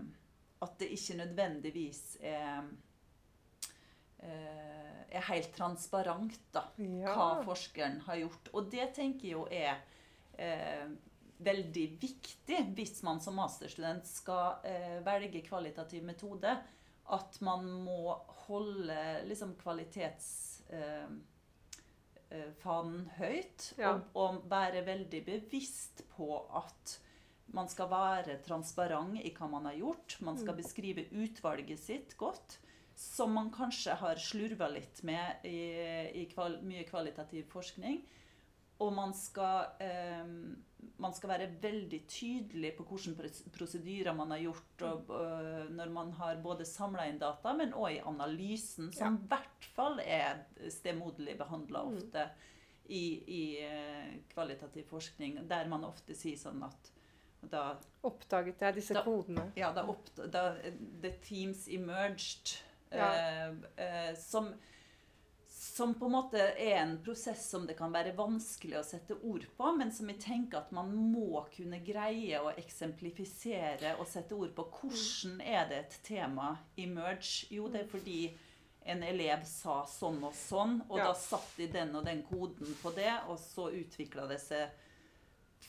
at 0.65 0.79
det 0.81 0.91
ikke 0.97 1.19
nødvendigvis 1.23 2.03
er 2.21 2.63
eh, 4.25 4.95
er 5.09 5.25
helt 5.31 5.55
transparent 5.57 6.35
da, 6.53 6.67
Ja. 6.77 7.15
hva 7.15 7.29
forskeren 7.47 8.01
har 8.05 8.17
gjort. 8.21 8.51
Og 8.53 8.71
det 8.73 8.91
tenker 8.97 9.25
jeg 9.25 9.33
jo 9.33 9.47
er 9.49 9.79
eh, 10.37 10.89
veldig 11.39 11.85
viktig 12.03 12.59
hvis 12.77 12.99
man 13.07 13.21
som 13.23 13.39
masterstudent 13.39 14.05
skal 14.11 14.59
eh, 14.69 14.99
velge 15.07 15.41
kvalitativ 15.47 16.05
metode. 16.05 16.57
At 17.15 17.41
man 17.41 17.65
må 17.87 18.13
holde 18.45 18.97
liksom 19.29 19.55
kvalitetsfanen 19.61 21.21
eh, 22.31 23.19
høyt. 23.19 23.73
Ja. 23.81 23.95
Og, 23.95 24.01
og 24.21 24.51
være 24.51 24.85
veldig 24.87 25.23
bevisst 25.27 26.05
på 26.13 26.29
at 26.61 26.99
man 27.57 27.69
skal 27.73 27.89
være 27.89 28.39
transparent 28.45 29.23
i 29.25 29.33
hva 29.37 29.49
man 29.51 29.69
har 29.71 29.79
gjort. 29.79 30.19
Man 30.25 30.37
skal 30.41 30.57
beskrive 30.59 31.07
utvalget 31.17 31.81
sitt 31.81 32.17
godt. 32.21 32.59
Som 32.99 33.37
man 33.39 33.53
kanskje 33.55 33.95
har 34.01 34.19
slurva 34.19 34.67
litt 34.73 35.05
med 35.07 35.47
i, 35.47 35.61
i 36.19 36.25
kval, 36.33 36.59
mye 36.67 36.83
kvalitativ 36.89 37.47
forskning. 37.53 38.03
Og 38.81 38.93
man 38.95 39.13
skal, 39.15 39.73
eh, 39.81 40.25
man 40.99 41.13
skal 41.15 41.29
være 41.33 41.49
veldig 41.63 41.99
tydelig 42.07 42.77
på 42.77 42.85
hvilke 42.87 43.51
prosedyrer 43.57 44.15
man 44.15 44.31
har 44.31 44.39
gjort 44.45 44.83
og, 44.87 45.09
øh, 45.11 45.71
når 45.75 45.91
man 45.91 46.13
har 46.13 46.37
både 46.43 46.65
samla 46.65 47.09
inn 47.11 47.19
data, 47.19 47.53
men 47.59 47.73
òg 47.73 47.97
i 47.97 48.03
analysen, 48.07 48.93
som 48.95 49.17
i 49.19 49.27
hvert 49.33 49.65
fall 49.75 49.99
er 50.05 50.45
stemoderlig 50.71 51.37
behandla 51.39 51.83
Mm. 51.83 51.97
ofte 51.97 52.29
i, 52.89 53.03
i 53.27 53.59
eh, 53.65 54.15
kvalitativ 54.33 54.85
forskning, 54.89 55.43
der 55.49 55.67
man 55.69 55.85
ofte 55.85 56.15
sier 56.15 56.37
sånn 56.39 56.63
at 56.65 56.93
da 57.51 57.77
Oppdaget 58.05 58.61
jeg 58.61 58.75
disse 58.75 58.95
Da- 58.95 59.03
kodene. 59.05 59.53
ja, 59.57 59.73
da, 59.73 59.83
opp, 59.87 60.09
da 60.33 60.55
The 61.03 61.11
teams 61.23 61.69
emerged. 61.69 62.57
Ja. 62.93 63.11
Eh, 63.77 64.15
som, 64.17 64.55
som 65.79 65.93
på 65.95 66.09
en 66.09 66.15
måte 66.17 66.41
er 66.59 66.81
en 66.81 66.97
prosess 67.07 67.45
som 67.53 67.67
det 67.69 67.77
kan 67.79 67.93
være 67.95 68.17
vanskelig 68.19 68.81
å 68.81 68.87
sette 68.87 69.15
ord 69.23 69.45
på, 69.55 69.69
men 69.79 69.93
som 69.95 70.11
jeg 70.11 70.19
tenker 70.25 70.59
at 70.59 70.73
man 70.75 70.91
må 71.13 71.45
kunne 71.55 71.79
greie 71.87 72.41
å 72.43 72.51
eksemplifisere 72.59 73.93
og 74.01 74.09
sette 74.11 74.35
ord 74.35 74.51
på. 74.57 74.65
Hvordan 74.81 75.39
er 75.45 75.69
det 75.71 75.79
et 75.85 75.99
tema 76.09 76.51
i 76.83 76.89
Merge? 76.91 77.47
Jo, 77.55 77.69
det 77.71 77.85
er 77.85 77.93
fordi 77.93 78.19
en 78.89 79.05
elev 79.07 79.45
sa 79.47 79.85
sånn 79.87 80.19
og 80.25 80.35
sånn, 80.35 80.81
og 80.89 80.99
Ja. 80.99 81.13
da 81.13 81.15
satt 81.15 81.55
de 81.61 81.69
den 81.71 81.95
og 81.95 82.05
den 82.05 82.25
koden 82.27 82.75
på 82.83 82.95
det, 82.97 83.13
og 83.29 83.39
så 83.39 83.71
utvikla 83.71 84.27
det 84.29 84.41
seg 84.41 84.71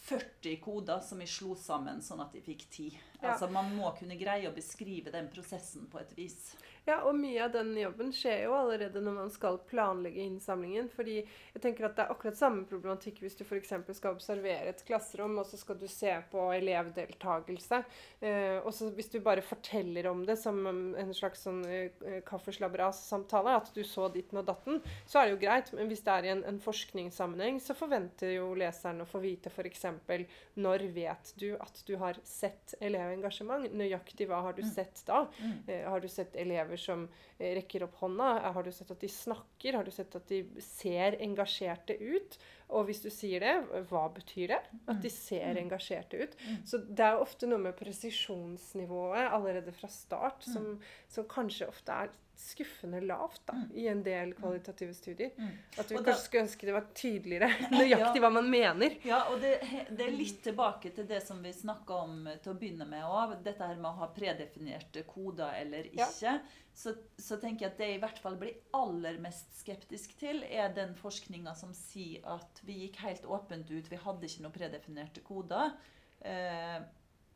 40 0.10 0.58
koder 0.64 1.00
som 1.06 1.20
vi 1.20 1.28
slo 1.28 1.54
sammen 1.56 2.02
sånn 2.02 2.22
at 2.24 2.34
de 2.34 2.42
fikk 2.42 2.66
10. 2.70 2.98
Ja. 3.22 3.34
Altså 3.34 3.50
Man 3.52 3.76
må 3.76 3.92
kunne 4.00 4.18
greie 4.18 4.50
å 4.50 4.56
beskrive 4.56 5.12
den 5.14 5.30
prosessen 5.30 5.86
på 5.92 6.00
et 6.02 6.16
vis. 6.18 6.56
Ja, 6.90 7.04
og 7.06 7.14
mye 7.20 7.44
av 7.46 7.52
den 7.54 7.76
jobben 7.78 8.10
skjer 8.16 8.48
jo 8.48 8.56
allerede 8.58 9.02
når 9.04 9.14
man 9.14 9.32
skal 9.34 9.60
planlegge 9.70 10.24
innsamlingen. 10.24 10.88
fordi 10.90 11.20
jeg 11.20 11.62
tenker 11.62 11.86
at 11.86 11.98
det 11.98 12.06
er 12.06 12.14
akkurat 12.14 12.38
samme 12.40 12.64
problematikk 12.70 13.20
hvis 13.22 13.38
du 13.38 13.44
f.eks. 13.46 13.74
skal 13.94 14.16
observere 14.16 14.72
et 14.72 14.82
klasserom, 14.88 15.38
og 15.38 15.46
så 15.46 15.60
skal 15.60 15.78
du 15.78 15.86
se 15.92 16.16
på 16.32 16.48
elevdeltagelse. 16.56 17.82
Eh, 18.26 18.58
og 18.64 18.72
så 18.74 18.90
hvis 18.96 19.12
du 19.14 19.20
bare 19.22 19.44
forteller 19.46 20.08
om 20.10 20.24
det 20.26 20.38
som 20.42 20.58
en 20.70 21.14
slags 21.14 21.44
sånn 21.46 21.62
eh, 21.70 22.24
kaffeslabberas-samtale, 22.26 23.58
at 23.60 23.70
du 23.76 23.84
så 23.86 24.08
ditten 24.14 24.42
og 24.42 24.48
datten, 24.50 24.82
så 25.06 25.22
er 25.22 25.30
det 25.30 25.36
jo 25.36 25.42
greit. 25.44 25.72
Men 25.78 25.92
hvis 25.92 26.04
det 26.08 26.16
er 26.16 26.30
i 26.30 26.34
en, 26.34 26.44
en 26.50 26.60
forskningssammenheng, 26.64 27.62
så 27.62 27.78
forventer 27.78 28.34
jo 28.40 28.50
leseren 28.58 29.04
å 29.06 29.10
få 29.10 29.22
vite 29.22 29.54
f.eks. 29.54 29.86
når 30.58 30.88
vet 30.96 31.36
du 31.38 31.52
at 31.60 31.84
du 31.86 31.94
har 32.02 32.18
sett 32.26 32.74
elevengasjement? 32.82 33.70
Nøyaktig 33.78 34.30
hva 34.32 34.42
har 34.48 34.58
du 34.58 34.66
sett 34.66 35.06
da? 35.06 35.28
Eh, 35.68 35.86
har 35.86 36.02
du 36.02 36.10
sett 36.10 36.34
elever 36.40 36.79
som 36.80 37.04
eh, 37.38 37.54
rekker 37.60 37.84
opp 37.86 37.96
hånda? 38.02 38.30
Eh, 38.44 38.52
Har 38.56 38.64
du 38.66 38.72
sett 38.76 38.92
at 38.96 39.00
de 39.04 39.10
snakker? 39.12 39.78
Har 39.80 39.84
du 39.88 39.92
sett 39.92 40.16
at 40.18 40.28
de 40.32 40.42
ser 40.64 41.20
engasjerte 41.22 41.98
ut? 42.00 42.40
Og 42.70 42.86
hvis 42.86 43.02
du 43.02 43.10
sier 43.10 43.42
det, 43.42 43.54
hva 43.90 44.04
betyr 44.14 44.52
det? 44.54 44.60
At 44.92 45.00
de 45.02 45.10
ser 45.10 45.58
engasjerte 45.58 46.20
ut. 46.22 46.36
Så 46.70 46.78
det 46.86 47.02
er 47.08 47.18
ofte 47.22 47.48
noe 47.50 47.58
med 47.64 47.74
presisjonsnivået 47.80 49.30
allerede 49.34 49.72
fra 49.74 49.88
start 49.90 50.44
som, 50.44 50.76
som 51.10 51.26
kanskje 51.30 51.68
ofte 51.70 51.92
er 52.06 52.12
skuffende 52.40 53.02
lavt 53.04 53.42
da, 53.50 53.58
i 53.76 53.88
en 53.92 54.00
del 54.06 54.30
kvalitative 54.38 54.94
studier. 54.96 55.34
At 55.82 55.90
vi 55.92 55.98
da- 55.98 56.04
kanskje 56.06 56.24
skulle 56.24 56.44
ønske 56.46 56.70
det 56.70 56.76
var 56.78 56.86
tydeligere 56.96 57.50
nøyaktig 57.82 58.22
hva 58.24 58.30
man 58.32 58.48
mener. 58.54 58.96
Ja, 59.04 59.26
og 59.34 59.42
det, 59.44 59.58
det 59.90 60.06
er 60.06 60.16
litt 60.16 60.40
tilbake 60.46 60.94
til 60.96 61.10
det 61.10 61.20
som 61.26 61.42
vi 61.44 61.52
snakka 61.58 61.98
om 62.06 62.30
til 62.40 62.54
å 62.54 62.56
begynne 62.62 62.88
med 62.88 63.04
òg. 63.04 63.36
Dette 63.44 63.68
her 63.68 63.76
med 63.76 63.90
å 63.92 63.98
ha 64.06 64.08
predefinerte 64.16 65.04
koder 65.10 65.58
eller 65.60 65.90
Ja. 66.00 66.08
Så, 66.80 66.94
så 67.20 67.36
tenker 67.42 67.66
jeg 67.66 67.72
at 67.74 67.80
det 67.82 67.88
jeg 67.90 67.98
i 67.98 68.02
hvert 68.06 68.20
fall 68.24 68.38
blir 68.40 68.54
aller 68.78 69.18
mest 69.20 69.50
skeptisk 69.60 70.14
til, 70.22 70.46
er 70.48 70.70
den 70.72 70.94
forskninga 70.96 71.52
som 71.60 71.74
sier 71.76 72.24
at 72.32 72.62
vi 72.64 72.78
gikk 72.86 73.02
helt 73.04 73.26
åpent 73.28 73.68
ut, 73.74 73.90
vi 73.92 74.00
hadde 74.00 74.30
ikke 74.30 74.46
noen 74.46 74.56
predefinerte 74.56 75.24
koder. 75.28 75.74
Eh, 76.24 76.78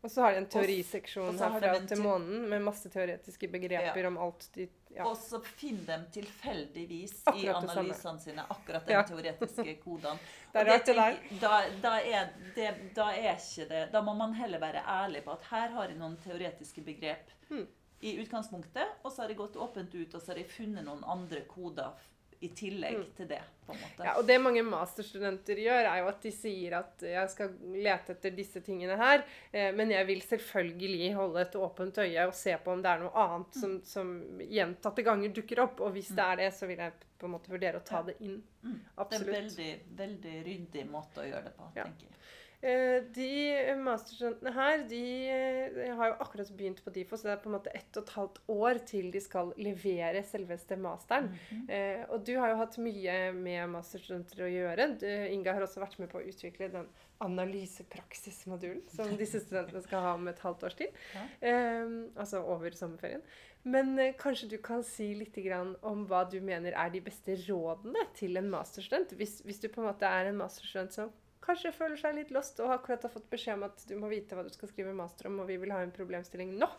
Og 0.04 0.12
så 0.12 0.22
har 0.26 0.32
de 0.36 0.40
en 0.44 0.48
teoriseksjon 0.52 1.38
herfra 1.40 1.74
til 1.88 2.00
månen 2.04 2.48
med 2.52 2.64
masse 2.64 2.88
teoretiske 2.92 3.48
begreper 3.52 4.00
Ja. 4.02 4.08
om 4.14 4.18
alt 4.18 4.48
de 4.56 4.70
ja. 4.94 5.06
Og 5.10 5.16
så 5.18 5.40
finner 5.44 6.04
de 6.06 6.22
tilfeldigvis 6.22 7.14
i 7.24 7.48
Akkurat 7.50 7.64
i 7.64 7.68
analysene 7.68 8.20
sine 8.22 8.44
akkurat 8.50 8.86
de 8.88 8.94
Ja. 8.94 9.04
teoretiske 9.08 9.76
koden. 9.84 10.20
Det 10.54 10.62
er 10.62 10.72
det 10.86 10.96
der. 10.96 11.20
Da, 11.42 11.54
da, 11.82 11.94
er 12.00 12.30
det, 12.56 12.72
da 12.96 13.08
er 13.12 13.36
ikke 13.40 13.68
det 13.70 13.86
Da 13.92 14.02
må 14.06 14.14
man 14.16 14.34
heller 14.38 14.60
være 14.62 14.84
ærlig 14.88 15.24
på 15.26 15.32
at 15.36 15.44
her 15.52 15.70
har 15.76 15.88
jeg 15.90 15.98
noen 16.00 16.18
teoretiske 16.24 16.82
begrep 16.86 17.32
Hmm. 17.50 17.68
I 18.04 18.18
utgangspunktet, 18.24 19.00
og 19.04 19.12
så 19.12 19.24
har 19.24 19.32
jeg 19.32 19.39
gått 19.39 19.60
åpent 19.62 19.94
ut, 19.96 20.16
og 20.16 20.20
så 20.20 20.34
har 20.34 20.42
jeg 20.42 20.52
funnet 20.52 20.86
noen 20.86 21.06
andre 21.08 21.46
koder 21.50 21.94
i 22.44 22.50
tillegg 22.52 22.98
mm. 22.98 23.12
til 23.16 23.28
det. 23.28 23.39
på 23.66 23.72
en 23.72 23.80
måte. 23.80 24.04
Ja, 24.04 24.13
og 24.20 24.26
det 24.28 24.36
mange 24.44 24.63
masterstudenter 24.68 25.62
gjør, 25.63 25.88
er 25.88 26.02
jo 26.02 26.10
at 26.12 26.26
de 26.26 26.32
sier 26.36 26.76
at 26.82 27.06
jeg 27.08 27.32
skal 27.32 27.54
lete 27.72 28.18
etter 28.18 28.36
disse 28.36 28.60
tingene 28.66 28.98
her, 29.00 29.24
eh, 29.52 29.70
men 29.76 29.94
jeg 29.94 30.10
vil 30.10 30.24
selvfølgelig 30.26 31.13
holde 31.16 31.46
et 31.46 31.56
åpent 31.56 32.02
øye 32.04 32.28
og 32.28 32.36
se 32.36 32.58
på 32.66 32.76
om 32.76 32.84
det 32.84 32.92
er 32.92 33.06
noe 33.06 33.24
annet 33.24 33.60
som, 33.62 33.78
som 33.88 34.12
gjentatte 34.44 35.08
ganger 35.08 35.32
dukker 35.39 35.63
opp. 35.63 35.80
Og 35.88 35.96
hvis 35.96 36.12
det 36.12 36.28
er 36.28 36.42
det, 36.44 36.52
så 36.58 36.68
vil 36.68 36.84
jeg 36.84 36.98
på 37.24 37.30
en 37.30 37.36
måte 37.38 37.54
vurdere 37.54 37.80
å 37.80 37.88
ta 37.88 38.04
det 38.04 38.20
inn. 38.28 38.42
Mm. 38.66 38.80
Det 39.00 39.08
er 39.08 39.22
en 39.22 39.30
veldig, 39.32 39.72
veldig 40.04 40.39
ryddig 40.50 40.88
måte 40.92 41.24
å 41.24 41.30
gjøre 41.30 41.48
det 41.48 41.56
på, 41.56 41.72
tenker 41.80 42.10
jeg. 42.10 42.18
Eh, 42.20 42.43
De 42.63 43.30
masterstudentene 43.84 44.54
her 44.56 44.84
de 44.88 45.02
eh, 45.28 45.89
har 45.97 46.13
jo 46.13 46.19
akkurat 46.23 46.52
begynt 46.56 46.80
på 46.86 46.93
DIFO, 46.95 47.17
så 47.19 47.28
det 47.28 47.34
er 47.34 47.41
på 47.43 47.49
en 47.52 47.58
måte 47.58 47.73
ett 47.76 47.99
og 47.99 48.06
et 48.06 48.13
halvt 48.15 48.39
år 48.56 48.80
til 48.88 49.10
de 49.12 49.19
skal 49.23 49.52
levere 49.60 50.21
selveste 50.23 50.78
masteren. 50.80 51.28
Mm 51.28 51.67
-hmm. 51.67 52.06
og 52.10 52.26
du 52.26 52.38
har 52.39 52.49
jo 52.49 52.56
hatt 52.56 52.78
mye 52.78 53.32
med 53.32 53.69
masterstudenter 53.69 54.45
å 54.45 54.54
gjøre. 54.54 54.88
Du, 54.99 55.08
Inga 55.08 55.54
har 55.54 55.62
også 55.62 55.84
vært 55.84 55.99
med 55.99 56.10
på 56.10 56.17
å 56.17 56.28
utvikle 56.28 56.71
den 56.71 56.88
analysepraksismodulen 57.23 58.84
som 58.91 59.15
disse 59.17 59.41
studentene 59.43 59.82
skal 59.84 60.06
ha 60.06 60.13
om 60.17 60.28
et 60.28 60.39
halvt 60.43 60.67
års 60.67 60.78
tid. 60.80 61.02
Ja. 61.15 61.26
Eh, 61.49 61.95
altså 62.15 62.43
over 62.43 62.76
sommerferien. 62.78 63.23
Men 63.63 63.97
eh, 63.99 64.15
kanskje 64.19 64.49
du 64.52 64.58
kan 64.63 64.84
si 64.84 65.13
litt 65.15 65.38
grann 65.45 65.76
om 65.88 66.04
hva 66.10 66.23
du 66.30 66.39
mener 66.43 66.76
er 66.76 66.91
de 66.93 67.02
beste 67.04 67.38
rådene 67.45 68.08
til 68.17 68.39
en 68.39 68.49
masterstudent? 68.52 69.15
Hvis, 69.19 69.39
hvis 69.47 69.62
du 69.63 69.69
på 69.71 69.84
en 69.84 69.91
måte 69.91 70.10
er 70.10 70.30
en 70.30 70.41
masterstudent 70.41 70.95
som 70.95 71.13
kanskje 71.46 71.72
føler 71.76 72.00
seg 72.00 72.16
litt 72.18 72.32
lost 72.36 72.60
og 72.64 72.72
akkurat 72.76 73.04
har 73.06 73.12
fått 73.14 73.30
beskjed 73.32 73.60
om 73.60 73.66
at 73.68 73.84
du 73.90 73.96
må 74.00 74.10
vite 74.12 74.36
hva 74.38 74.44
du 74.48 74.50
skal 74.54 74.70
skrive 74.72 74.94
master 74.98 75.28
om, 75.30 75.40
og 75.44 75.48
vi 75.52 75.58
vil 75.62 75.72
ha 75.76 75.82
en 75.84 75.92
problemstilling 75.96 76.56
nå. 76.60 76.70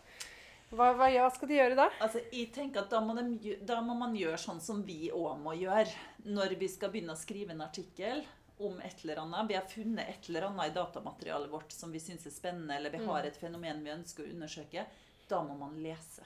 Hva, 0.74 0.88
hva, 0.98 1.06
hva 1.12 1.28
skal 1.30 1.48
de 1.50 1.58
gjøre 1.58 1.76
da? 1.78 1.84
Altså, 2.02 2.22
jeg 2.32 2.48
tenker 2.56 2.80
at 2.82 2.90
da 2.90 3.00
må, 3.04 3.14
de, 3.20 3.52
da 3.62 3.76
må 3.84 3.94
man 4.00 4.16
gjøre 4.18 4.40
sånn 4.40 4.62
som 4.64 4.80
vi 4.82 5.10
òg 5.14 5.36
må 5.44 5.52
gjøre 5.60 5.92
når 6.34 6.56
vi 6.58 6.68
skal 6.72 6.90
begynne 6.90 7.14
å 7.14 7.20
skrive 7.20 7.52
en 7.54 7.62
artikkel 7.62 8.24
om 8.64 8.80
et 8.86 9.04
eller 9.04 9.20
annet. 9.22 9.48
Vi 9.50 9.54
har 9.58 9.68
funnet 9.70 10.08
et 10.08 10.28
eller 10.30 10.48
annet 10.48 10.70
i 10.72 10.74
datamaterialet 10.74 11.50
vårt 11.52 11.72
som 11.74 11.92
vi 11.94 12.00
syns 12.02 12.26
er 12.26 12.34
spennende, 12.34 12.74
eller 12.78 12.90
vi 12.90 12.98
Mm. 13.02 13.08
har 13.12 13.24
et 13.28 13.36
fenomen 13.36 13.84
vi 13.84 13.90
ønsker 13.90 14.24
å 14.24 14.30
undersøke. 14.32 14.86
Da 15.28 15.42
må 15.42 15.56
man 15.58 15.76
lese. 15.82 16.22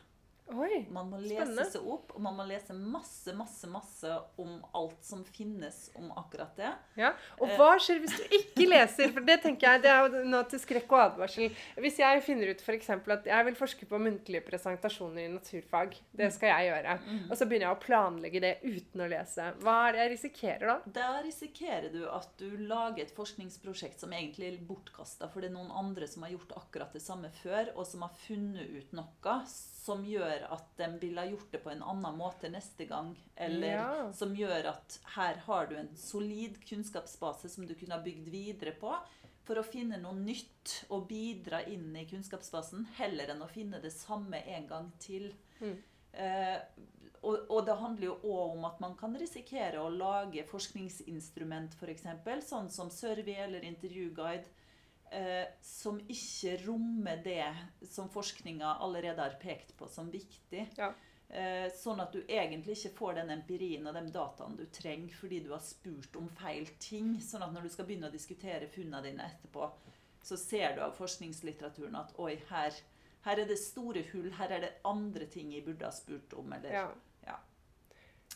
Oi, 0.49 0.87
Man 0.91 1.11
må 1.11 1.19
lese 1.21 1.35
Spennende. 1.43 1.65
seg 1.71 1.89
opp, 1.93 2.15
og 2.17 2.23
man 2.25 2.37
må 2.39 2.47
lese 2.49 2.73
masse, 2.73 3.35
masse, 3.37 3.69
masse 3.69 4.13
om 4.41 4.63
alt 4.75 5.03
som 5.05 5.25
finnes 5.29 5.91
om 5.99 6.11
akkurat 6.17 6.55
det. 6.57 6.71
Ja, 6.97 7.11
Og 7.39 7.49
Eh. 7.49 7.57
hva 7.59 7.75
skjer 7.79 8.01
hvis 8.01 8.17
du 8.17 8.23
ikke 8.39 8.69
leser? 8.69 9.13
For 9.13 9.21
det 9.21 9.43
tenker 9.43 9.69
jeg, 9.75 9.83
det 9.83 9.91
er 9.91 10.09
jo 10.09 10.25
nå 10.25 10.43
til 10.49 10.59
skrekk 10.59 10.91
og 10.93 11.03
advarsel. 11.13 11.51
Hvis 11.77 11.99
jeg 11.99 12.23
finner 12.25 12.49
ut 12.55 12.63
eksempel 12.79 13.13
at 13.19 13.25
jeg 13.29 13.45
vil 13.45 13.55
forske 13.59 13.87
på 13.89 13.99
muntlige 14.01 14.41
presentasjoner 14.47 15.27
i 15.27 15.33
naturfag, 15.33 15.97
det 16.17 16.33
skal 16.33 16.49
jeg 16.49 16.71
gjøre, 16.73 16.97
og 17.31 17.37
så 17.37 17.45
begynner 17.49 17.69
jeg 17.69 17.77
å 17.77 17.83
planlegge 17.85 18.41
det 18.41 18.55
uten 18.65 19.01
å 19.05 19.09
lese, 19.11 19.53
hva 19.61 19.89
er 19.89 19.93
det 19.93 20.01
jeg 20.05 20.13
risikerer 20.17 20.67
da? 20.67 20.77
Da 20.87 21.09
risikerer 21.25 21.93
du 21.93 22.09
at 22.09 22.29
du 22.39 22.57
lager 22.57 23.03
et 23.05 23.15
forskningsprosjekt 23.17 24.01
som 24.01 24.11
egentlig 24.17 24.53
er 24.53 24.59
bortkasta, 24.69 25.29
for 25.31 25.41
det 25.41 25.51
er 25.51 25.57
noen 25.59 25.71
andre 25.73 26.07
som 26.09 26.23
har 26.23 26.31
gjort 26.33 26.57
akkurat 26.57 26.93
det 26.93 27.03
samme 27.03 27.31
før, 27.43 27.73
og 27.77 27.87
som 27.87 28.03
har 28.07 28.15
funnet 28.27 28.69
ut 28.71 28.93
noe 28.97 29.39
som 29.47 30.05
gjør 30.05 30.38
at 30.47 30.67
de 30.77 30.89
ville 31.01 31.21
ha 31.21 31.27
gjort 31.31 31.51
det 31.53 31.61
på 31.65 31.71
en 31.73 31.83
annen 31.83 32.17
måte 32.19 32.51
neste 32.53 32.87
gang. 32.89 33.15
Eller 33.37 33.73
Ja. 33.79 34.13
som 34.13 34.35
gjør 34.37 34.69
at 34.75 34.99
her 35.15 35.35
har 35.47 35.67
du 35.67 35.77
en 35.77 35.91
solid 35.97 36.61
kunnskapsbase 36.69 37.49
som 37.49 37.67
du 37.67 37.75
kunne 37.75 37.95
ha 37.95 38.03
bygd 38.03 38.29
videre 38.29 38.73
på. 38.73 38.95
for 39.49 39.57
å 39.57 39.65
finne 39.65 39.97
noe 39.97 40.13
nytt 40.13 40.85
og 40.91 41.07
bidra 41.09 41.63
inn 41.65 41.97
i 41.97 42.05
kunnskapsbasen, 42.05 42.85
heller 42.99 43.31
enn 43.33 43.41
å 43.41 43.49
finne 43.49 43.81
det 43.81 43.93
samme 43.95 44.37
en 44.47 44.67
gang 44.69 44.93
til. 45.01 45.33
Mm. 45.63 45.79
Eh, 46.13 46.59
og, 47.23 47.47
og 47.49 47.65
det 47.65 47.77
handler 47.81 48.05
jo 48.05 48.19
òg 48.29 48.59
om 48.59 48.67
at 48.69 48.79
man 48.81 48.95
kan 48.95 49.17
risikere 49.17 49.81
å 49.81 49.89
lage 49.89 50.45
forskningsinstrument, 50.45 51.75
f.eks., 51.81 52.05
for 52.23 52.45
sånn 52.45 52.69
som 52.71 52.91
survey 52.91 53.39
eller 53.41 53.65
intervjuguide, 53.65 54.45
som 55.65 56.01
ikke 56.11 56.57
rommer 56.67 57.23
det 57.25 57.45
som 57.89 58.11
forskninga 58.13 58.77
allerede 58.85 59.23
har 59.23 59.37
pekt 59.41 59.77
på 59.79 59.89
som 59.89 60.11
viktig. 60.13 60.67
Ja. 60.77 60.93
Eh, 61.29 61.67
sånn 61.77 62.01
at 62.01 62.15
du 62.17 62.23
egentlig 62.25 62.79
ikke 62.79 62.95
får 63.03 63.19
den 63.19 63.31
empirien 63.35 63.85
og 63.87 63.97
de 63.99 64.03
dataene 64.15 64.57
du 64.57 64.65
trenger 64.73 65.13
fordi 65.13 65.43
du 65.45 65.51
har 65.53 65.61
spurt 65.65 66.17
om 66.17 66.29
feil 66.41 66.71
ting. 66.81 67.19
Sånn 67.21 67.45
at 67.45 67.53
når 67.53 67.67
du 67.67 67.73
skal 67.75 67.89
begynne 67.89 68.09
å 68.09 68.15
diskutere 68.15 68.71
funnene 68.73 69.03
dine 69.05 69.27
etterpå, 69.29 69.69
så 70.25 70.39
ser 70.41 70.77
du 70.77 70.81
av 70.87 70.97
forskningslitteraturen 70.97 71.99
at 72.01 72.15
oi, 72.21 72.39
her, 72.49 72.81
her 73.27 73.43
er 73.43 73.49
det 73.49 73.59
store 73.61 74.07
hull, 74.13 74.31
her 74.39 74.57
er 74.57 74.65
det 74.65 74.73
andre 74.89 75.29
ting 75.29 75.53
jeg 75.53 75.67
burde 75.69 75.85
ha 75.89 75.93
spurt 75.93 76.33
om. 76.41 76.53
Eller, 76.57 76.73
Ja. 76.81 76.89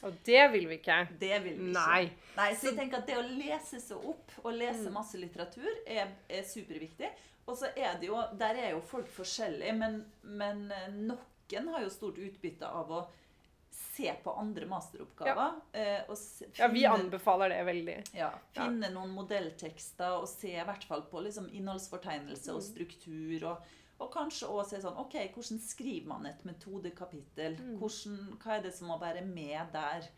Ja. 0.02 0.08
Og 0.08 0.14
det 0.26 0.52
vil 0.52 0.66
vi 0.68 0.78
ikke. 0.80 0.96
Det 1.20 1.42
vil 1.44 1.56
vi 1.58 1.70
ikke. 1.70 1.72
Nei. 1.72 2.10
Nei, 2.36 2.54
så 2.54 2.70
jeg 2.70 2.76
tenker 2.78 2.98
at 2.98 3.06
Det 3.06 3.16
å 3.16 3.22
lese 3.38 3.80
seg 3.80 4.04
opp 4.04 4.30
og 4.44 4.52
lese 4.54 4.88
Mm. 4.88 4.92
masse 4.92 5.14
litteratur 5.20 5.70
er, 5.86 6.08
er 6.28 6.42
superviktig. 6.42 7.10
Og 7.46 7.56
så 7.58 7.66
er 7.76 7.98
det 8.00 8.06
jo, 8.08 8.20
Der 8.38 8.54
er 8.54 8.70
jo 8.72 8.80
folk 8.80 9.08
forskjellige, 9.08 9.72
men, 9.78 10.04
men 10.22 10.70
eh, 10.72 10.88
noen 10.90 11.68
har 11.74 11.82
jo 11.82 11.88
stort 11.90 12.18
utbytte 12.18 12.66
av 12.66 12.90
å 12.90 13.06
se 13.70 14.12
på 14.24 14.32
andre 14.38 14.66
masteroppgaver. 14.66 15.60
Ja. 15.74 16.04
og 16.08 16.16
se, 16.16 16.46
Ja, 16.58 16.68
vi 16.68 16.84
anbefaler 16.86 17.48
det 17.50 17.64
veldig. 17.66 17.96
ja, 18.16 18.30
finne 18.54 18.88
noen 18.92 19.10
modelltekster 19.14 20.18
og 20.20 20.28
se 20.28 20.48
i 20.56 20.64
hvert 20.64 20.84
fall 20.84 21.02
på 21.10 21.20
liksom 21.22 21.50
innholdsfortegnelse 21.52 22.50
og 22.54 22.60
Mm. 22.62 22.68
struktur. 22.72 23.44
Og, 23.50 23.58
og 24.00 24.10
kanskje 24.12 24.48
òg 24.50 24.64
se 24.66 24.80
sånn 24.82 24.98
OK, 24.98 25.14
hvordan 25.34 25.60
skriver 25.62 26.08
man 26.10 26.26
et 26.30 26.44
metodekapittel? 26.48 27.58
Mm. 27.60 27.76
Hvordan, 27.80 28.18
hva 28.42 28.56
er 28.56 28.64
det 28.66 28.74
som 28.76 28.90
må 28.90 28.98
være 29.02 29.24
med 29.26 29.72
der? 29.74 30.08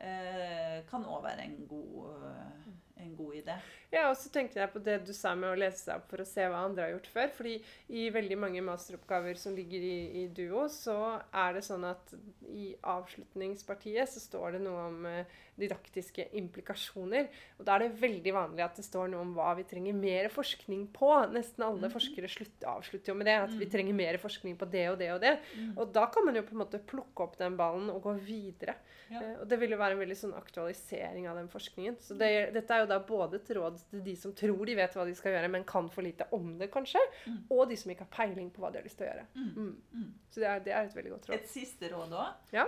Eh, 0.00 0.76
kan 0.88 1.04
òg 1.04 1.24
være 1.26 1.44
en 1.44 1.58
god, 1.68 2.14
eh, 2.30 2.70
en 3.02 3.16
god 3.16 3.34
idé. 3.34 3.56
Ja, 3.92 4.08
og 4.10 4.16
så 4.16 4.30
tenkte 4.30 4.60
jeg 4.60 4.70
på 4.72 4.78
det 4.84 5.04
du 5.04 5.12
sa 5.12 5.34
med 5.34 5.50
å 5.50 5.58
lese 5.58 5.78
seg 5.84 5.96
opp 5.96 6.08
for 6.12 6.18
å 6.22 6.26
se 6.26 6.40
hva 6.46 6.60
andre 6.64 6.82
har 6.84 6.92
gjort 6.92 7.08
før. 7.10 7.28
fordi 7.34 7.62
i 7.90 8.08
veldig 8.10 8.38
mange 8.38 8.62
masteroppgaver 8.62 9.34
som 9.36 9.56
ligger 9.56 9.80
i, 9.82 10.22
i 10.22 10.26
Duo, 10.28 10.68
så 10.68 11.20
er 11.34 11.54
det 11.54 11.64
sånn 11.66 11.84
at 11.90 12.14
i 12.48 12.76
avslutningspartiet 12.82 14.08
så 14.08 14.20
står 14.22 14.52
det 14.56 14.60
noe 14.64 14.84
om 14.90 15.06
eh, 15.06 15.24
didaktiske 15.60 16.28
implikasjoner. 16.38 17.28
Og 17.58 17.66
da 17.66 17.74
er 17.76 17.84
det 17.88 17.98
veldig 18.00 18.32
vanlig 18.36 18.64
at 18.64 18.78
det 18.80 18.84
står 18.86 19.10
noe 19.12 19.24
om 19.26 19.34
hva 19.36 19.52
vi 19.58 19.66
trenger 19.68 19.96
mer 19.98 20.30
forskning 20.32 20.86
på. 20.96 21.10
Nesten 21.34 21.64
alle 21.66 21.88
Mhm. 21.88 21.92
forskere 21.92 22.28
slutter, 22.30 22.66
avslutter 22.70 23.12
jo 23.12 23.14
med 23.14 23.26
det. 23.26 23.36
At 23.42 23.50
vi 23.58 23.66
Mm. 23.66 23.70
trenger 23.72 23.94
mer 23.94 24.18
forskning 24.18 24.56
på 24.56 24.70
det 24.70 24.88
og 24.90 24.98
det 24.98 25.10
og 25.12 25.20
det. 25.20 25.38
Og 25.76 25.92
da 25.92 26.06
kan 26.06 26.24
man 26.24 26.34
jo 26.34 26.42
på 26.42 26.52
en 26.52 26.64
måte 26.66 26.78
plukke 26.86 27.20
opp 27.22 27.36
den 27.36 27.56
ballen 27.56 27.90
og 27.90 28.02
gå 28.02 28.14
videre. 28.20 28.74
Ja. 29.10 29.20
Eh, 29.20 29.36
Og 29.40 29.48
det 29.48 29.58
vil 29.58 29.70
jo 29.70 29.76
være 29.76 29.92
en 29.92 29.98
veldig 29.98 30.16
sånn 30.16 30.34
aktualisering 30.36 31.26
av 31.28 31.36
den 31.36 31.48
forskningen. 31.48 31.96
Så 31.98 32.16
det, 32.16 32.52
dette 32.54 32.70
er 32.70 32.80
jo 32.80 32.86
da 32.90 32.98
både 33.06 33.38
et 33.40 33.52
råd 33.56 33.78
til 33.90 34.02
de 34.04 34.14
som 34.18 34.34
tror 34.36 34.60
de 34.68 34.74
vet 34.78 34.96
hva 34.98 35.06
de 35.08 35.14
skal 35.18 35.36
gjøre, 35.36 35.50
men 35.54 35.64
kan 35.68 35.88
for 35.92 36.04
lite 36.06 36.26
om 36.36 36.52
det, 36.60 36.68
kanskje, 36.74 37.02
Mm. 37.26 37.38
og 37.50 37.64
de 37.70 37.76
som 37.80 37.90
ikke 37.94 38.06
har 38.06 38.12
peiling 38.16 38.50
på 38.52 38.62
hva 38.62 38.70
de 38.74 38.80
har 38.80 38.86
lyst 38.86 38.98
til 39.00 39.06
å 39.06 39.10
gjøre. 39.10 39.26
Mm. 39.34 39.48
Mm. 39.56 39.72
Mm. 39.94 40.12
Så 40.30 40.42
det 40.42 40.48
er, 40.50 40.62
det 40.66 40.74
er 40.76 40.84
et 40.90 40.96
veldig 40.98 41.14
godt 41.16 41.28
råd. 41.30 41.34
Et 41.38 41.50
siste 41.54 41.90
råd 41.94 42.14
òg. 42.20 42.52
Ja. 42.54 42.66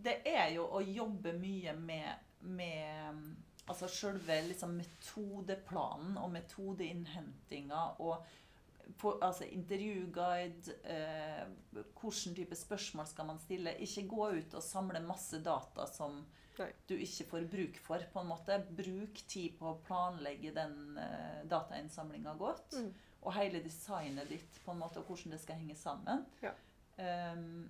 det 0.00 0.16
er 0.26 0.50
jo 0.54 0.66
å 0.70 0.80
jobbe 0.86 1.32
mye 1.38 1.74
med, 1.76 2.26
med 2.40 3.24
altså 3.70 3.88
selve 3.92 4.40
liksom 4.48 4.72
metodeplanen 4.80 6.16
og 6.18 6.30
metodeinnhentinga 6.34 7.82
og 8.02 8.24
på, 8.98 9.12
altså 9.22 9.46
intervjuguide 9.46 10.72
eh, 10.82 11.44
Hvilken 12.00 12.34
type 12.34 12.56
spørsmål 12.58 13.06
skal 13.06 13.28
man 13.28 13.38
stille? 13.38 13.76
Ikke 13.84 14.02
gå 14.10 14.30
ut 14.40 14.54
og 14.58 14.64
samle 14.66 14.98
masse 15.04 15.38
data 15.44 15.86
som 15.86 16.24
Nei. 16.60 16.70
du 16.88 16.94
ikke 16.96 17.26
får 17.32 17.46
bruk 17.52 17.80
for. 17.82 18.06
på 18.12 18.22
en 18.22 18.30
måte. 18.30 18.58
Bruk 18.78 19.22
tid 19.26 19.56
på 19.58 19.70
å 19.72 19.78
planlegge 19.86 20.54
den 20.56 20.76
uh, 20.98 21.42
datainnsamlinga 21.50 22.36
godt. 22.40 22.78
Mm. 22.78 22.90
Og 23.20 23.36
hele 23.36 23.60
designet 23.64 24.30
ditt 24.32 24.62
på 24.64 24.72
en 24.72 24.80
måte, 24.80 25.02
og 25.02 25.10
hvordan 25.10 25.36
det 25.36 25.42
skal 25.42 25.60
henge 25.60 25.76
sammen. 25.76 26.24
Ja. 26.44 26.54
Um, 27.00 27.68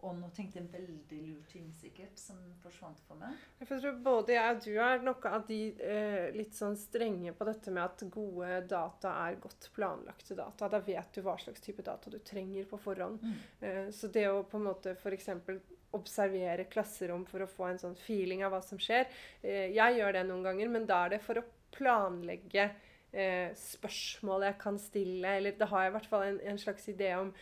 og 0.00 0.14
nå 0.18 0.28
tenkte 0.34 0.58
jeg 0.58 0.64
en 0.64 0.72
veldig 0.72 1.18
lur 1.26 1.42
ting 1.50 1.68
sikkert, 1.76 2.16
som 2.18 2.38
forsvant 2.62 3.00
for 3.06 3.20
meg. 3.20 3.36
Jeg 3.60 3.68
tror 3.68 3.98
både 4.04 4.34
jeg 4.34 4.56
og 4.56 4.62
du 4.64 4.70
er 4.84 5.04
noe 5.04 5.32
av 5.36 5.44
de 5.48 5.58
eh, 5.84 6.30
litt 6.34 6.56
sånn 6.58 6.76
strenge 6.78 7.34
på 7.36 7.46
dette 7.46 7.74
med 7.74 7.84
at 7.84 8.04
gode 8.12 8.62
data 8.70 9.14
er 9.26 9.38
godt 9.42 9.68
planlagte 9.76 10.36
data. 10.38 10.70
Da 10.72 10.80
vet 10.82 11.12
du 11.14 11.22
hva 11.26 11.36
slags 11.40 11.62
type 11.64 11.84
data 11.86 12.10
du 12.10 12.18
trenger 12.18 12.66
på 12.70 12.80
forhånd. 12.82 13.22
Mm. 13.22 13.38
Eh, 13.60 13.84
så 13.94 14.10
det 14.12 14.26
å 14.30 14.42
på 14.48 14.60
en 14.60 14.68
måte 14.70 14.96
f.eks. 14.96 15.30
observere 15.92 16.64
klasserom 16.72 17.24
for 17.28 17.44
å 17.44 17.50
få 17.50 17.68
en 17.70 17.78
sånn 17.82 17.96
feeling 18.06 18.44
av 18.44 18.52
hva 18.54 18.62
som 18.64 18.78
skjer. 18.80 19.06
Eh, 19.42 19.68
Jeg 19.74 19.98
gjør 19.98 20.12
det 20.18 20.24
noen 20.28 20.42
ganger, 20.46 20.68
men 20.68 20.86
da 20.86 21.04
er 21.06 21.16
det 21.16 21.22
for 21.24 21.40
å 21.40 21.44
planlegge 21.72 22.70
eh, 23.12 23.50
spørsmål 23.58 24.46
jeg 24.48 24.58
kan 24.60 24.78
stille. 24.80 25.34
Eller 25.38 25.56
da 25.58 25.68
har 25.70 25.84
jeg 25.84 25.92
i 25.92 25.96
hvert 25.96 26.08
fall 26.10 26.24
en, 26.28 26.38
en 26.52 26.60
slags 26.60 26.88
idé 26.92 27.12
om 27.18 27.32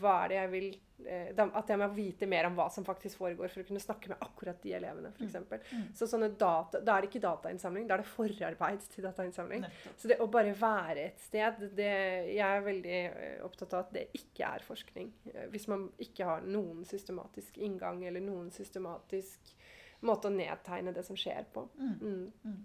hva 0.00 0.16
er 0.24 0.32
det 0.32 0.36
jeg 0.36 0.50
vil 0.52 0.66
eh, 1.08 1.42
At 1.42 1.70
jeg 1.72 1.80
må 1.80 1.88
vite 1.96 2.28
mer 2.28 2.48
om 2.48 2.58
hva 2.58 2.66
som 2.72 2.84
faktisk 2.86 3.22
foregår, 3.22 3.50
for 3.52 3.62
å 3.62 3.68
kunne 3.68 3.82
snakke 3.82 4.12
med 4.12 4.24
akkurat 4.24 4.60
de 4.62 4.74
elevene. 4.76 5.12
For 5.16 5.26
eksempel. 5.26 5.62
Mm. 5.70 5.86
Så 5.98 6.08
sånne 6.10 6.32
data, 6.38 6.82
Da 6.84 6.96
er 6.96 7.04
det 7.04 7.12
ikke 7.12 7.24
datainnsamling, 7.24 7.88
da 7.88 7.96
er 7.96 8.04
det 8.04 8.10
forarbeid 8.12 8.86
til 8.92 9.08
datainnsamling. 9.08 9.64
Nettopp. 9.66 9.96
Så 10.02 10.12
det 10.12 10.20
å 10.22 10.28
bare 10.32 10.54
være 10.58 11.08
et 11.08 11.24
sted 11.24 11.66
det, 11.78 11.92
Jeg 12.32 12.46
er 12.48 12.68
veldig 12.68 12.98
eh, 13.00 13.38
opptatt 13.46 13.78
av 13.78 13.86
at 13.86 13.96
det 13.96 14.06
ikke 14.18 14.52
er 14.58 14.66
forskning. 14.66 15.12
Eh, 15.32 15.48
Hvis 15.54 15.68
man 15.72 15.88
ikke 16.02 16.28
har 16.28 16.46
noen 16.46 16.84
systematisk 16.88 17.58
inngang 17.62 18.04
eller 18.06 18.24
noen 18.24 18.50
systematisk 18.54 19.56
måte 20.02 20.28
å 20.28 20.34
nedtegne 20.34 20.92
det 20.94 21.04
som 21.06 21.18
skjer 21.18 21.46
på. 21.54 21.62
Mm. 21.78 22.32
Mm. 22.42 22.56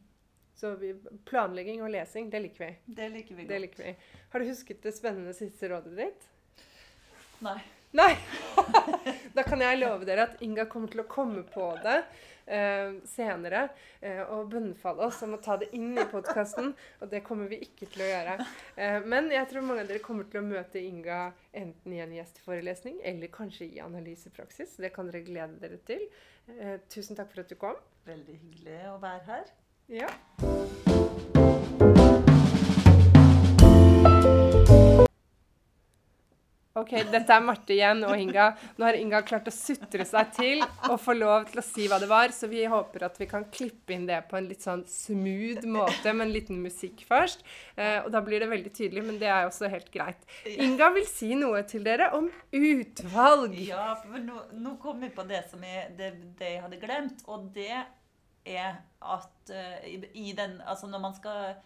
Så 0.57 0.73
vi, 0.81 0.91
planlegging 1.29 1.83
og 1.85 1.91
lesing, 1.93 2.31
det 2.33 2.41
liker 2.47 2.65
vi. 2.65 2.71
Det 2.97 3.09
liker 3.13 3.35
vi 3.37 3.43
Det 3.45 3.53
godt. 3.53 3.61
liker 3.67 3.83
vi. 3.83 3.95
Har 4.33 4.39
du 4.41 4.49
husket 4.49 4.81
det 4.81 4.95
spennende 4.97 5.33
siste 5.37 5.69
rådet 5.69 5.93
ditt? 5.99 6.29
Nei. 7.45 7.59
Nei! 7.95 8.13
da 9.37 9.43
kan 9.47 9.61
jeg 9.63 9.77
love 9.79 10.05
dere 10.05 10.25
at 10.27 10.41
Inga 10.43 10.65
kommer 10.69 10.89
til 10.91 11.03
å 11.03 11.07
komme 11.07 11.43
på 11.47 11.69
det 11.85 11.99
eh, 12.51 12.97
senere 13.07 13.61
eh, 14.01 14.19
og 14.33 14.49
bønnfalle 14.51 15.05
oss 15.07 15.21
om 15.23 15.37
å 15.37 15.39
ta 15.45 15.55
det 15.61 15.69
inn 15.77 15.93
i 15.95 16.07
podkasten. 16.11 16.73
Og 16.99 17.13
det 17.13 17.21
kommer 17.27 17.47
vi 17.53 17.61
ikke 17.63 17.87
til 17.93 18.03
å 18.03 18.09
gjøre. 18.09 18.35
Eh, 18.75 18.97
men 19.07 19.29
jeg 19.31 19.47
tror 19.51 19.65
mange 19.69 19.85
av 19.85 19.91
dere 19.93 20.03
kommer 20.03 20.27
til 20.27 20.41
å 20.41 20.47
møte 20.49 20.81
Inga 20.83 21.19
enten 21.53 21.95
i 21.95 22.01
en 22.03 22.17
gjesteforelesning 22.17 22.99
eller 23.07 23.31
kanskje 23.33 23.69
i 23.69 23.79
analysepraksis. 23.85 24.75
Det 24.81 24.91
kan 24.97 25.07
dere 25.13 25.23
glede 25.29 25.61
dere 25.61 25.79
til. 25.87 26.03
Eh, 26.57 26.75
tusen 26.91 27.15
takk 27.15 27.31
for 27.31 27.45
at 27.45 27.53
du 27.53 27.55
kom. 27.61 27.79
Veldig 28.09 28.41
hyggelig 28.41 28.81
å 28.91 28.97
være 29.05 29.25
her. 29.31 29.55
Ja. 29.89 30.07
Ok, 36.77 36.91
dette 37.09 37.33
er 37.33 37.41
Marte 37.41 37.71
igjen 37.73 38.03
og 38.05 38.19
Inga. 38.19 38.49
Nå 38.75 38.85
har 38.85 38.97
Inga 38.99 39.21
klart 39.25 39.47
å 39.47 39.53
sutre 39.55 40.03
seg 40.05 40.33
til 40.35 40.59
og 40.91 40.99
få 40.99 41.15
lov 41.15 41.47
til 41.49 41.61
å 41.61 41.65
si 41.65 41.87
hva 41.87 42.01
det 42.03 42.09
var, 42.11 42.35
så 42.35 42.49
vi 42.51 42.65
håper 42.67 43.07
at 43.07 43.15
vi 43.17 43.29
kan 43.31 43.47
klippe 43.47 43.95
inn 43.95 44.03
det 44.09 44.19
på 44.27 44.37
en 44.37 44.49
litt 44.51 44.67
sånn 44.67 44.83
smooth 44.91 45.63
måte 45.71 46.11
med 46.11 46.27
en 46.27 46.35
liten 46.35 46.59
musikk 46.61 47.05
først. 47.07 47.47
Eh, 47.79 48.03
og 48.03 48.11
da 48.11 48.21
blir 48.27 48.43
det 48.43 48.51
veldig 48.51 48.73
tydelig, 48.75 49.07
men 49.07 49.21
det 49.23 49.31
er 49.31 49.47
også 49.47 49.71
helt 49.71 49.87
greit. 49.95 50.27
Inga 50.51 50.91
vil 50.99 51.07
si 51.07 51.31
noe 51.39 51.63
til 51.65 51.87
dere 51.87 52.11
om 52.19 52.27
utvalg. 52.51 53.55
Ja, 53.71 53.93
for 54.03 54.19
nå, 54.19 54.43
nå 54.59 54.75
kom 54.83 54.99
vi 55.01 55.15
på 55.15 55.25
det 55.31 55.45
som 55.47 55.63
jeg, 55.63 55.93
det, 55.95 56.11
det 56.37 56.57
jeg 56.57 56.65
hadde 56.67 56.83
glemt, 56.83 57.23
og 57.31 57.47
det 57.55 57.71
er 58.47 58.79
at 59.03 59.51
eh, 59.53 59.99
i, 60.13 60.31
den 60.37 60.61
Altså 60.61 60.87
når 60.87 61.03
man 61.03 61.15
skal 61.15 61.57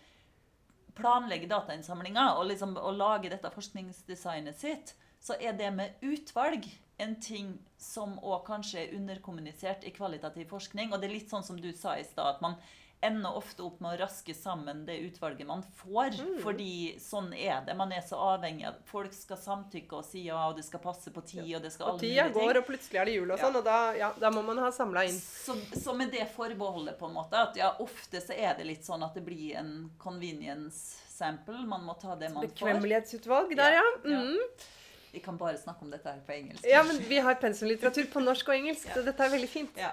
planlegge 0.98 1.48
datainnsamlinga 1.48 2.34
og, 2.36 2.46
liksom, 2.50 2.76
og 2.78 2.98
lage 3.00 3.32
dette 3.32 3.52
forskningsdesignet 3.54 4.58
sitt, 4.60 4.96
så 5.22 5.38
er 5.40 5.54
det 5.58 5.70
med 5.74 6.02
utvalg 6.04 6.66
en 7.02 7.16
ting 7.22 7.54
som 7.82 8.18
òg 8.20 8.44
kanskje 8.46 8.84
er 8.84 8.96
underkommunisert 8.98 9.86
i 9.88 9.94
kvalitativ 9.96 10.50
forskning. 10.52 10.92
Og 10.92 11.02
det 11.02 11.10
er 11.10 11.16
litt 11.16 11.32
sånn 11.32 11.46
som 11.46 11.58
du 11.62 11.72
sa 11.74 11.96
i 11.98 12.06
stad, 12.06 12.36
at 12.36 12.44
man 12.44 12.58
ender 13.02 13.38
ofte 13.38 13.64
opp 13.66 13.80
med 13.82 13.96
å 13.96 14.00
raske 14.04 14.34
sammen 14.38 14.84
det 14.86 15.00
utvalget 15.08 15.48
man 15.48 15.64
får. 15.80 16.18
Mm. 16.22 16.36
Fordi 16.44 16.74
sånn 17.02 17.32
er 17.34 17.64
det. 17.66 17.76
Man 17.78 17.92
er 17.96 18.04
så 18.06 18.20
avhengig 18.22 18.68
av 18.70 18.78
Folk 18.92 19.14
skal 19.16 19.40
samtykke 19.42 19.98
og 19.98 20.06
si 20.06 20.26
ja, 20.28 20.40
og 20.50 20.58
det 20.60 20.66
skal 20.68 20.84
passe 20.84 21.14
på 21.14 21.24
tid, 21.26 21.50
og 21.58 21.66
det 21.66 21.72
skal 21.74 21.88
Og 21.88 21.94
alle 21.96 22.02
mulige 22.08 22.26
ting. 22.30 22.38
går, 22.38 22.60
og 22.62 22.68
plutselig 22.68 23.02
er 23.02 23.10
det 23.10 23.16
jul 23.18 23.32
og 23.34 23.42
sånn, 23.42 23.58
og 23.58 23.66
da, 23.66 23.78
ja, 23.98 24.12
da 24.22 24.32
må 24.34 24.44
man 24.46 24.62
ha 24.62 24.72
samla 24.76 25.06
inn. 25.10 25.18
Så, 25.18 25.56
så 25.82 25.96
med 25.98 26.14
det 26.14 26.28
forbeholdet, 26.36 26.98
på 27.00 27.10
en 27.10 27.16
måte, 27.18 27.42
at 27.42 27.58
ja, 27.58 27.72
ofte 27.84 28.22
så 28.22 28.38
er 28.38 28.54
det 28.60 28.68
litt 28.70 28.86
sånn 28.86 29.02
at 29.08 29.18
det 29.18 29.26
blir 29.26 29.58
en 29.62 29.74
convenience 30.02 31.02
sample. 31.10 31.66
Man 31.66 31.86
må 31.88 31.98
ta 32.02 32.16
det 32.16 32.30
man 32.34 32.44
får. 32.44 32.54
Bekvemmelighetsutvalg 32.54 33.56
der, 33.58 33.80
ja. 33.80 33.88
Ja, 34.06 34.14
ja. 34.14 34.22
Mm. 34.22 34.70
Vi 35.12 35.20
kan 35.20 35.38
bare 35.38 35.58
snakke 35.60 35.84
om 35.84 35.92
dette 35.92 36.08
her 36.08 36.20
på 36.26 36.32
engelsk. 36.32 36.64
Ja, 36.70 36.84
men 36.88 36.98
vi 37.10 37.18
har 37.20 37.36
pensumlitteratur 37.36 38.06
på 38.14 38.22
norsk 38.24 38.48
og 38.48 38.56
engelsk, 38.56 38.88
Ja. 38.88 38.94
så 38.96 39.04
dette 39.06 39.26
er 39.26 39.30
veldig 39.34 39.50
fint. 39.50 39.76
Ja. 39.78 39.92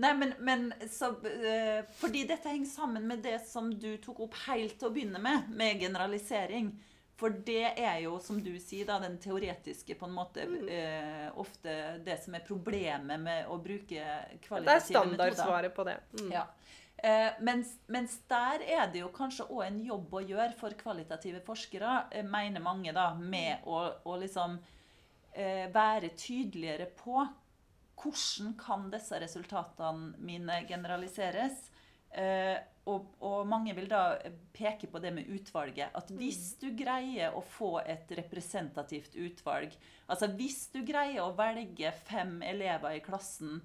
Nei, 0.00 0.12
men, 0.14 0.34
men 0.38 0.72
så, 0.88 1.08
eh, 1.26 1.82
Fordi 1.98 2.22
dette 2.28 2.48
henger 2.48 2.66
sammen 2.70 3.06
med 3.08 3.22
det 3.22 3.40
som 3.48 3.70
du 3.72 3.96
tok 3.98 4.20
opp 4.28 4.34
helt 4.46 4.78
til 4.78 4.88
å 4.88 4.92
begynne 4.94 5.18
med, 5.20 5.48
med 5.50 5.80
generalisering. 5.82 6.70
For 7.20 7.28
det 7.28 7.74
er 7.76 7.98
jo, 8.06 8.14
som 8.24 8.38
du 8.40 8.54
sier, 8.58 8.86
da, 8.88 8.98
den 9.02 9.18
teoretiske 9.20 9.94
på 9.98 10.06
en 10.06 10.14
måte 10.16 10.46
Mm. 10.46 10.68
eh, 10.72 11.30
ofte 11.36 11.98
det 12.04 12.16
som 12.24 12.34
er 12.34 12.40
problemet 12.46 13.20
med 13.20 13.46
å 13.46 13.58
bruke 13.60 14.06
kvalitative 14.40 14.46
metoder. 14.46 14.64
Det 14.64 14.76
er 14.76 14.86
standardsvaret 15.34 15.74
på 15.74 15.84
det. 15.84 15.98
Mm. 16.22 16.30
Ja. 16.32 16.46
Eh, 17.02 17.32
mens, 17.40 17.72
mens 17.88 18.18
der 18.28 18.64
er 18.66 18.90
det 18.92 19.00
jo 19.00 19.08
kanskje 19.14 19.46
òg 19.48 19.62
en 19.64 19.78
jobb 19.86 20.18
å 20.18 20.24
gjøre 20.24 20.52
for 20.58 20.76
kvalitative 20.76 21.40
forskere, 21.46 21.94
eh, 22.12 22.26
mener 22.26 22.60
mange, 22.60 22.92
da, 22.92 23.14
med 23.16 23.64
å, 23.64 23.80
å 24.04 24.16
liksom 24.20 24.58
eh, 25.32 25.66
være 25.72 26.12
tydeligere 26.12 26.90
på 26.98 27.22
hvordan 28.00 28.54
kan 28.60 28.88
disse 28.92 29.16
resultatene 29.20 30.20
mine 30.24 30.62
generaliseres. 30.68 31.70
Eh, 32.10 32.56
og, 32.90 33.12
og 33.22 33.44
mange 33.46 33.74
vil 33.76 33.86
da 33.90 34.16
peke 34.56 34.88
på 34.90 35.00
det 35.02 35.12
med 35.14 35.28
utvalget. 35.30 35.92
At 35.96 36.10
hvis 36.16 36.56
du 36.60 36.70
greier 36.76 37.36
å 37.36 37.42
få 37.44 37.78
et 37.84 38.10
representativt 38.18 39.14
utvalg 39.20 39.76
Altså 40.10 40.26
hvis 40.34 40.64
du 40.72 40.80
greier 40.82 41.22
å 41.22 41.36
velge 41.38 41.92
fem 42.08 42.40
elever 42.42 42.96
i 42.96 43.04
klassen 43.04 43.60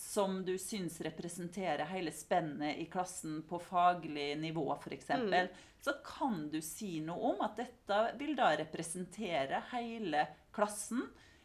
som 0.00 0.38
du 0.44 0.54
syns 0.58 1.00
representerer 1.04 1.84
hele 1.92 2.12
spennet 2.12 2.78
i 2.80 2.86
klassen 2.90 3.42
på 3.48 3.58
faglig 3.60 4.32
nivå, 4.40 4.64
f.eks., 4.80 5.10
Mm. 5.10 5.48
så 5.80 5.92
kan 6.04 6.48
du 6.50 6.60
si 6.64 7.00
noe 7.04 7.34
om 7.34 7.42
at 7.44 7.56
dette 7.60 7.98
vil 8.18 8.32
da 8.36 8.50
representere 8.56 9.60
hele 9.72 10.26
klassen. 10.56 11.02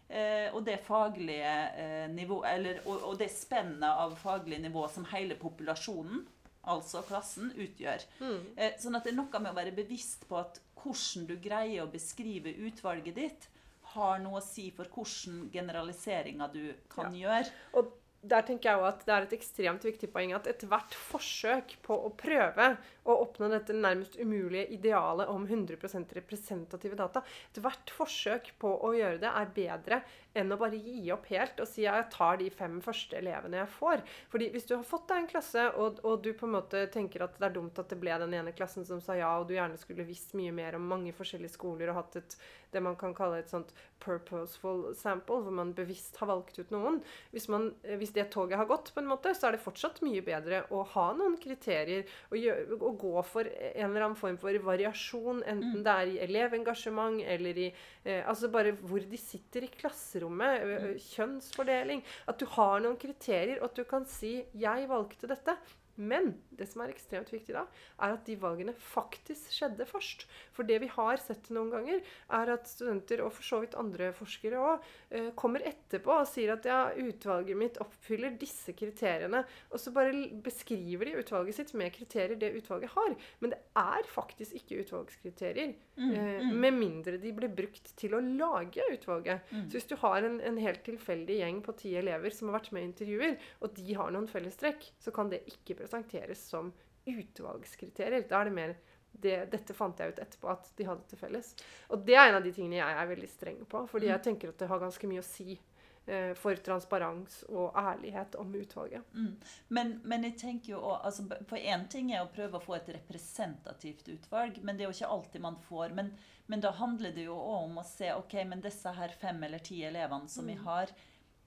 Eh, 0.08 0.54
og 0.54 0.64
det 0.68 0.78
faglige 0.86 1.54
eh, 1.82 2.08
nivå, 2.14 2.44
eller, 2.46 2.80
og, 2.86 3.04
og 3.10 3.18
det 3.20 3.28
spennet 3.34 3.90
av 3.90 4.16
faglig 4.22 4.60
nivå 4.62 4.86
som 4.94 5.08
hele 5.12 5.36
populasjonen, 5.40 6.24
altså 6.64 7.02
klassen, 7.08 7.52
utgjør. 7.58 8.06
Mm. 8.22 8.40
Eh, 8.56 8.78
sånn 8.82 8.96
at 8.96 9.04
det 9.04 9.14
er 9.16 9.20
noe 9.20 9.42
med 9.42 9.52
å 9.52 9.58
være 9.58 9.76
bevisst 9.76 10.28
på 10.30 10.40
at 10.40 10.62
hvordan 10.80 11.28
du 11.28 11.36
greier 11.42 11.84
å 11.84 11.92
beskrive 11.92 12.54
utvalget 12.70 13.20
ditt, 13.20 13.50
har 13.96 14.20
noe 14.24 14.40
å 14.40 14.44
si 14.46 14.70
for 14.76 14.90
hvordan 14.92 15.46
generaliseringa 15.54 16.50
du 16.54 16.74
kan 16.92 17.14
gjøre. 17.16 17.52
Og 17.80 17.94
der 18.30 18.46
tenker 18.48 18.72
jeg 18.72 18.86
at 18.88 19.04
det 19.06 19.14
er 19.16 19.26
et 19.26 19.36
ekstremt 19.38 19.86
viktig 19.86 20.10
poeng 20.14 20.34
at 20.36 20.48
ethvert 20.50 20.96
forsøk 21.10 21.76
på 21.86 21.98
å 22.08 22.12
prøve 22.18 22.72
å 23.06 23.18
oppnå 23.26 23.50
dette 23.52 23.76
nærmest 23.78 24.18
umulige 24.18 24.68
idealet 24.76 25.30
om 25.32 25.46
100% 25.46 26.16
representative 26.18 26.98
data, 27.00 27.24
ethvert 27.52 27.94
forsøk 27.94 28.52
på 28.62 28.72
å 28.88 28.94
gjøre 28.98 29.22
det 29.22 29.32
er 29.32 29.54
bedre 29.60 30.02
enn 30.36 30.52
å 30.52 30.60
bare 30.60 30.80
gi 30.80 31.12
opp 31.16 31.30
helt 31.32 31.60
og 31.64 31.70
si 31.70 31.86
at 31.88 32.00
jeg 32.00 32.10
tar 32.16 32.40
de 32.42 32.50
fem 32.54 32.78
første 32.84 33.18
elevene 33.20 33.62
jeg 33.62 33.72
får. 33.78 34.04
Fordi 34.32 34.50
hvis 34.54 34.68
du 34.70 34.76
har 34.76 34.86
fått 34.88 35.08
deg 35.12 35.24
en 35.24 35.32
klasse, 35.32 35.66
og, 35.80 36.02
og 36.04 36.22
du 36.26 36.32
på 36.38 36.50
en 36.50 36.56
måte 36.58 36.86
tenker 36.94 37.26
at 37.26 37.40
det 37.40 37.50
er 37.50 37.56
dumt 37.56 37.80
at 37.82 37.92
det 37.92 38.00
ble 38.02 38.20
den 38.22 38.36
ene 38.38 38.54
klassen 38.56 38.88
som 38.88 39.02
sa 39.04 39.18
ja, 39.18 39.32
og 39.40 39.48
du 39.50 39.56
gjerne 39.56 39.80
skulle 39.80 40.08
visst 40.08 40.36
mye 40.38 40.54
mer 40.56 40.78
om 40.80 40.88
mange 40.92 41.16
forskjellige 41.16 41.56
skoler 41.56 41.92
og 41.92 42.02
hatt 42.02 42.20
et, 42.22 42.38
det 42.76 42.84
man 42.84 42.98
kan 43.00 43.16
kalle 43.16 43.40
et 43.40 43.52
sånt 43.52 43.72
purposeful 44.04 44.90
sample, 44.98 45.40
hvor 45.46 45.56
man 45.56 45.72
bevisst 45.78 46.18
har 46.20 46.30
valgt 46.30 46.60
ut 46.60 46.72
noen. 46.74 47.00
Hvis, 47.32 47.48
man, 47.52 47.70
hvis 48.00 48.14
det 48.16 48.28
toget 48.34 48.60
har 48.60 48.68
gått, 48.70 48.92
på 48.94 49.02
en 49.02 49.10
måte, 49.10 49.32
så 49.36 49.48
er 49.48 49.56
det 49.56 49.64
fortsatt 49.64 50.02
mye 50.06 50.24
bedre 50.26 50.64
å 50.76 50.84
ha 50.96 51.08
noen 51.18 51.38
kriterier 51.42 52.04
og, 52.30 52.38
gjør, 52.40 52.76
og 52.76 53.00
gå 53.02 53.14
for 53.28 53.48
en 53.48 53.88
eller 53.88 54.08
annen 54.10 54.20
form 54.20 54.38
for 54.42 54.60
variasjon, 54.68 55.44
enten 55.48 55.86
det 55.86 55.96
er 55.96 56.12
i 56.12 56.20
elevengasjement 56.28 57.24
eller 57.36 57.64
i 57.66 57.70
eh, 57.70 58.22
Altså 58.26 58.50
bare 58.52 58.74
hvor 58.76 59.04
de 59.06 59.18
sitter 59.20 59.66
i 59.66 59.72
klasserommet, 59.72 60.25
ø, 60.32 60.98
kjønnsfordeling 61.00 62.04
At 62.28 62.40
du 62.40 62.46
har 62.46 62.80
noen 62.80 62.98
kriterier, 62.98 63.60
og 63.62 63.72
at 63.72 63.78
du 63.78 63.84
kan 63.84 64.06
si 64.06 64.44
'jeg 64.54 64.90
valgte 64.90 65.28
dette'. 65.28 65.58
Men 65.98 66.34
det 66.56 66.68
som 66.70 66.82
er 66.84 66.92
ekstremt 66.92 67.30
viktig 67.32 67.54
da, 67.56 67.66
er 68.04 68.16
at 68.16 68.26
de 68.28 68.36
valgene 68.40 68.74
faktisk 68.76 69.54
skjedde 69.56 69.86
først. 69.88 70.26
For 70.56 70.68
det 70.68 70.82
vi 70.84 70.90
har 70.92 71.22
sett 71.24 71.50
noen 71.56 71.72
ganger, 71.72 72.02
er 72.36 72.52
at 72.56 72.68
studenter, 72.68 73.22
og 73.24 73.32
for 73.36 73.48
så 73.48 73.62
vidt 73.64 73.78
andre 73.80 74.12
forskere 74.16 74.60
òg, 74.60 74.84
eh, 75.12 75.30
kommer 75.40 75.64
etterpå 75.66 76.12
og 76.20 76.28
sier 76.28 76.54
at 76.56 76.66
ja, 76.68 76.80
utvalget 77.00 77.58
mitt 77.60 77.80
oppfyller 77.84 78.36
disse 78.40 78.74
kriteriene. 78.76 79.44
Og 79.72 79.80
så 79.80 79.94
bare 79.96 80.12
beskriver 80.44 81.06
de 81.10 81.18
utvalget 81.22 81.56
sitt 81.60 81.74
med 81.80 81.94
kriterier 81.96 82.36
det 82.40 82.54
utvalget 82.60 82.92
har. 82.96 83.16
Men 83.40 83.56
det 83.56 83.62
er 83.80 84.04
faktisk 84.12 84.56
ikke 84.60 84.82
utvalgskriterier. 84.84 85.76
eh, 85.98 86.52
Med 86.56 86.74
mindre 86.76 87.18
de 87.18 87.32
blir 87.32 87.50
brukt 87.56 87.94
til 87.98 88.16
å 88.16 88.20
lage 88.20 88.84
utvalget. 88.92 89.42
Så 89.70 89.78
hvis 89.80 89.88
du 89.88 89.96
har 89.96 90.24
en, 90.24 90.40
en 90.42 90.58
helt 90.58 90.84
tilfeldig 90.84 91.40
gjeng 91.40 91.62
på 91.64 91.76
ti 91.80 91.96
elever 91.96 92.30
som 92.32 92.50
har 92.50 92.60
vært 92.60 92.72
med 92.76 92.84
i 92.84 92.90
intervjuer, 92.92 93.38
og 93.62 93.74
de 93.76 93.94
har 93.96 94.12
noen 94.12 94.28
fellestrekk, 94.28 94.84
så 95.00 95.12
kan 95.16 95.30
det 95.32 95.44
ikke 95.48 95.76
presenteres 95.86 96.42
som 96.50 96.74
utvalgskriterier. 97.06 98.26
Da 98.30 98.42
er 98.42 98.50
det 98.50 98.56
mer 98.58 98.76
det, 99.22 99.38
dette 99.52 99.76
fant 99.76 100.00
jeg 100.00 100.12
ut 100.12 100.20
etterpå 100.20 100.50
at 100.52 100.68
de 100.78 100.88
hadde 100.90 101.08
til 101.10 101.20
felles. 101.20 101.54
Og 101.94 102.04
det 102.08 102.18
er 102.18 102.30
en 102.30 102.40
av 102.40 102.44
de 102.44 102.52
tingene 102.56 102.82
jeg 102.82 103.00
er 103.00 103.14
veldig 103.14 103.32
streng 103.32 103.64
på, 103.70 103.86
fordi 103.92 104.12
jeg 104.12 104.24
tenker 104.26 104.52
at 104.52 104.60
det 104.60 104.70
har 104.72 104.82
ganske 104.82 105.10
mye 105.10 105.22
å 105.22 105.28
si 105.28 105.56
eh, 105.56 106.34
for 106.40 106.60
transparens 106.66 107.42
og 107.48 107.78
ærlighet 107.80 108.36
om 108.42 108.52
utvalget. 108.60 109.16
Mm. 109.16 109.32
Men, 109.78 109.96
men 110.04 110.28
jeg 110.30 110.38
tenker 110.42 110.76
jo 110.76 110.82
også, 110.82 111.02
altså, 111.10 111.48
For 111.50 111.72
én 111.74 111.88
ting 111.92 112.12
er 112.14 112.26
å 112.26 112.32
prøve 112.34 112.60
å 112.60 112.66
få 112.66 112.78
et 112.80 112.92
representativt 112.98 114.10
utvalg, 114.18 114.60
men 114.62 114.76
det 114.76 114.86
er 114.86 114.92
jo 114.92 114.98
ikke 114.98 115.14
alltid 115.18 115.48
man 115.48 115.60
får. 115.70 115.96
Men, 115.96 116.14
men 116.52 116.64
da 116.66 116.76
handler 116.76 117.16
det 117.16 117.30
jo 117.30 117.40
òg 117.40 117.70
om 117.70 117.82
å 117.82 117.88
se 117.88 118.12
ok, 118.18 118.40
men 118.52 118.64
disse 118.66 118.96
her 119.00 119.16
fem 119.22 119.44
eller 119.48 119.64
ti 119.64 119.82
elevene 119.88 120.32
som 120.32 120.52
vi 120.52 120.60
har, 120.68 120.92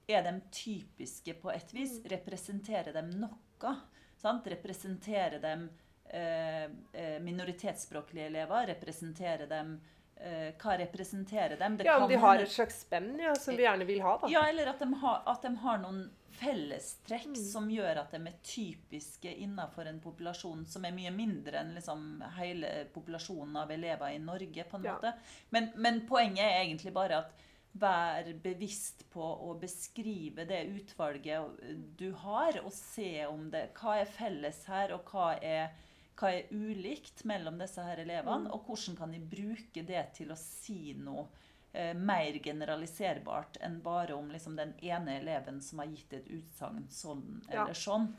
er 0.09 0.25
de 0.25 0.39
typiske 0.49 1.35
på 1.37 1.51
et 1.53 1.69
vis? 1.75 1.99
Representerer 2.09 2.95
de 2.95 3.05
noe? 3.13 3.75
Sant? 4.19 4.47
Representere 4.51 5.39
dem 5.43 5.69
eh, 6.09 6.63
eh, 6.93 7.19
minoritetsspråklige 7.23 8.25
elever? 8.27 8.67
representere 8.73 9.45
dem 9.47 9.77
eh, 10.19 10.51
Hva 10.59 10.77
representerer 10.81 11.57
dem? 11.61 11.77
Det 11.79 11.85
Ja, 11.87 11.97
om 12.03 12.09
de 12.09 12.15
har 12.19 12.39
et 12.43 12.51
slags 12.51 12.81
spenn 12.83 13.13
ja, 13.23 13.33
som 13.39 13.55
vi 13.55 13.63
gjerne 13.63 13.85
vil 13.87 14.01
ha, 14.03 14.17
da. 14.21 14.27
ja, 14.31 14.45
eller 14.49 14.67
at 14.73 14.79
de 14.83 14.89
har, 15.03 15.21
at 15.25 15.41
de 15.47 15.53
har 15.63 15.77
noen 15.85 16.01
fellestrekk 16.39 17.25
Mm. 17.27 17.35
som 17.51 17.65
gjør 17.71 17.97
at 18.03 18.11
de 18.11 18.19
er 18.27 18.35
typiske 18.45 19.31
innenfor 19.43 19.87
en 19.89 19.99
populasjon 19.99 20.65
som 20.67 20.85
er 20.85 20.91
mye 20.95 21.11
mindre 21.11 21.59
enn 21.59 21.73
liksom 21.75 22.23
hele 22.37 22.85
populasjonen 22.93 23.57
av 23.63 23.71
elever 23.71 24.13
i 24.15 24.19
Norge. 24.19 24.63
på 24.69 24.77
en 24.77 24.83
Ja. 24.83 24.93
måte. 24.95 25.13
Men, 25.51 25.71
men 25.75 26.01
poenget 26.07 26.45
er 26.45 26.63
egentlig 26.63 26.93
bare 26.93 27.17
at 27.17 27.31
vær 27.71 28.25
bevisst 28.43 29.05
på 29.13 29.23
å 29.23 29.53
beskrive 29.59 30.45
det 30.49 30.63
utvalget 30.73 31.59
du 31.99 32.11
har, 32.23 32.57
og 32.63 32.73
se 32.73 33.25
om 33.27 33.49
det 33.53 33.69
Hva 33.77 33.99
er 34.01 34.09
felles 34.09 34.63
her, 34.69 34.93
og 34.95 35.11
hva 35.11 35.35
er, 35.37 35.75
hva 36.19 36.31
er 36.33 36.49
ulikt 36.51 37.23
mellom 37.29 37.59
disse 37.61 37.83
her 37.85 38.01
elevene? 38.01 38.49
Mm. 38.49 38.55
Og 38.55 38.65
hvordan 38.67 38.97
kan 38.97 39.13
de 39.13 39.21
bruke 39.21 39.85
det 39.85 40.07
til 40.17 40.33
å 40.33 40.39
si 40.39 40.95
noe 40.97 41.27
eh, 41.71 41.93
mer 41.93 42.39
generaliserbart 42.43 43.61
enn 43.61 43.79
bare 43.85 44.17
om 44.17 44.31
liksom, 44.33 44.57
den 44.59 44.73
ene 44.81 45.19
eleven 45.21 45.61
som 45.61 45.83
har 45.83 45.93
gitt 45.93 46.17
et 46.17 46.27
utsagn 46.39 46.89
sånn 46.89 47.23
Ja. 47.49 47.63
eller 47.63 47.77
sånn. 47.77 48.11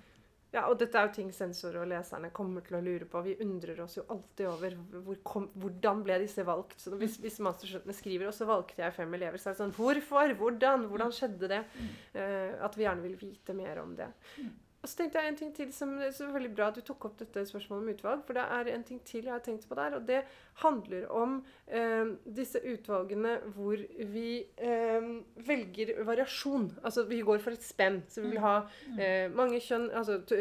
Ja, 0.51 0.65
og 0.67 0.81
dette 0.81 0.99
er 0.99 1.07
jo 1.07 1.15
ting 1.15 1.29
sensorer 1.35 1.85
og 1.85 1.91
leserne 1.93 2.33
kommer 2.35 2.65
til 2.67 2.81
å 2.81 2.83
lure 2.83 3.07
på. 3.07 3.23
Vi 3.23 3.37
undrer 3.45 3.85
oss 3.85 3.95
jo 4.01 4.07
alltid 4.11 4.49
over 4.51 4.75
hvor 5.07 5.21
kom, 5.27 5.47
hvordan 5.63 6.03
ble 6.07 6.17
disse 6.25 6.43
valgt. 6.47 6.75
Så 6.83 6.97
hvis, 6.99 7.21
hvis 7.23 7.39
masterstudentene 7.45 7.95
skriver 7.95 8.27
'og 8.27 8.35
så 8.35 8.49
valgte 8.49 8.83
jeg 8.83 8.97
fem 8.97 9.15
elever', 9.15 9.39
så 9.39 9.51
er 9.51 9.55
det 9.55 9.63
sånn 9.63 9.77
Hvorfor? 9.79 10.35
Hvordan? 10.41 10.89
Hvordan 10.91 11.15
skjedde 11.15 11.53
det? 11.55 11.63
Uh, 12.17 12.59
at 12.67 12.75
vi 12.77 12.83
gjerne 12.83 13.07
vil 13.07 13.17
vite 13.21 13.55
mer 13.55 13.79
om 13.85 13.95
det. 13.95 14.11
Og 14.81 14.89
så 14.89 14.97
tenkte 14.97 15.21
jeg 15.21 15.29
en 15.29 15.37
ting 15.37 15.51
til 15.55 15.73
som 15.77 15.93
så 16.13 16.27
veldig 16.33 16.55
bra 16.57 16.71
at 16.71 16.79
du 16.79 16.81
tok 16.81 17.05
opp 17.05 17.19
dette 17.21 17.43
spørsmålet 17.47 17.83
om 17.85 17.95
utvalg. 17.95 18.23
For 18.25 18.39
det 18.39 18.45
er 18.57 18.71
en 18.75 18.85
ting 18.89 19.01
til 19.05 19.27
jeg 19.29 19.35
har 19.35 19.43
tenkt 19.45 19.69
på 19.69 19.77
der, 19.77 19.99
og 19.99 20.07
det 20.09 20.23
handler 20.63 21.07
om 21.13 21.39
eh, 21.67 22.13
disse 22.25 22.61
utvalgene 22.61 23.37
hvor 23.55 23.81
vi 24.13 24.43
eh, 24.61 25.09
velger 25.47 25.93
variasjon. 26.07 26.69
Altså 26.83 27.05
vi 27.09 27.21
går 27.27 27.43
for 27.43 27.57
et 27.57 27.65
spenn. 27.65 28.01
Så 28.11 28.25
vi 28.25 28.35
vil 28.35 28.43
ha 28.45 28.55
eh, 28.97 29.27
mange 29.33 29.61
kjønn, 29.65 29.89
altså 29.97 30.21
t 30.29 30.41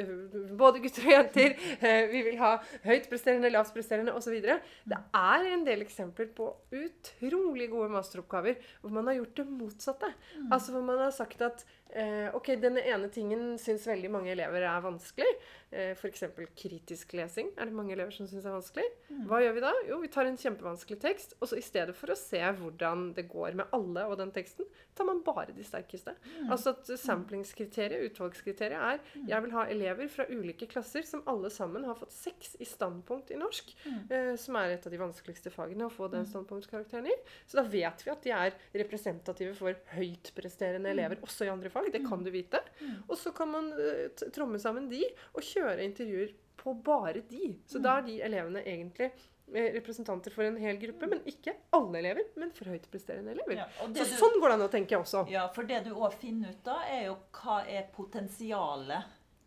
både 0.59 0.83
gutter 0.83 1.07
og 1.09 1.15
jenter. 1.17 1.57
Eh, 1.79 2.09
vi 2.11 2.21
vil 2.25 2.37
ha 2.41 2.57
høytpresterende, 2.83 3.49
lavtpresterende 3.53 4.13
osv. 4.15 4.35
Det 4.43 4.97
er 5.15 5.45
en 5.53 5.63
del 5.65 5.83
eksempler 5.85 6.27
på 6.35 6.49
utrolig 6.75 7.69
gode 7.71 7.87
masteroppgaver 7.93 8.57
hvor 8.81 8.93
man 8.93 9.07
har 9.07 9.19
gjort 9.19 9.39
det 9.39 9.45
motsatte. 9.47 10.09
Altså 10.49 10.75
hvor 10.75 10.83
man 10.85 10.99
har 11.05 11.13
sagt 11.15 11.41
at 11.45 11.63
Eh, 11.89 12.35
ok, 12.37 12.51
denne 12.61 12.83
ene 12.85 13.07
tingen 13.09 13.55
syns 13.57 13.87
veldig 13.89 14.11
mange 14.13 14.29
elever 14.35 14.61
er 14.61 14.83
vanskelig. 14.83 15.29
Eh, 15.71 15.91
f.eks. 15.95 16.23
kritisk 16.57 17.13
lesing 17.17 17.51
er 17.57 17.65
det 17.69 17.75
mange 17.75 17.93
elever 17.95 18.11
som 18.15 18.27
syns 18.29 18.45
er 18.45 18.55
vanskelig. 18.55 18.85
Mm. 19.09 19.23
Hva 19.29 19.39
gjør 19.43 19.55
vi 19.57 19.63
da? 19.65 19.71
Jo, 19.89 19.99
vi 20.03 20.07
tar 20.13 20.25
en 20.29 20.37
kjempevanskelig 20.39 20.99
tekst, 21.03 21.35
og 21.39 21.49
så 21.51 21.57
i 21.59 21.65
stedet 21.65 21.95
for 21.97 22.11
å 22.13 22.17
se 22.17 22.41
hvordan 22.59 23.13
det 23.17 23.27
går 23.31 23.57
med 23.59 23.73
alle 23.75 24.05
og 24.09 24.17
den 24.21 24.31
teksten, 24.35 24.65
tar 24.97 25.05
man 25.07 25.21
bare 25.23 25.53
de 25.55 25.63
sterkeste. 25.63 26.15
Mm. 26.39 26.49
Altså 26.51 26.73
at 26.75 26.89
samplingskriteriet, 26.99 28.09
utvalgskriteriet, 28.09 28.79
er 28.79 29.27
jeg 29.29 29.43
vil 29.45 29.53
ha 29.55 29.65
elever 29.71 30.09
fra 30.11 30.25
ulike 30.29 30.67
klasser 30.71 31.05
som 31.07 31.21
alle 31.29 31.49
sammen 31.53 31.85
har 31.87 31.95
fått 31.99 32.11
seks 32.15 32.55
i 32.59 32.65
standpunkt 32.67 33.31
i 33.31 33.37
norsk, 33.39 33.75
Mm. 33.85 34.11
eh, 34.11 34.35
som 34.35 34.55
er 34.55 34.71
et 34.75 34.85
av 34.85 34.91
de 34.91 34.97
vanskeligste 34.97 35.51
fagene 35.51 35.85
å 35.85 35.91
få 35.93 36.09
den 36.11 36.25
standpunktkarakteren 36.25 37.07
i. 37.07 37.15
Så 37.47 37.57
da 37.57 37.63
vet 37.63 38.03
vi 38.05 38.11
at 38.11 38.21
de 38.23 38.31
er 38.31 38.53
representative 38.73 39.53
for 39.55 39.73
høytpresterende 39.93 40.89
elever 40.91 41.17
også 41.23 41.45
i 41.45 41.51
andre 41.53 41.69
fag. 41.69 41.91
Det 41.93 42.01
kan 42.07 42.23
du 42.23 42.31
vite. 42.33 42.59
Og 43.07 43.15
så 43.17 43.31
kan 43.35 43.49
man 43.51 43.71
eh, 43.73 44.09
tromme 44.35 44.59
sammen 44.59 44.89
de 44.89 45.03
og 45.33 45.41
kjøre 45.41 45.57
intervjuer 45.83 46.33
på 46.59 46.73
bare 46.83 47.21
de. 47.29 47.53
Så 47.67 47.79
da 47.81 47.97
er 47.97 48.01
de 48.07 48.17
elevene 48.21 48.61
egentlig 48.67 49.11
eh, 49.53 49.69
representanter 49.73 50.31
for 50.31 50.43
en 50.43 50.57
hel 50.57 50.77
gruppe, 50.77 51.07
men 51.07 51.21
ikke 51.25 51.53
alle 51.71 51.99
elever, 52.01 52.27
men 52.35 52.51
for 52.51 52.65
høytpresterende 52.65 53.31
elever. 53.31 53.55
Ja, 53.61 53.67
Så 53.79 54.03
du- 54.05 54.17
sånn 54.19 54.39
går 54.41 54.49
det 54.49 54.53
an 54.59 54.65
å 54.67 54.71
tenke 54.71 54.97
også. 54.99 55.23
Ja, 55.31 55.47
for 55.55 55.63
det 55.63 55.83
du 55.85 55.93
òg 55.95 56.13
finner 56.19 56.49
ut 56.49 56.63
da, 56.63 56.81
er 56.87 57.05
jo 57.07 57.17
hva 57.31 57.61
er 57.67 57.87
potensialet 57.95 59.03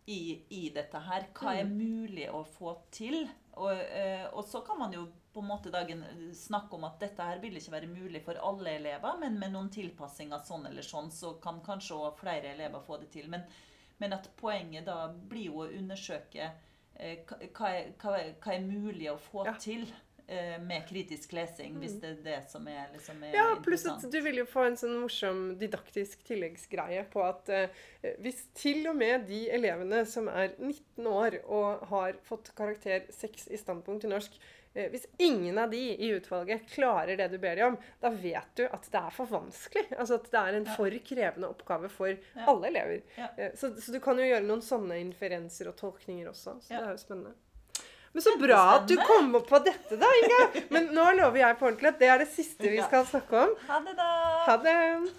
i, 0.07 0.43
i 0.51 0.69
dette 0.75 0.99
her. 0.99 1.29
Hva 1.37 1.55
er 1.61 1.65
mulig 1.69 2.29
å 2.31 2.45
få 2.45 2.77
til? 2.91 3.29
Og, 3.55 3.71
eh, 3.73 4.25
og 4.33 4.45
så 4.49 4.65
kan 4.67 4.79
man 4.81 4.93
jo 4.97 5.07
på 5.33 5.41
en 5.41 5.49
måte 5.49 5.71
dagen 5.73 6.03
snakke 6.35 6.75
om 6.77 6.85
at 6.85 6.99
dette 7.01 7.23
her 7.23 7.39
vil 7.41 7.55
ikke 7.57 7.73
være 7.73 7.89
mulig 7.89 8.23
for 8.25 8.35
alle 8.41 8.75
elever, 8.79 9.19
men 9.21 9.39
med 9.39 9.53
noen 9.53 9.71
tilpassinger 9.73 10.43
sånn 10.45 10.67
eller 10.69 10.83
sånn, 10.85 11.11
så 11.13 11.35
kan 11.41 11.61
kanskje 11.65 11.95
også 11.97 12.19
flere 12.19 12.51
elever 12.55 12.81
få 12.85 12.99
det 13.01 13.11
til. 13.15 13.29
Men, 13.33 13.45
men 14.03 14.13
at 14.19 14.27
poenget 14.41 14.87
da 14.91 15.07
blir 15.31 15.49
jo 15.53 15.63
å 15.65 15.71
undersøke 15.71 16.49
eh, 16.99 17.21
hva, 17.29 17.69
er, 17.71 17.93
hva, 18.03 18.17
er, 18.19 18.33
hva 18.43 18.57
er 18.57 18.65
mulig 18.67 19.09
å 19.13 19.19
få 19.31 19.45
Ja. 19.47 19.55
til 19.63 19.87
eh, 20.29 20.57
med 20.63 20.85
kritisk 20.89 21.33
lesing, 21.37 21.77
hvis 21.83 21.97
det 22.03 22.11
er 22.11 22.21
det 22.27 22.39
som 22.51 22.67
er, 22.71 22.89
liksom, 22.95 23.23
er 23.27 23.35
Ja, 23.37 23.45
pluss 23.65 23.85
at 23.91 24.07
du 24.13 24.19
vil 24.25 24.41
jo 24.43 24.47
få 24.49 24.65
en 24.69 24.79
sånn 24.81 24.95
morsom 25.03 25.43
didaktisk 25.61 26.23
tilleggsgreie 26.29 27.05
på 27.13 27.23
at 27.27 27.51
eh, 27.53 27.83
hvis 28.23 28.43
til 28.59 28.87
og 28.91 28.97
med 28.99 29.27
de 29.31 29.45
elevene 29.55 30.03
som 30.09 30.31
er 30.33 30.55
19 30.59 31.07
år 31.11 31.39
og 31.45 31.87
har 31.93 32.19
fått 32.27 32.53
karakter 32.59 33.07
6 33.13 33.49
i 33.55 33.61
standpunkt 33.61 34.07
i 34.09 34.13
norsk, 34.15 34.39
hvis 34.75 35.07
ingen 35.19 35.59
av 35.59 35.71
de 35.71 35.81
i 35.95 36.09
utvalget 36.17 36.67
klarer 36.73 37.17
det 37.21 37.27
du 37.31 37.39
ber 37.39 37.57
de 37.57 37.63
om, 37.67 37.77
da 38.01 38.09
vet 38.09 38.55
du 38.57 38.65
at 38.65 38.87
det 38.91 39.01
er 39.03 39.11
for 39.13 39.27
vanskelig. 39.29 39.85
Altså 39.99 40.15
at 40.17 40.31
det 40.33 40.41
er 40.41 40.55
en 40.61 40.67
for 40.77 40.91
krevende 41.05 41.49
oppgave 41.53 41.91
for 41.93 42.09
Ja. 42.09 42.47
alle 42.47 42.69
elever. 42.73 43.03
Ja. 43.19 43.29
Eh, 43.37 43.51
Så, 43.55 43.75
så 43.81 43.93
du 43.93 44.01
kan 44.01 44.17
jo 44.19 44.25
gjøre 44.25 44.47
noen 44.47 44.63
sånne 44.65 44.97
inferenser 45.01 45.69
og 45.69 45.77
tolkninger 45.77 46.29
også. 46.33 46.57
Så 46.63 46.71
Ja. 46.73 46.81
det 46.81 46.89
er 46.89 46.93
jo 46.97 47.03
spennende. 47.05 47.35
Men 48.15 48.23
så 48.23 48.33
bra 48.39 48.63
at 48.77 48.87
du 48.89 48.97
kom 48.97 49.35
opp 49.37 49.47
på 49.49 49.59
dette, 49.65 49.97
da, 49.97 50.07
Inga! 50.23 50.61
Men 50.71 50.89
nå 50.95 51.05
lover 51.17 51.39
jeg 51.41 51.59
på 51.59 51.67
ordentlig 51.71 51.89
at 51.95 51.99
det 51.99 52.09
er 52.13 52.19
det 52.19 52.29
siste 52.29 52.69
vi 52.69 52.81
skal 52.85 53.07
snakke 53.09 53.33
om. 53.47 53.55
Ha 53.69 53.79
det, 53.81 53.95
da! 53.97 54.09
Ha 54.49 54.57
det! 54.57 55.13